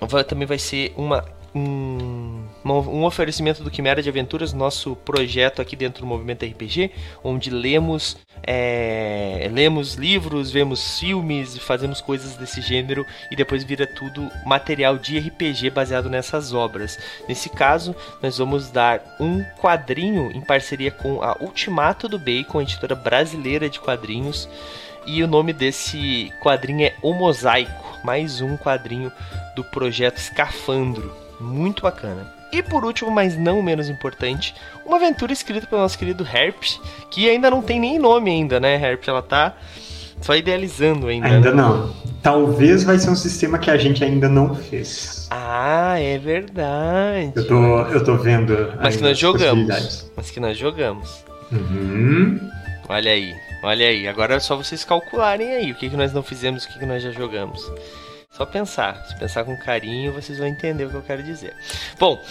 vai, 0.00 0.24
também 0.24 0.46
vai 0.46 0.58
ser 0.58 0.92
uma, 0.96 1.24
um, 1.54 2.27
um 2.64 3.04
oferecimento 3.04 3.62
do 3.62 3.70
Quimera 3.70 4.02
de 4.02 4.08
Aventuras, 4.08 4.52
nosso 4.52 4.96
projeto 4.96 5.62
aqui 5.62 5.76
dentro 5.76 6.02
do 6.02 6.06
Movimento 6.06 6.44
RPG, 6.44 6.90
onde 7.22 7.50
lemos, 7.50 8.16
é, 8.42 9.48
lemos 9.52 9.94
livros, 9.94 10.50
vemos 10.50 10.98
filmes 10.98 11.58
fazemos 11.58 12.00
coisas 12.00 12.36
desse 12.36 12.60
gênero 12.60 13.04
e 13.30 13.36
depois 13.36 13.62
vira 13.62 13.86
tudo 13.86 14.28
material 14.46 14.98
de 14.98 15.18
RPG 15.18 15.70
baseado 15.70 16.08
nessas 16.08 16.52
obras. 16.52 16.98
Nesse 17.28 17.50
caso, 17.50 17.94
nós 18.22 18.38
vamos 18.38 18.70
dar 18.70 19.02
um 19.20 19.44
quadrinho 19.60 20.30
em 20.32 20.40
parceria 20.40 20.90
com 20.90 21.22
a 21.22 21.36
Ultimato 21.40 22.08
do 22.08 22.18
Bacon, 22.18 22.62
editora 22.62 22.94
brasileira 22.94 23.68
de 23.68 23.78
quadrinhos. 23.78 24.48
E 25.06 25.22
o 25.22 25.26
nome 25.26 25.52
desse 25.52 26.30
quadrinho 26.42 26.84
é 26.84 26.94
O 27.02 27.14
Mosaico, 27.14 27.98
mais 28.04 28.40
um 28.40 28.56
quadrinho 28.56 29.12
do 29.54 29.64
projeto 29.64 30.18
Escafandro. 30.18 31.14
Muito 31.40 31.82
bacana. 31.82 32.37
E 32.52 32.62
por 32.62 32.84
último, 32.84 33.10
mas 33.10 33.36
não 33.36 33.62
menos 33.62 33.88
importante, 33.88 34.54
uma 34.84 34.96
aventura 34.96 35.32
escrita 35.32 35.66
pelo 35.66 35.82
nosso 35.82 35.98
querido 35.98 36.26
Herp, 36.26 36.62
que 37.10 37.28
ainda 37.28 37.50
não 37.50 37.60
tem 37.60 37.78
nem 37.78 37.98
nome 37.98 38.30
ainda, 38.30 38.58
né, 38.58 38.74
Herp? 38.74 39.06
Ela 39.06 39.22
tá 39.22 39.54
só 40.20 40.34
idealizando 40.34 41.08
ainda. 41.08 41.28
Ainda 41.28 41.50
né? 41.50 41.62
não. 41.62 41.94
Talvez 42.22 42.84
vai 42.84 42.98
ser 42.98 43.10
um 43.10 43.14
sistema 43.14 43.58
que 43.58 43.70
a 43.70 43.76
gente 43.76 44.02
ainda 44.02 44.28
não 44.28 44.54
fez. 44.54 45.28
Ah, 45.30 45.98
é 46.00 46.18
verdade. 46.18 47.32
Eu 47.36 47.46
tô, 47.46 47.80
eu 47.82 48.04
tô 48.04 48.16
vendo. 48.16 48.72
Mas 48.80 48.96
que 48.96 49.02
nós 49.02 49.18
jogamos. 49.18 50.10
Mas 50.16 50.30
que 50.30 50.40
nós 50.40 50.56
jogamos. 50.56 51.24
Uhum. 51.52 52.40
Olha 52.88 53.12
aí. 53.12 53.34
Olha 53.62 53.88
aí, 53.88 54.06
agora 54.06 54.34
é 54.34 54.40
só 54.40 54.56
vocês 54.56 54.84
calcularem 54.84 55.54
aí 55.54 55.72
o 55.72 55.74
que, 55.74 55.90
que 55.90 55.96
nós 55.96 56.12
não 56.12 56.22
fizemos, 56.22 56.64
o 56.64 56.68
que, 56.68 56.78
que 56.78 56.86
nós 56.86 57.02
já 57.02 57.10
jogamos. 57.10 57.60
Só 58.38 58.46
pensar. 58.46 59.04
Se 59.04 59.14
pensar 59.16 59.44
com 59.44 59.54
carinho, 59.56 60.12
vocês 60.12 60.38
vão 60.38 60.46
entender 60.46 60.84
o 60.84 60.90
que 60.90 60.94
eu 60.94 61.02
quero 61.02 61.24
dizer. 61.24 61.56
Bom, 61.98 62.22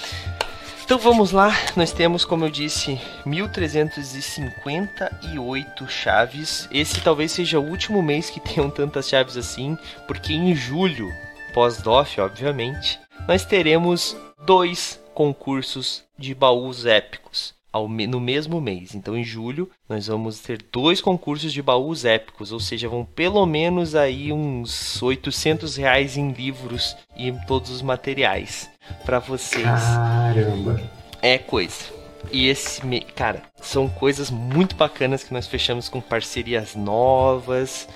então 0.86 0.97
vamos 0.97 1.34
lá. 1.34 1.51
Nós 1.76 1.91
temos, 1.91 2.24
como 2.24 2.45
eu 2.45 2.49
disse, 2.49 2.97
1358 3.26 5.89
chaves. 5.89 6.70
Esse 6.72 7.01
talvez 7.01 7.34
seja 7.34 7.60
o 7.60 7.70
último 7.70 8.01
mês 8.01 8.30
que 8.30 8.39
tenham 8.39 8.70
tantas 8.70 9.10
chaves 9.10 9.36
assim, 9.36 9.78
porque 10.08 10.32
em 10.32 10.55
julho, 10.55 11.12
pós-DOF, 11.53 12.22
obviamente, 12.22 12.97
nós 13.28 13.43
teremos 13.43 14.16
dois 14.45 15.03
concursos 15.14 16.05
de 16.18 16.34
baús 16.34 16.86
épicos 16.86 17.57
no 17.86 18.19
mesmo 18.19 18.61
mês. 18.61 18.95
Então, 18.95 19.17
em 19.17 19.23
julho, 19.23 19.69
nós 19.89 20.07
vamos 20.07 20.39
ter 20.39 20.63
dois 20.71 21.01
concursos 21.01 21.51
de 21.51 21.61
baús 21.61 22.05
épicos, 22.05 22.51
ou 22.51 22.59
seja, 22.59 22.88
vão 22.88 23.03
pelo 23.03 23.45
menos 23.45 23.95
aí 23.95 24.32
uns 24.32 25.01
800 25.01 25.75
reais 25.75 26.15
em 26.15 26.32
livros 26.32 26.95
e 27.15 27.28
em 27.28 27.38
todos 27.45 27.69
os 27.69 27.82
materiais 27.82 28.69
para 29.05 29.19
vocês. 29.19 29.65
Caramba! 29.65 30.82
É 31.21 31.38
coisa. 31.38 31.97
E 32.32 32.47
esse, 32.47 32.82
cara, 33.15 33.41
são 33.61 33.88
coisas 33.88 34.30
muito 34.30 34.75
bacanas 34.75 35.23
que 35.23 35.34
nós 35.34 35.47
fechamos 35.47 35.89
com 35.89 36.01
parcerias 36.01 36.75
novas. 36.75 37.88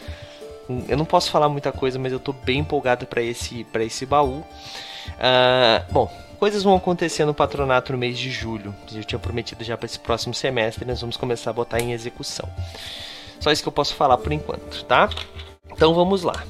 Eu 0.87 0.97
não 0.97 1.05
posso 1.05 1.31
falar 1.31 1.49
muita 1.49 1.71
coisa, 1.71 1.99
mas 1.99 2.11
eu 2.11 2.19
tô 2.19 2.31
bem 2.31 2.59
empolgado 2.59 3.05
para 3.05 3.21
esse, 3.21 3.63
pra 3.65 3.83
esse 3.83 4.05
baú. 4.05 4.43
Uh, 5.17 5.91
bom, 5.91 6.11
coisas 6.41 6.63
vão 6.63 6.75
acontecer 6.75 7.23
no 7.23 7.35
patronato 7.35 7.91
no 7.91 7.99
mês 7.99 8.17
de 8.17 8.31
julho. 8.31 8.73
Eu 8.91 9.03
tinha 9.03 9.19
prometido 9.19 9.63
já 9.63 9.77
para 9.77 9.85
esse 9.85 9.99
próximo 9.99 10.33
semestre, 10.33 10.83
nós 10.83 10.99
vamos 10.99 11.15
começar 11.15 11.51
a 11.51 11.53
botar 11.53 11.79
em 11.79 11.93
execução. 11.93 12.49
Só 13.39 13.51
isso 13.51 13.61
que 13.61 13.67
eu 13.67 13.71
posso 13.71 13.93
falar 13.93 14.17
por 14.17 14.31
enquanto, 14.31 14.83
tá? 14.85 15.07
Então 15.71 15.93
vamos 15.93 16.23
lá. 16.23 16.43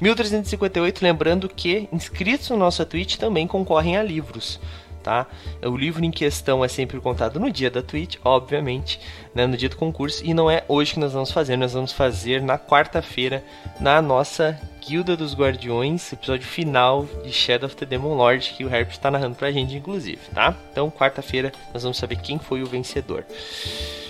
1358, 0.00 1.02
lembrando 1.02 1.48
que 1.48 1.88
inscritos 1.90 2.50
no 2.50 2.56
nosso 2.56 2.86
Twitch 2.86 3.16
também 3.16 3.48
concorrem 3.48 3.96
a 3.96 4.02
livros 4.04 4.60
tá? 5.02 5.26
O 5.64 5.76
livro 5.76 6.04
em 6.04 6.12
questão 6.12 6.64
é 6.64 6.68
sempre 6.68 7.00
contado 7.00 7.40
no 7.40 7.50
dia 7.50 7.68
da 7.68 7.82
Twitch, 7.82 8.18
obviamente, 8.24 9.00
né, 9.34 9.48
no 9.48 9.56
dia 9.56 9.68
do 9.68 9.74
concurso, 9.76 10.24
e 10.24 10.32
não 10.32 10.48
é 10.48 10.62
hoje 10.68 10.94
que 10.94 11.00
nós 11.00 11.12
vamos 11.12 11.32
fazer, 11.32 11.56
nós 11.56 11.72
vamos 11.72 11.90
fazer 11.90 12.40
na 12.40 12.56
quarta-feira, 12.56 13.44
na 13.80 14.00
nossa 14.00 14.56
Guilda 14.84 15.16
dos 15.16 15.32
Guardiões, 15.32 16.12
episódio 16.12 16.44
final 16.44 17.06
de 17.22 17.32
Shadow 17.32 17.68
of 17.68 17.76
the 17.76 17.86
Demon 17.86 18.14
Lord, 18.14 18.52
que 18.56 18.64
o 18.64 18.74
Herp 18.74 18.90
está 18.90 19.12
narrando 19.12 19.36
pra 19.36 19.52
gente, 19.52 19.76
inclusive, 19.76 20.18
tá? 20.34 20.56
Então, 20.72 20.90
quarta-feira, 20.90 21.52
nós 21.72 21.84
vamos 21.84 21.98
saber 21.98 22.16
quem 22.16 22.36
foi 22.36 22.64
o 22.64 22.66
vencedor. 22.66 23.24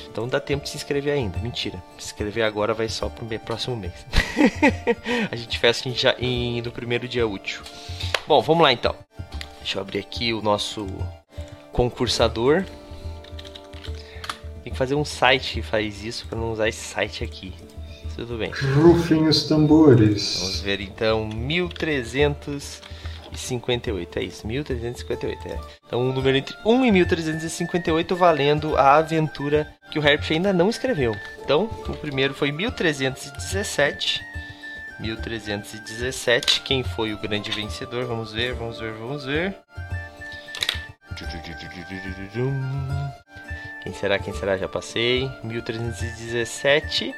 Então 0.08 0.26
dá 0.26 0.40
tempo 0.40 0.64
de 0.64 0.70
se 0.70 0.76
inscrever 0.78 1.12
ainda. 1.12 1.38
Mentira. 1.40 1.82
Se 1.98 2.06
inscrever 2.06 2.44
agora 2.44 2.72
vai 2.72 2.88
só 2.88 3.10
pro 3.10 3.26
próximo 3.40 3.76
mês. 3.76 3.92
a 5.30 5.36
gente 5.36 5.58
fecha 5.58 5.90
já 5.90 6.16
em, 6.18 6.62
no 6.62 6.72
primeiro 6.72 7.06
dia 7.06 7.26
útil. 7.26 7.60
Bom, 8.26 8.40
vamos 8.40 8.62
lá 8.62 8.72
então. 8.72 8.94
Deixa 9.58 9.78
eu 9.78 9.82
abrir 9.82 9.98
aqui 9.98 10.32
o 10.32 10.40
nosso 10.40 10.86
concursador. 11.70 12.64
Tem 14.64 14.72
que 14.72 14.78
fazer 14.78 14.94
um 14.94 15.04
site 15.04 15.54
que 15.54 15.62
faz 15.62 16.02
isso 16.02 16.26
para 16.26 16.38
não 16.38 16.52
usar 16.52 16.68
esse 16.68 16.82
site 16.82 17.22
aqui. 17.22 17.52
Tudo 18.16 18.38
bem. 18.38 18.50
Rufem 18.50 19.26
os 19.26 19.44
tambores. 19.44 20.38
Vamos 20.40 20.60
ver 20.60 20.80
então 20.80 21.26
1358. 21.26 24.18
É 24.18 24.22
isso, 24.22 24.46
1358. 24.46 25.48
É. 25.48 25.58
Então 25.86 26.00
um 26.00 26.12
número 26.12 26.36
entre 26.36 26.54
1 26.64 26.84
e 26.84 26.92
1358 26.92 28.14
valendo 28.14 28.76
a 28.76 28.96
aventura 28.96 29.74
que 29.90 29.98
o 29.98 30.06
Herp 30.06 30.22
ainda 30.30 30.52
não 30.52 30.68
escreveu. 30.68 31.16
Então 31.42 31.64
o 31.88 31.94
primeiro 31.94 32.34
foi 32.34 32.52
1317 32.52 34.20
1317. 35.02 36.60
Quem 36.60 36.84
foi 36.84 37.12
o 37.12 37.18
grande 37.18 37.50
vencedor? 37.50 38.06
Vamos 38.06 38.32
ver, 38.32 38.54
vamos 38.54 38.78
ver, 38.78 38.92
vamos 38.92 39.24
ver. 39.24 39.56
Quem 43.82 43.92
será? 43.94 44.18
Quem 44.18 44.32
será? 44.32 44.56
Já 44.56 44.68
passei. 44.68 45.28
1317. 45.42 47.12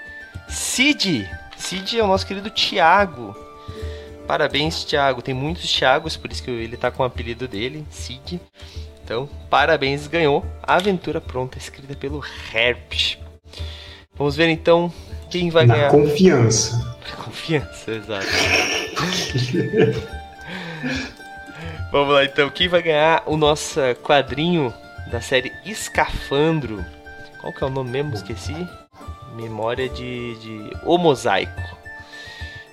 Cid! 0.48 1.28
Cid 1.56 1.98
é 1.98 2.02
o 2.02 2.06
nosso 2.06 2.26
querido 2.26 2.50
Tiago. 2.50 3.36
Parabéns, 4.26 4.84
Tiago. 4.84 5.22
Tem 5.22 5.34
muitos 5.34 5.70
Tiagos, 5.70 6.16
por 6.16 6.30
isso 6.32 6.42
que 6.42 6.50
ele 6.50 6.76
tá 6.76 6.90
com 6.90 7.02
o 7.02 7.06
apelido 7.06 7.46
dele, 7.46 7.86
Cid. 7.90 8.40
Então, 9.04 9.28
parabéns, 9.50 10.06
ganhou 10.06 10.44
a 10.62 10.76
aventura 10.76 11.20
pronta, 11.20 11.58
escrita 11.58 11.94
pelo 11.94 12.24
Herp. 12.52 13.18
Vamos 14.16 14.34
ver 14.36 14.48
então 14.48 14.92
quem 15.30 15.50
vai 15.50 15.66
Na 15.66 15.74
ganhar. 15.74 15.90
Confiança. 15.90 16.96
Confiança, 17.22 17.90
exato. 17.90 18.26
Vamos 21.92 22.14
lá 22.14 22.24
então, 22.24 22.48
quem 22.50 22.66
vai 22.66 22.82
ganhar 22.82 23.22
o 23.26 23.36
nosso 23.36 23.78
quadrinho 24.02 24.72
da 25.10 25.20
série 25.20 25.52
Escafandro? 25.66 26.84
Qual 27.40 27.52
que 27.52 27.62
é 27.62 27.66
o 27.66 27.70
nome 27.70 27.90
mesmo? 27.90 28.14
Esqueci. 28.14 28.66
Memória 29.34 29.88
de, 29.88 30.36
de 30.36 30.70
O 30.84 30.96
Mosaico. 30.96 31.60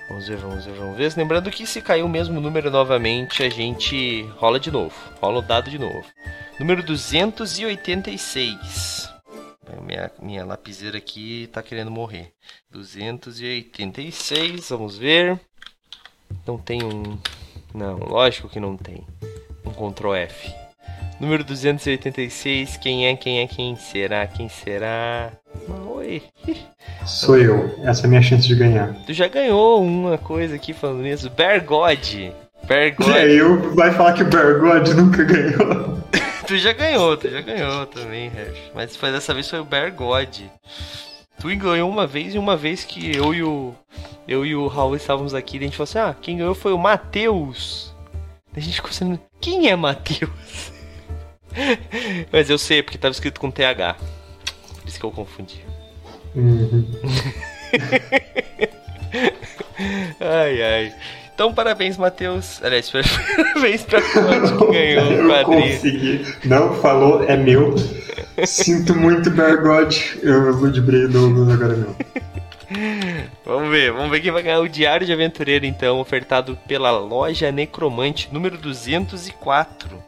Vamos 0.08 0.28
ver, 0.28 0.36
vamos 0.36 0.64
ver, 0.64 0.74
vamos 0.74 0.96
ver. 0.96 1.12
Lembrando 1.16 1.50
que 1.50 1.66
se 1.66 1.80
cair 1.80 2.02
o 2.02 2.08
mesmo 2.08 2.40
número 2.40 2.70
novamente, 2.70 3.42
a 3.42 3.48
gente 3.48 4.22
rola 4.36 4.60
de 4.60 4.70
novo. 4.70 4.94
Rola 5.20 5.38
o 5.38 5.42
dado 5.42 5.70
de 5.70 5.78
novo. 5.78 6.04
Número 6.60 6.82
286. 6.82 9.10
Minha, 9.80 10.10
minha 10.20 10.44
lapiseira 10.44 10.98
aqui 10.98 11.48
tá 11.52 11.62
querendo 11.62 11.90
morrer. 11.90 12.32
286, 12.70 14.68
vamos 14.68 14.98
ver. 14.98 15.40
Não 16.46 16.58
tem 16.58 16.84
um. 16.84 17.18
Não, 17.74 17.98
lógico 17.98 18.48
que 18.48 18.60
não 18.60 18.76
tem. 18.76 19.04
Um 19.64 19.72
Ctrl 19.72 20.14
F. 20.14 20.54
Número 21.18 21.42
286, 21.42 22.76
quem 22.76 23.06
é, 23.06 23.16
quem 23.16 23.40
é, 23.40 23.46
quem 23.46 23.74
será, 23.76 24.26
quem 24.26 24.48
será? 24.48 25.32
Oi. 25.86 26.22
Sou 27.06 27.36
eu. 27.36 27.74
Essa 27.82 28.02
é 28.02 28.06
a 28.06 28.08
minha 28.08 28.22
chance 28.22 28.46
de 28.46 28.54
ganhar. 28.54 28.94
Tu 29.06 29.12
já 29.12 29.28
ganhou 29.28 29.82
uma 29.82 30.18
coisa 30.18 30.54
aqui 30.56 30.72
falando 30.72 31.02
nisso. 31.02 31.30
Bergode. 31.30 32.32
Bergode. 32.64 33.10
É, 33.18 33.26
eu 33.28 33.74
vai 33.74 33.92
falar 33.92 34.12
que 34.12 34.22
o 34.22 34.26
Bergode 34.26 34.94
nunca 34.94 35.24
ganhou. 35.24 35.98
tu 36.46 36.56
já 36.56 36.72
ganhou, 36.72 37.16
tu 37.16 37.28
já 37.28 37.40
ganhou 37.40 37.86
também. 37.86 38.30
Mas 38.74 38.96
foi, 38.96 39.10
dessa 39.12 39.34
vez 39.34 39.48
foi 39.48 39.60
o 39.60 39.64
Bergode. 39.64 40.50
Tu 41.40 41.56
ganhou 41.56 41.90
uma 41.90 42.06
vez 42.06 42.34
e 42.34 42.38
uma 42.38 42.56
vez 42.56 42.84
que 42.84 43.16
eu 43.16 43.34
e 43.34 43.42
o 43.42 43.74
eu 44.28 44.46
e 44.46 44.54
o 44.54 44.68
Raul 44.68 44.94
estávamos 44.94 45.34
aqui, 45.34 45.58
a 45.58 45.60
gente 45.60 45.76
falou 45.76 45.84
assim: 45.84 45.98
"Ah, 45.98 46.14
quem 46.20 46.36
ganhou 46.38 46.54
foi 46.54 46.72
o 46.72 46.78
Matheus". 46.78 47.92
A 48.54 48.60
gente 48.60 48.76
ficou 48.76 48.92
sendo, 48.92 49.18
quem 49.40 49.70
é 49.70 49.76
Matheus? 49.76 50.72
Mas 52.30 52.50
eu 52.50 52.58
sei 52.58 52.82
porque 52.82 52.96
estava 52.96 53.12
escrito 53.12 53.40
com 53.40 53.50
TH. 53.50 53.96
Por 54.82 54.88
isso 54.88 54.98
que 54.98 55.06
eu 55.06 55.10
confundi. 55.10 55.64
Uhum. 56.34 56.84
ai 60.20 60.62
ai. 60.62 60.94
Então, 61.34 61.54
parabéns, 61.54 61.96
Matheus. 61.96 62.62
Aliás, 62.62 62.90
parabéns 62.94 63.82
pra 63.84 64.02
Conte 64.02 64.52
que 64.52 64.72
ganhou 64.72 65.24
o 65.24 65.28
quadrinho. 65.28 65.72
Consegui. 65.72 66.26
Não, 66.44 66.74
falou, 66.74 67.24
é 67.24 67.36
meu. 67.36 67.74
Sinto 68.44 68.94
muito, 68.94 69.30
Bergode. 69.30 70.18
Eu 70.22 70.52
ludibrei 70.52 71.06
Douglas 71.06 71.48
agora 71.48 71.76
não. 71.76 71.96
Vamos 73.44 73.70
ver, 73.70 73.92
vamos 73.92 74.10
ver 74.10 74.20
quem 74.20 74.30
vai 74.30 74.42
ganhar 74.42 74.60
o 74.60 74.68
Diário 74.68 75.06
de 75.06 75.12
Aventureiro, 75.12 75.66
então, 75.66 76.00
ofertado 76.00 76.58
pela 76.66 76.90
loja 76.90 77.52
Necromante, 77.52 78.30
número 78.32 78.56
204. 78.56 80.02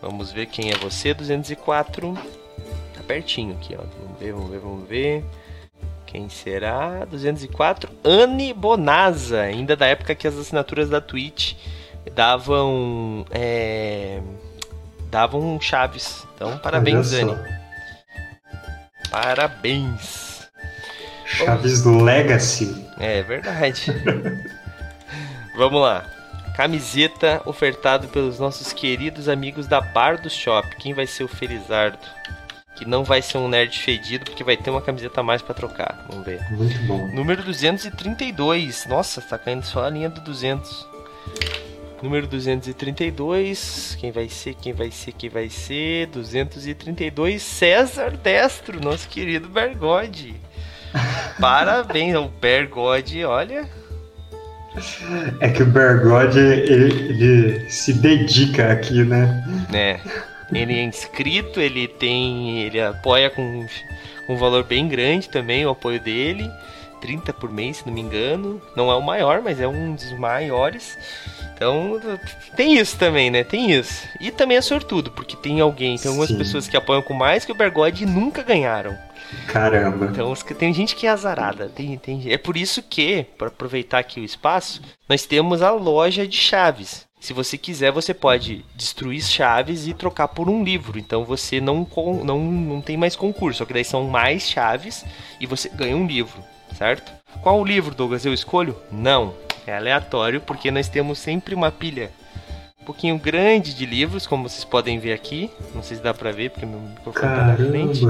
Vamos 0.00 0.30
ver 0.30 0.46
quem 0.46 0.70
é 0.70 0.76
você, 0.76 1.12
204. 1.12 2.16
Pertinho 3.08 3.54
aqui, 3.54 3.74
ó. 3.74 3.82
Vamos 3.82 4.20
ver, 4.20 4.32
vamos 4.32 4.50
ver, 4.50 4.58
vamos 4.60 4.88
ver. 4.88 5.24
Quem 6.06 6.28
será? 6.28 7.06
204. 7.06 7.90
Anne 8.04 8.52
Bonaza, 8.52 9.40
ainda 9.40 9.74
da 9.74 9.86
época 9.86 10.14
que 10.14 10.28
as 10.28 10.36
assinaturas 10.36 10.90
da 10.90 11.00
Twitch 11.00 11.54
davam. 12.14 13.24
É, 13.30 14.20
davam 15.10 15.58
chaves. 15.60 16.26
Então, 16.34 16.58
parabéns, 16.58 17.12
Anne. 17.14 17.36
Parabéns. 19.10 20.50
Chaves 21.24 21.80
Vamos... 21.82 22.02
Legacy. 22.02 22.86
É 22.98 23.22
verdade. 23.22 23.86
Vamos 25.56 25.80
lá. 25.80 26.04
Camiseta 26.56 27.40
ofertado 27.46 28.08
pelos 28.08 28.38
nossos 28.38 28.72
queridos 28.72 29.28
amigos 29.28 29.66
da 29.66 29.80
Bar 29.80 30.20
do 30.20 30.28
Shop. 30.28 30.68
Quem 30.76 30.92
vai 30.92 31.06
ser 31.06 31.24
o 31.24 31.28
Felizardo? 31.28 31.98
Que 32.78 32.84
não 32.84 33.02
vai 33.02 33.20
ser 33.20 33.38
um 33.38 33.48
nerd 33.48 33.76
fedido, 33.76 34.24
porque 34.24 34.44
vai 34.44 34.56
ter 34.56 34.70
uma 34.70 34.80
camiseta 34.80 35.20
a 35.20 35.22
mais 35.24 35.42
para 35.42 35.54
trocar. 35.54 36.06
Vamos 36.08 36.24
ver. 36.24 36.40
Muito 36.52 36.78
bom. 36.84 37.08
Número 37.08 37.42
232. 37.42 38.86
Nossa, 38.86 39.20
tá 39.20 39.36
caindo 39.36 39.64
só 39.64 39.84
a 39.84 39.90
linha 39.90 40.08
do 40.08 40.20
200. 40.20 40.86
Número 42.00 42.28
232. 42.28 43.96
Quem 43.98 44.12
vai 44.12 44.28
ser? 44.28 44.54
Quem 44.54 44.72
vai 44.72 44.90
ser? 44.92 45.12
Quem 45.12 45.28
vai 45.28 45.48
ser? 45.48 46.06
232. 46.06 47.42
César 47.42 48.12
Destro, 48.12 48.80
nosso 48.80 49.08
querido 49.08 49.48
Bergode. 49.48 50.36
Parabéns 51.40 52.14
ao 52.14 52.28
Bergode, 52.28 53.24
olha. 53.24 53.68
É 55.40 55.48
que 55.48 55.64
o 55.64 55.66
Bergode, 55.66 56.38
ele, 56.38 56.92
ele 57.08 57.70
se 57.70 57.92
dedica 57.94 58.72
aqui, 58.72 59.02
né? 59.02 59.44
É. 59.72 60.00
Ele 60.52 60.78
é 60.78 60.82
inscrito, 60.82 61.60
ele 61.60 61.86
tem. 61.86 62.60
ele 62.60 62.80
apoia 62.80 63.30
com, 63.30 63.66
um 64.28 64.36
valor 64.36 64.64
bem 64.64 64.88
grande 64.88 65.28
também 65.28 65.64
o 65.66 65.70
apoio 65.70 66.00
dele. 66.00 66.50
30 67.00 67.32
por 67.32 67.50
mês, 67.50 67.78
se 67.78 67.86
não 67.86 67.92
me 67.92 68.00
engano. 68.00 68.60
Não 68.76 68.90
é 68.90 68.94
o 68.94 69.02
maior, 69.02 69.40
mas 69.40 69.60
é 69.60 69.68
um 69.68 69.94
dos 69.94 70.12
maiores. 70.12 70.98
Então, 71.54 72.00
tem 72.56 72.78
isso 72.78 72.96
também, 72.96 73.30
né? 73.30 73.42
Tem 73.42 73.72
isso. 73.72 74.06
E 74.20 74.30
também 74.30 74.56
é 74.56 74.60
sortudo, 74.60 75.10
porque 75.10 75.36
tem 75.36 75.60
alguém, 75.60 75.96
tem 75.96 76.08
algumas 76.08 76.28
Sim. 76.28 76.38
pessoas 76.38 76.68
que 76.68 76.76
apoiam 76.76 77.02
com 77.02 77.14
mais 77.14 77.44
que 77.44 77.52
o 77.52 77.54
Bergode 77.54 78.04
e 78.04 78.06
nunca 78.06 78.42
ganharam. 78.42 78.96
Caramba. 79.48 80.06
Então, 80.06 80.32
tem 80.56 80.72
gente 80.72 80.94
que 80.94 81.06
é 81.06 81.10
azarada. 81.10 81.68
Tem, 81.68 81.98
tem, 81.98 82.32
é 82.32 82.38
por 82.38 82.56
isso 82.56 82.82
que, 82.82 83.26
para 83.36 83.48
aproveitar 83.48 83.98
aqui 83.98 84.20
o 84.20 84.24
espaço, 84.24 84.80
nós 85.08 85.26
temos 85.26 85.60
a 85.60 85.70
loja 85.70 86.26
de 86.26 86.36
chaves. 86.36 87.07
Se 87.20 87.32
você 87.32 87.58
quiser, 87.58 87.90
você 87.90 88.14
pode 88.14 88.64
destruir 88.74 89.22
chaves 89.22 89.86
e 89.86 89.94
trocar 89.94 90.28
por 90.28 90.48
um 90.48 90.62
livro. 90.62 90.98
Então 90.98 91.24
você 91.24 91.60
não, 91.60 91.86
não, 92.24 92.38
não 92.40 92.80
tem 92.80 92.96
mais 92.96 93.16
concurso, 93.16 93.58
só 93.58 93.64
que 93.64 93.72
daí 93.72 93.84
são 93.84 94.04
mais 94.04 94.42
chaves 94.42 95.04
e 95.40 95.46
você 95.46 95.68
ganha 95.68 95.96
um 95.96 96.06
livro, 96.06 96.42
certo? 96.76 97.12
Qual 97.42 97.60
o 97.60 97.64
livro, 97.64 97.94
Douglas? 97.94 98.24
Eu 98.24 98.32
escolho? 98.32 98.76
Não. 98.90 99.34
É 99.66 99.76
aleatório, 99.76 100.40
porque 100.40 100.70
nós 100.70 100.88
temos 100.88 101.18
sempre 101.18 101.54
uma 101.54 101.70
pilha 101.70 102.10
pouquinho 102.88 103.18
grande 103.18 103.74
de 103.74 103.84
livros, 103.84 104.26
como 104.26 104.48
vocês 104.48 104.64
podem 104.64 104.98
ver 104.98 105.12
aqui. 105.12 105.50
Não 105.74 105.82
sei 105.82 105.98
se 105.98 106.02
dá 106.02 106.14
pra 106.14 106.32
ver, 106.32 106.50
porque 106.50 106.64
meu 106.64 106.80
microfone 106.80 107.36
tá 107.36 107.44
na 107.44 107.56
frente. 107.56 108.00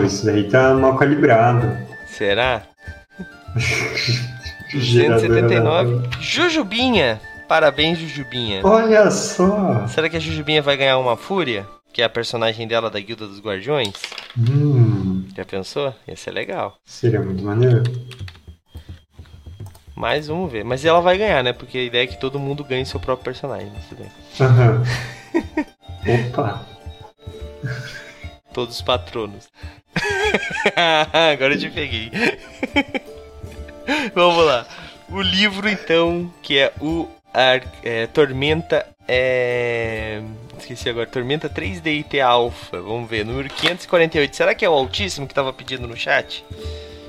Isso 0.03 0.25
daí 0.25 0.49
tá 0.49 0.73
mal 0.73 0.97
calibrado. 0.97 1.77
Será? 2.07 2.63
Gerador 4.79 5.27
279. 5.27 6.09
Jujubinha! 6.21 7.21
Parabéns, 7.47 7.99
Jujubinha. 7.99 8.61
Olha 8.65 9.09
só! 9.11 9.85
Será 9.87 10.09
que 10.09 10.17
a 10.17 10.19
Jujubinha 10.19 10.61
vai 10.61 10.75
ganhar 10.77 10.97
uma 10.97 11.15
fúria? 11.15 11.67
Que 11.93 12.01
é 12.01 12.05
a 12.05 12.09
personagem 12.09 12.67
dela 12.67 12.89
da 12.89 12.99
Guilda 12.99 13.27
dos 13.27 13.39
Guardiões? 13.39 13.93
Hum, 14.37 15.25
Já 15.35 15.45
pensou? 15.45 15.93
Ia 16.07 16.15
ser 16.15 16.31
legal. 16.31 16.77
seria 16.85 17.21
muito 17.21 17.43
maneiro. 17.43 17.83
Mas 19.95 20.27
vamos 20.27 20.51
ver. 20.51 20.65
Mas 20.65 20.83
ela 20.83 20.99
vai 20.99 21.17
ganhar, 21.17 21.41
né? 21.43 21.53
Porque 21.53 21.77
a 21.77 21.83
ideia 21.83 22.03
é 22.03 22.07
que 22.07 22.19
todo 22.19 22.37
mundo 22.39 22.63
ganhe 22.65 22.85
seu 22.85 22.99
próprio 22.99 23.23
personagem. 23.23 23.71
bem. 23.97 24.11
Aham. 24.41 24.83
Opa! 26.33 26.65
Todos 28.53 28.75
os 28.75 28.81
patronos. 28.81 29.47
Agora 31.31 31.53
eu 31.53 31.59
te 31.59 31.69
peguei. 31.69 32.11
vamos 34.13 34.45
lá. 34.45 34.65
O 35.09 35.21
livro, 35.21 35.69
então, 35.69 36.31
que 36.41 36.57
é 36.57 36.73
o 36.81 37.07
Ar- 37.33 37.63
é, 37.83 38.07
Tormenta. 38.07 38.85
É... 39.07 40.21
Esqueci 40.57 40.89
agora. 40.89 41.05
Tormenta 41.05 41.49
3D 41.49 41.87
IT 41.99 42.19
Alpha. 42.19 42.81
Vamos 42.81 43.09
ver. 43.09 43.25
Número 43.25 43.49
548. 43.49 44.35
Será 44.35 44.55
que 44.55 44.65
é 44.65 44.69
o 44.69 44.73
Altíssimo 44.73 45.27
que 45.27 45.33
tava 45.33 45.53
pedindo 45.53 45.87
no 45.87 45.95
chat? 45.95 46.43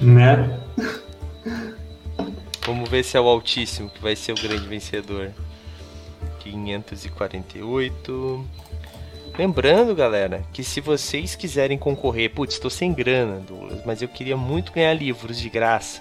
Né? 0.01 0.59
Vamos 2.67 2.91
ver 2.91 3.05
se 3.05 3.17
é 3.17 3.21
o 3.21 3.29
Altíssimo 3.29 3.89
que 3.89 4.03
vai 4.03 4.17
ser 4.17 4.33
o 4.33 4.35
grande 4.35 4.67
vencedor. 4.67 5.31
548. 6.41 8.45
Lembrando, 9.39 9.95
galera, 9.95 10.43
que 10.53 10.65
se 10.65 10.81
vocês 10.81 11.35
quiserem 11.35 11.77
concorrer, 11.77 12.31
putz, 12.31 12.59
tô 12.59 12.71
sem 12.71 12.93
grana, 12.93 13.41
Douglas, 13.47 13.83
mas 13.85 14.01
eu 14.01 14.09
queria 14.09 14.37
muito 14.37 14.73
ganhar 14.73 14.95
livros 14.95 15.39
de 15.39 15.51
graça. 15.51 16.01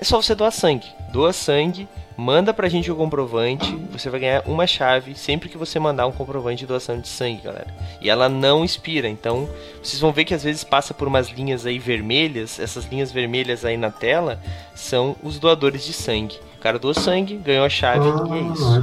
É 0.00 0.04
só 0.04 0.20
você 0.20 0.34
doar 0.34 0.50
sangue. 0.50 0.86
Doa 1.12 1.32
sangue, 1.32 1.86
manda 2.16 2.54
pra 2.54 2.68
gente 2.68 2.90
o 2.90 2.96
comprovante, 2.96 3.74
você 3.92 4.08
vai 4.08 4.20
ganhar 4.20 4.42
uma 4.46 4.66
chave 4.66 5.14
sempre 5.14 5.48
que 5.48 5.58
você 5.58 5.78
mandar 5.78 6.06
um 6.06 6.12
comprovante 6.12 6.60
de 6.60 6.66
doação 6.66 6.98
de 6.98 7.08
sangue, 7.08 7.42
galera. 7.42 7.74
E 8.00 8.08
ela 8.08 8.28
não 8.28 8.64
expira, 8.64 9.08
então 9.08 9.48
vocês 9.82 10.00
vão 10.00 10.12
ver 10.12 10.24
que 10.24 10.32
às 10.34 10.42
vezes 10.42 10.64
passa 10.64 10.94
por 10.94 11.06
umas 11.08 11.28
linhas 11.28 11.66
aí 11.66 11.78
vermelhas, 11.78 12.58
essas 12.58 12.86
linhas 12.86 13.12
vermelhas 13.12 13.64
aí 13.64 13.76
na 13.76 13.90
tela 13.90 14.40
são 14.74 15.16
os 15.22 15.38
doadores 15.38 15.84
de 15.84 15.92
sangue. 15.92 16.38
O 16.56 16.60
cara 16.60 16.78
doou 16.78 16.94
sangue, 16.94 17.36
ganhou 17.36 17.64
a 17.64 17.70
chave 17.70 18.06
e 18.06 18.38
é 18.38 18.52
isso. 18.52 18.82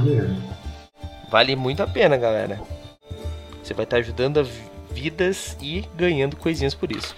Vale 1.30 1.56
muito 1.56 1.82
a 1.82 1.86
pena, 1.86 2.16
galera. 2.16 2.60
Você 3.62 3.74
vai 3.74 3.84
estar 3.84 3.96
ajudando 3.98 4.38
a 4.38 4.42
vi- 4.42 4.62
vidas 4.90 5.56
e 5.60 5.84
ganhando 5.96 6.36
coisinhas 6.36 6.74
por 6.74 6.90
isso. 6.92 7.14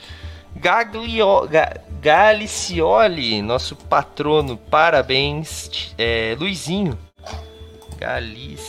Gaglio... 0.57 1.47
Ga... 1.49 1.81
Galicioli, 2.01 3.43
nosso 3.43 3.77
patrono, 3.77 4.57
parabéns. 4.57 5.93
É, 5.99 6.35
Luizinho. 6.39 6.99
Galicioli, 7.99 8.65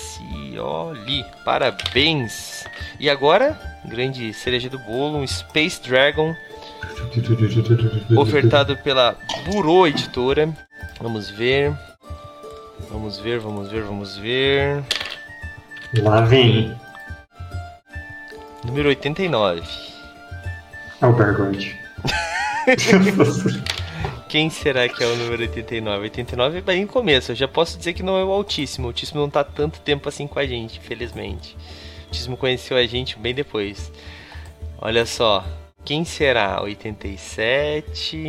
parabéns. 1.46 2.66
E 3.00 3.10
agora, 3.10 3.58
grande 3.86 4.34
cereja 4.34 4.70
do 4.70 4.78
bolo, 4.80 5.20
um 5.20 5.26
Space 5.26 5.82
Dragon 5.82 6.36
ofertado 8.18 8.78
pela 8.78 9.16
Burô 9.46 9.88
Editora. 9.88 10.54
Vamos 11.00 11.30
ver. 11.30 11.74
Vamos 12.90 13.18
ver, 13.20 13.40
vamos 13.40 13.72
ver, 13.72 13.84
vamos 13.84 14.18
ver. 14.18 14.84
Lá 16.02 16.22
vem. 16.22 16.76
Número 18.66 18.90
89. 18.90 19.91
É 21.02 21.06
o 21.06 21.14
Bergotte. 21.14 21.76
Quem 24.30 24.50
será 24.50 24.88
que 24.88 25.04
é 25.04 25.08
o 25.08 25.16
número 25.16 25.42
89? 25.42 26.04
89 26.04 26.60
é 26.60 26.62
bem 26.62 26.86
começo. 26.86 27.32
Eu 27.32 27.36
já 27.36 27.48
posso 27.48 27.78
dizer 27.78 27.94
que 27.94 28.04
não 28.04 28.18
é 28.18 28.24
o 28.24 28.30
Altíssimo. 28.30 28.86
O 28.86 28.90
Altíssimo 28.90 29.20
não 29.20 29.30
tá 29.30 29.44
tanto 29.44 29.82
tempo 29.82 30.08
assim 30.08 30.28
com 30.28 30.40
a 30.40 30.46
gente, 30.46 30.78
infelizmente. 30.78 31.58
O 32.04 32.08
Altíssimo 32.08 32.38
conheceu 32.38 32.78
a 32.78 32.86
gente 32.86 33.18
bem 33.18 33.34
depois. 33.34 33.92
Olha 34.78 35.06
só. 35.06 35.44
Quem 35.84 36.06
será? 36.06 36.62
87. 36.62 38.20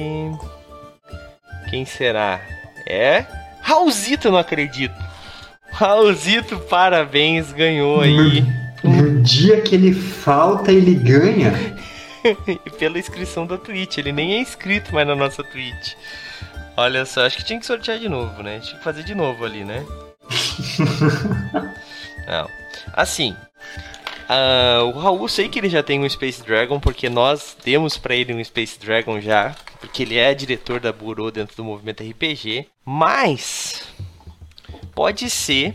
Quem 1.69 1.85
será? 1.85 2.41
É? 2.89 3.27
Raulzito, 3.61 4.29
eu 4.29 4.33
não 4.33 4.39
acredito. 4.39 4.95
Raulzito, 5.71 6.59
parabéns, 6.59 7.53
ganhou 7.53 8.01
aí. 8.01 8.43
No 8.83 9.23
dia 9.23 9.61
que 9.61 9.75
ele 9.75 9.93
falta, 9.93 10.73
ele 10.73 10.95
ganha. 10.95 11.53
e 12.67 12.71
pela 12.71 12.99
inscrição 12.99 13.47
da 13.47 13.59
Twitch. 13.59 13.99
Ele 13.99 14.13
nem 14.13 14.35
é 14.35 14.39
inscrito 14.39 14.95
mais 14.95 15.07
na 15.07 15.15
nossa 15.15 15.43
Twitch. 15.43 15.95
Olha 16.77 17.05
só, 17.05 17.27
acho 17.27 17.37
que 17.39 17.45
tinha 17.45 17.61
que 17.61 17.67
sortear 17.67 17.99
de 17.99 18.09
novo, 18.09 18.43
né? 18.43 18.61
Tinha 18.61 18.79
que 18.79 18.85
fazer 18.85 19.03
de 19.03 19.15
novo 19.15 19.45
ali, 19.45 19.65
né? 19.65 19.85
Não. 22.27 22.49
Assim, 22.95 23.37
ah, 24.29 24.83
o 24.85 24.99
Raul, 24.99 25.29
sei 25.29 25.49
que 25.49 25.59
ele 25.59 25.69
já 25.69 25.83
tem 25.83 26.01
um 26.01 26.09
Space 26.09 26.43
Dragon, 26.43 26.81
porque 26.81 27.11
nós 27.11 27.55
demos 27.63 27.99
pra 27.99 28.15
ele 28.15 28.33
um 28.33 28.43
Space 28.43 28.79
Dragon 28.79 29.21
já, 29.21 29.55
porque 29.79 30.03
ele 30.03 30.17
é 30.17 30.33
diretor 30.33 30.81
da 30.81 30.91
Burô 30.91 31.31
dentro 31.31 31.55
do 31.55 31.65
movimento 31.65 32.03
RPG, 32.03 32.67
mas 32.83 33.83
pode 34.95 35.29
ser 35.29 35.75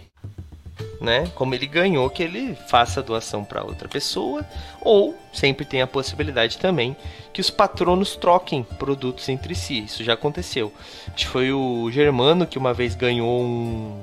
né? 0.99 1.29
Como 1.35 1.53
ele 1.53 1.67
ganhou, 1.67 2.09
que 2.09 2.23
ele 2.23 2.55
faça 2.67 2.99
a 2.99 3.03
doação 3.03 3.43
para 3.43 3.63
outra 3.63 3.87
pessoa, 3.87 4.45
ou 4.81 5.15
sempre 5.31 5.65
tem 5.65 5.81
a 5.81 5.87
possibilidade 5.87 6.57
também 6.57 6.95
que 7.33 7.41
os 7.41 7.49
patronos 7.49 8.15
troquem 8.15 8.63
produtos 8.63 9.29
entre 9.29 9.53
si. 9.53 9.83
Isso 9.83 10.03
já 10.03 10.13
aconteceu. 10.13 10.73
Foi 11.27 11.51
o 11.51 11.89
Germano 11.91 12.47
que 12.47 12.57
uma 12.57 12.73
vez 12.73 12.95
ganhou 12.95 13.41
um. 13.41 14.01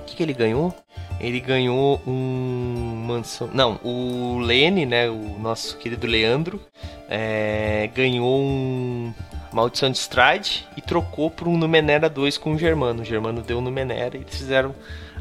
O 0.00 0.04
que, 0.06 0.16
que 0.16 0.22
ele 0.22 0.32
ganhou? 0.32 0.74
Ele 1.20 1.40
ganhou 1.40 2.00
um 2.06 3.04
mansão. 3.06 3.48
Não, 3.52 3.80
o 3.82 4.38
Lene, 4.38 4.84
né? 4.84 5.08
O 5.08 5.38
nosso 5.38 5.76
querido 5.78 6.06
Leandro, 6.06 6.60
é... 7.08 7.88
ganhou 7.94 8.40
um 8.40 9.12
Maldição 9.52 9.90
de 9.90 9.98
Stride 9.98 10.66
e 10.76 10.80
trocou 10.80 11.30
por 11.30 11.46
um 11.46 11.56
Numenera 11.56 12.10
2 12.10 12.36
com 12.38 12.54
o 12.54 12.58
Germano. 12.58 13.02
O 13.02 13.04
Germano 13.04 13.40
deu 13.40 13.58
o 13.58 13.60
Numenera 13.60 14.16
e 14.16 14.20
eles 14.20 14.36
fizeram 14.36 14.74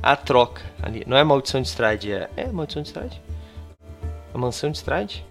a 0.03 0.17
troca 0.17 0.61
ali. 0.81 1.03
Não 1.07 1.15
é 1.15 1.23
Maldição 1.23 1.61
de 1.61 1.69
Stride, 1.69 2.11
é. 2.11 2.29
É 2.35 2.45
Maldição 2.47 2.81
de 2.81 2.89
Stride? 2.89 3.21
A 4.33 4.37
Mansão 4.37 4.69
de 4.69 4.77
Stride? 4.77 5.25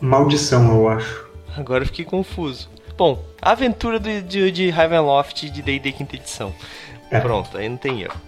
Maldição, 0.00 0.74
eu 0.74 0.88
acho. 0.88 1.26
Agora 1.56 1.84
eu 1.84 1.86
fiquei 1.86 2.04
confuso. 2.04 2.68
Bom, 2.96 3.22
Aventura 3.40 4.00
de, 4.00 4.22
de, 4.22 4.50
de 4.50 4.70
Ravenloft 4.70 5.48
de 5.50 5.62
D&D 5.62 5.92
quinta 5.92 6.16
edição. 6.16 6.52
É. 7.10 7.20
Pronto, 7.20 7.56
aí 7.56 7.68
não 7.68 7.76
tem 7.76 8.02
erro. 8.02 8.20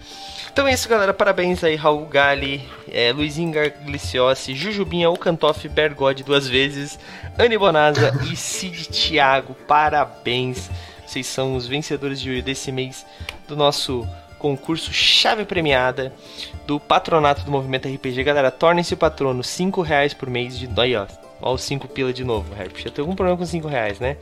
Então 0.52 0.66
é 0.66 0.72
isso, 0.72 0.88
galera. 0.88 1.12
Parabéns 1.12 1.64
aí, 1.64 1.74
Raul 1.74 2.06
Gali, 2.06 2.66
é, 2.90 3.12
Luizinho 3.12 3.52
Gargliciossi, 3.52 4.54
Jujubinha, 4.54 5.10
Ocantoff, 5.10 5.68
Bergode 5.68 6.22
duas 6.22 6.46
vezes, 6.48 6.98
Anne 7.38 7.58
Bonaza 7.58 8.12
e 8.30 8.36
Cid 8.36 8.88
Thiago. 8.88 9.54
Parabéns. 9.66 10.70
Vocês 11.06 11.26
são 11.26 11.56
os 11.56 11.66
vencedores 11.66 12.20
de 12.20 12.40
desse 12.42 12.70
mês 12.72 13.06
do 13.46 13.56
nosso 13.56 14.06
concurso 14.46 14.92
chave 14.92 15.44
premiada 15.44 16.12
do 16.66 16.78
patronato 16.78 17.42
do 17.42 17.50
Movimento 17.50 17.88
RPG. 17.88 18.22
Galera, 18.22 18.50
tornem-se 18.50 18.94
patrono, 18.94 19.42
5 19.42 19.82
reais 19.82 20.14
por 20.14 20.30
mês 20.30 20.58
de... 20.58 20.68
Aí, 20.80 20.94
ó. 20.94 21.06
Ó 21.40 21.54
os 21.54 21.62
5 21.62 21.88
pila 21.88 22.12
de 22.12 22.24
novo. 22.24 22.46
Já 22.76 22.90
tem 22.90 23.02
algum 23.02 23.14
problema 23.14 23.36
com 23.36 23.44
5 23.44 23.66
reais, 23.66 23.98
né? 23.98 24.16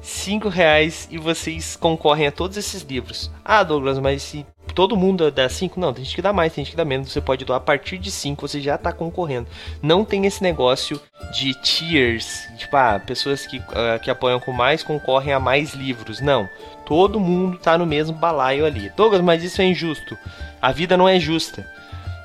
5 0.00 0.48
reais 0.48 1.08
e 1.10 1.18
vocês 1.18 1.76
concorrem 1.76 2.26
a 2.26 2.32
todos 2.32 2.56
esses 2.56 2.82
livros. 2.82 3.30
Ah, 3.44 3.62
Douglas, 3.62 3.98
mas 3.98 4.22
se 4.22 4.46
todo 4.74 4.96
mundo 4.96 5.30
dá 5.30 5.48
5? 5.48 5.80
Não, 5.80 5.92
tem 5.92 6.04
gente 6.04 6.14
que 6.14 6.22
dá 6.22 6.32
mais, 6.32 6.52
tem 6.52 6.64
gente 6.64 6.72
que 6.72 6.76
dá 6.76 6.84
menos. 6.84 7.10
Você 7.10 7.20
pode 7.20 7.44
doar 7.44 7.58
a 7.58 7.60
partir 7.60 7.98
de 7.98 8.10
5, 8.10 8.46
você 8.46 8.60
já 8.60 8.76
está 8.76 8.92
concorrendo. 8.92 9.48
Não 9.82 10.04
tem 10.04 10.26
esse 10.26 10.42
negócio 10.42 11.00
de 11.32 11.54
tiers, 11.54 12.48
tipo, 12.56 12.76
ah, 12.76 13.00
pessoas 13.04 13.46
que, 13.46 13.58
uh, 13.58 13.98
que 14.02 14.10
apoiam 14.10 14.40
com 14.40 14.52
mais 14.52 14.82
concorrem 14.82 15.32
a 15.32 15.40
mais 15.40 15.74
livros. 15.74 16.20
Não. 16.20 16.48
Todo 16.86 17.20
mundo 17.20 17.56
está 17.56 17.76
no 17.76 17.84
mesmo 17.84 18.16
balaio 18.16 18.64
ali. 18.64 18.90
Douglas, 18.90 19.20
mas 19.20 19.42
isso 19.42 19.60
é 19.60 19.64
injusto. 19.64 20.16
A 20.62 20.72
vida 20.72 20.96
não 20.96 21.08
é 21.08 21.20
justa. 21.20 21.68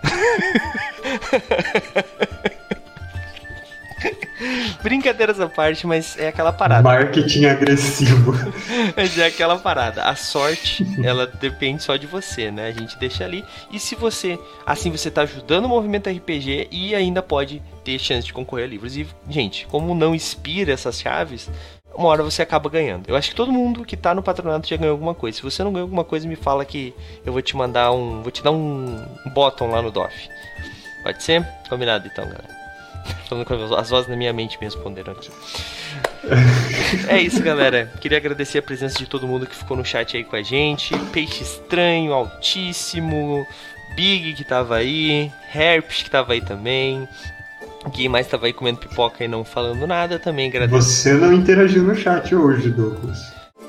Brincadeiras 4.81 5.39
à 5.39 5.47
parte, 5.47 5.85
mas 5.85 6.17
é 6.17 6.27
aquela 6.27 6.51
parada. 6.51 6.83
Marketing 6.83 7.45
agressivo. 7.45 8.33
Mas 8.95 9.17
é 9.17 9.25
aquela 9.25 9.57
parada. 9.57 10.03
A 10.03 10.15
sorte, 10.15 10.85
ela 11.03 11.25
depende 11.27 11.83
só 11.83 11.95
de 11.95 12.07
você, 12.07 12.51
né? 12.51 12.67
A 12.67 12.71
gente 12.71 12.97
deixa 12.97 13.23
ali. 13.23 13.43
E 13.71 13.79
se 13.79 13.95
você, 13.95 14.39
assim, 14.65 14.91
você 14.91 15.09
tá 15.09 15.23
ajudando 15.23 15.65
o 15.65 15.69
movimento 15.69 16.09
RPG 16.09 16.67
e 16.71 16.95
ainda 16.95 17.21
pode 17.21 17.61
ter 17.83 17.99
chance 17.99 18.25
de 18.25 18.33
concorrer 18.33 18.65
a 18.65 18.69
livros. 18.69 18.95
E, 18.97 19.07
gente, 19.29 19.65
como 19.67 19.95
não 19.95 20.13
inspira 20.13 20.71
essas 20.71 20.99
chaves, 20.99 21.49
uma 21.95 22.09
hora 22.09 22.23
você 22.23 22.41
acaba 22.41 22.69
ganhando. 22.69 23.07
Eu 23.07 23.15
acho 23.15 23.29
que 23.29 23.35
todo 23.35 23.51
mundo 23.51 23.85
que 23.85 23.95
tá 23.95 24.13
no 24.13 24.23
patronato 24.23 24.67
já 24.67 24.77
ganhou 24.77 24.93
alguma 24.93 25.13
coisa. 25.13 25.37
Se 25.37 25.43
você 25.43 25.63
não 25.63 25.71
ganhou 25.71 25.85
alguma 25.85 26.03
coisa, 26.03 26.27
me 26.27 26.35
fala 26.35 26.65
que 26.65 26.93
eu 27.25 27.31
vou 27.31 27.41
te 27.41 27.55
mandar 27.55 27.91
um. 27.91 28.21
Vou 28.21 28.31
te 28.31 28.43
dar 28.43 28.51
um, 28.51 29.05
um 29.25 29.29
bottom 29.29 29.69
lá 29.69 29.81
no 29.81 29.91
DOF. 29.91 30.29
Pode 31.03 31.21
ser? 31.21 31.45
Combinado 31.69 32.07
então, 32.07 32.25
galera. 32.25 32.62
Falando 33.27 33.45
com 33.45 33.75
as 33.75 33.89
vozes 33.89 34.09
na 34.09 34.15
minha 34.15 34.33
mente 34.33 34.57
me 34.59 34.65
responderam 34.65 35.13
aqui. 35.13 35.29
é 37.07 37.21
isso, 37.21 37.41
galera. 37.41 37.91
Queria 37.99 38.17
agradecer 38.17 38.59
a 38.59 38.61
presença 38.61 38.97
de 38.97 39.05
todo 39.05 39.27
mundo 39.27 39.45
que 39.45 39.55
ficou 39.55 39.75
no 39.75 39.85
chat 39.85 40.15
aí 40.15 40.23
com 40.23 40.35
a 40.35 40.41
gente. 40.41 40.97
Peixe 41.11 41.43
Estranho, 41.43 42.13
Altíssimo, 42.13 43.45
Big 43.95 44.33
que 44.33 44.43
tava 44.43 44.77
aí, 44.77 45.31
Herpes 45.53 46.03
que 46.03 46.09
tava 46.09 46.33
aí 46.33 46.41
também. 46.41 47.07
Quem 47.93 48.07
mais 48.07 48.27
tava 48.27 48.45
aí 48.45 48.53
comendo 48.53 48.79
pipoca 48.79 49.23
e 49.23 49.27
não 49.27 49.43
falando 49.43 49.85
nada 49.85 50.17
também 50.17 50.47
agradeço. 50.47 50.81
Você 50.81 51.13
não 51.13 51.33
interagiu 51.33 51.83
no 51.83 51.95
chat 51.95 52.33
hoje, 52.33 52.69
Douglas. 52.69 53.19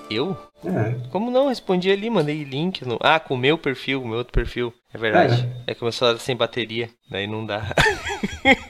Eu? 0.09 0.37
É. 0.65 0.95
Como 1.11 1.31
não? 1.31 1.49
Respondi 1.49 1.91
ali, 1.91 2.09
mandei 2.09 2.45
link. 2.45 2.85
No... 2.85 2.99
Ah, 3.01 3.19
com 3.19 3.35
o 3.35 3.39
meu 3.39 3.59
perfil, 3.59 4.03
o 4.03 4.07
meu 4.07 4.19
outro 4.19 4.33
perfil. 4.33 4.73
É 4.95 4.99
verdade. 4.99 5.49
É, 5.67 5.73
é 5.73 5.75
que 5.75 5.83
o 5.83 5.85
meu 5.85 5.93
celular 5.93 6.19
sem 6.21 6.37
bateria, 6.37 6.89
daí 7.11 7.27
não 7.27 7.45
dá. 7.45 7.75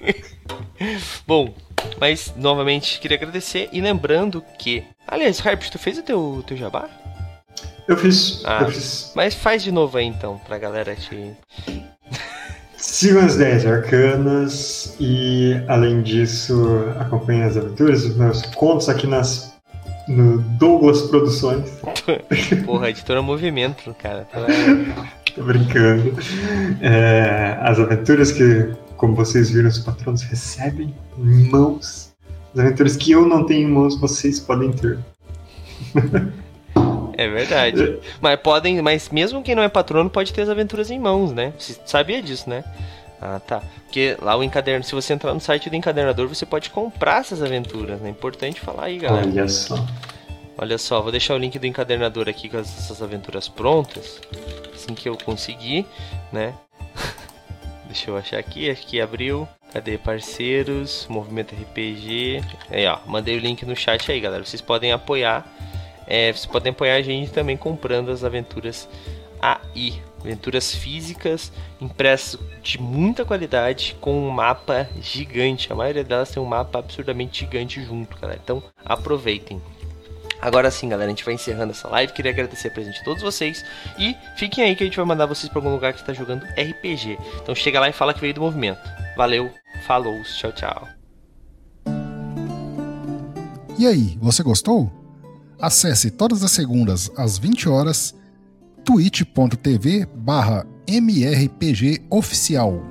Bom, 1.27 1.55
mas 2.01 2.33
novamente 2.35 2.99
queria 2.99 3.19
agradecer 3.19 3.69
e 3.71 3.81
lembrando 3.81 4.43
que. 4.59 4.83
Aliás, 5.07 5.47
Harp, 5.47 5.63
tu 5.65 5.79
fez 5.79 5.99
o 5.99 6.03
teu, 6.03 6.43
teu 6.47 6.57
jabá? 6.57 6.89
Eu 7.87 7.99
fiz, 7.99 8.43
ah, 8.47 8.63
eu 8.63 8.71
fiz. 8.71 9.13
Mas 9.15 9.35
faz 9.35 9.63
de 9.63 9.71
novo 9.71 9.99
aí 9.99 10.07
então, 10.07 10.39
pra 10.47 10.57
galera 10.57 10.97
te. 10.97 11.37
Sigam 12.79 13.25
as 13.25 13.37
10 13.37 13.67
arcanas 13.67 14.97
e, 14.99 15.55
além 15.69 16.03
disso, 16.03 16.55
acompanhem 16.99 17.43
as 17.43 17.57
aventuras, 17.57 18.05
os 18.05 18.17
meus 18.17 18.43
contos 18.55 18.89
aqui 18.89 19.07
nas 19.07 19.55
no 20.09 20.39
Douglas 20.39 21.03
Produções. 21.03 21.71
Porra, 22.65 22.91
editora 22.91 23.23
Movimento, 23.23 23.95
cara. 23.95 24.27
Tô 25.35 25.43
brincando. 25.43 26.15
É, 26.81 27.59
as 27.61 27.79
aventuras 27.79 28.33
que 28.33 28.75
como 28.97 29.15
vocês 29.15 29.51
viram, 29.51 29.69
os 29.69 29.79
patronos 29.79 30.23
recebem 30.23 30.95
em 31.19 31.51
mãos. 31.51 32.13
As 32.55 32.61
aventuras 32.61 32.97
que 32.97 33.13
eu 33.13 33.27
não 33.27 33.45
tenho 33.45 33.69
em 33.69 33.71
mãos, 33.71 34.01
vocês 34.01 34.41
podem 34.41 34.73
ter. 34.73 34.99
É 37.17 37.29
verdade. 37.29 38.01
mas 38.21 38.41
podem, 38.41 38.83
mas 38.83 39.09
mesmo 39.09 39.41
quem 39.41 39.55
não 39.55 39.63
é 39.63 39.69
patrono 39.69 40.11
pode 40.11 40.33
ter 40.33 40.43
as 40.43 40.49
aventuras 40.49 40.91
em 40.91 40.99
mãos, 40.99 41.31
né? 41.31 41.53
Você 41.57 41.77
sabia 41.87 42.21
disso, 42.21 42.51
né? 42.51 42.65
Ah, 43.23 43.39
tá. 43.39 43.63
Porque 43.85 44.17
lá 44.21 44.37
o 44.37 44.43
encadernador, 44.43 44.85
se 44.85 44.95
você 44.97 45.13
entrar 45.13 45.33
no 45.33 45.39
site 45.39 45.71
do 45.71 45.77
encadernador, 45.77 46.27
você 46.27 46.45
pode 46.45 46.71
comprar 46.71 47.21
essas 47.21 47.41
aventuras, 47.41 48.01
né? 48.01 48.11
Importante 48.11 48.61
falar 48.61 48.87
aí, 48.87 48.99
galera. 48.99 49.29
Olha 49.29 49.49
só. 49.49 49.77
Olha 50.57 50.79
só, 50.79 51.01
vou 51.01 51.11
deixar 51.11 51.35
o 51.35 51.39
link 51.39 51.59
do 51.59 51.67
encadernador 51.67 52.29
aqui 52.29 52.49
com 52.49 52.59
essas 52.59 53.03
aventuras 53.03 53.49
prontas. 53.49 54.21
Assim 54.73 54.95
que 54.95 55.09
eu 55.09 55.17
conseguir, 55.17 55.85
né? 56.33 56.55
Deixa 57.87 58.11
eu 58.11 58.17
achar 58.17 58.39
aqui, 58.39 58.71
acho 58.71 58.87
que 58.87 59.01
abriu. 59.01 59.49
Cadê 59.73 59.99
parceiros? 59.99 61.05
Movimento 61.11 61.53
RPG. 61.53 62.41
Aí, 62.71 62.87
ó, 62.87 63.01
mandei 63.07 63.37
o 63.37 63.41
link 63.41 63.67
no 63.67 63.75
chat 63.75 64.11
aí, 64.13 64.21
galera. 64.21 64.45
Vocês 64.45 64.63
podem 64.63 64.93
apoiar. 64.93 65.45
É, 66.07 66.33
vocês 66.33 66.47
podem 66.47 66.71
apoiar 66.71 66.95
a 66.95 67.03
gente 67.03 67.33
também 67.33 67.57
comprando 67.57 68.11
as 68.11 68.23
aventuras 68.23 68.89
AI. 69.43 70.01
Aventuras 70.21 70.73
físicas, 70.73 71.53
impressas 71.81 72.39
de 72.63 72.81
muita 72.81 73.25
qualidade, 73.25 73.97
com 74.01 74.17
um 74.17 74.31
mapa 74.31 74.89
gigante. 75.01 75.73
A 75.73 75.77
maioria 75.77 76.05
delas 76.05 76.31
tem 76.31 76.41
um 76.41 76.47
mapa 76.47 76.79
absurdamente 76.79 77.41
gigante 77.41 77.83
junto, 77.83 78.17
galera. 78.19 78.41
Então 78.43 78.63
aproveitem. 78.85 79.61
Agora 80.45 80.71
sim, 80.71 80.91
galera, 80.91 81.07
a 81.07 81.15
gente 81.15 81.25
vai 81.25 81.33
encerrando 81.33 81.73
essa 81.73 81.89
live. 81.89 82.13
Queria 82.13 82.31
agradecer 82.31 82.69
a 82.69 82.71
presença 82.71 82.99
de 82.99 83.05
todos 83.05 83.23
vocês. 83.23 83.65
E 83.99 84.15
fiquem 84.37 84.63
aí 84.63 84.77
que 84.77 84.83
a 84.83 84.87
gente 84.87 84.97
vai 84.99 85.07
mandar 85.07 85.25
vocês 85.25 85.49
para 85.49 85.59
algum 85.59 85.71
lugar 85.71 85.95
que 85.95 86.01
está 86.01 86.13
jogando 86.13 86.45
RPG. 86.45 87.19
Então 87.41 87.55
chega 87.55 87.81
lá 87.81 87.89
e 87.89 87.95
fala 87.95 88.13
que 88.13 88.21
veio 88.21 88.35
do 88.35 88.43
movimento. 88.43 88.79
Valeu, 89.17 89.51
falou, 89.87 90.23
tchau, 90.23 90.53
tchau. 90.53 90.87
E 93.79 93.87
aí, 93.87 94.19
você 94.21 94.43
gostou? 94.43 94.93
Acesse 95.59 96.11
todas 96.11 96.45
as 96.45 96.51
segundas 96.51 97.11
às 97.17 97.39
20 97.39 97.67
horas 97.71 98.15
twitch.tv 98.85 100.07
barra 100.15 100.67
mrpgoficial. 100.87 102.83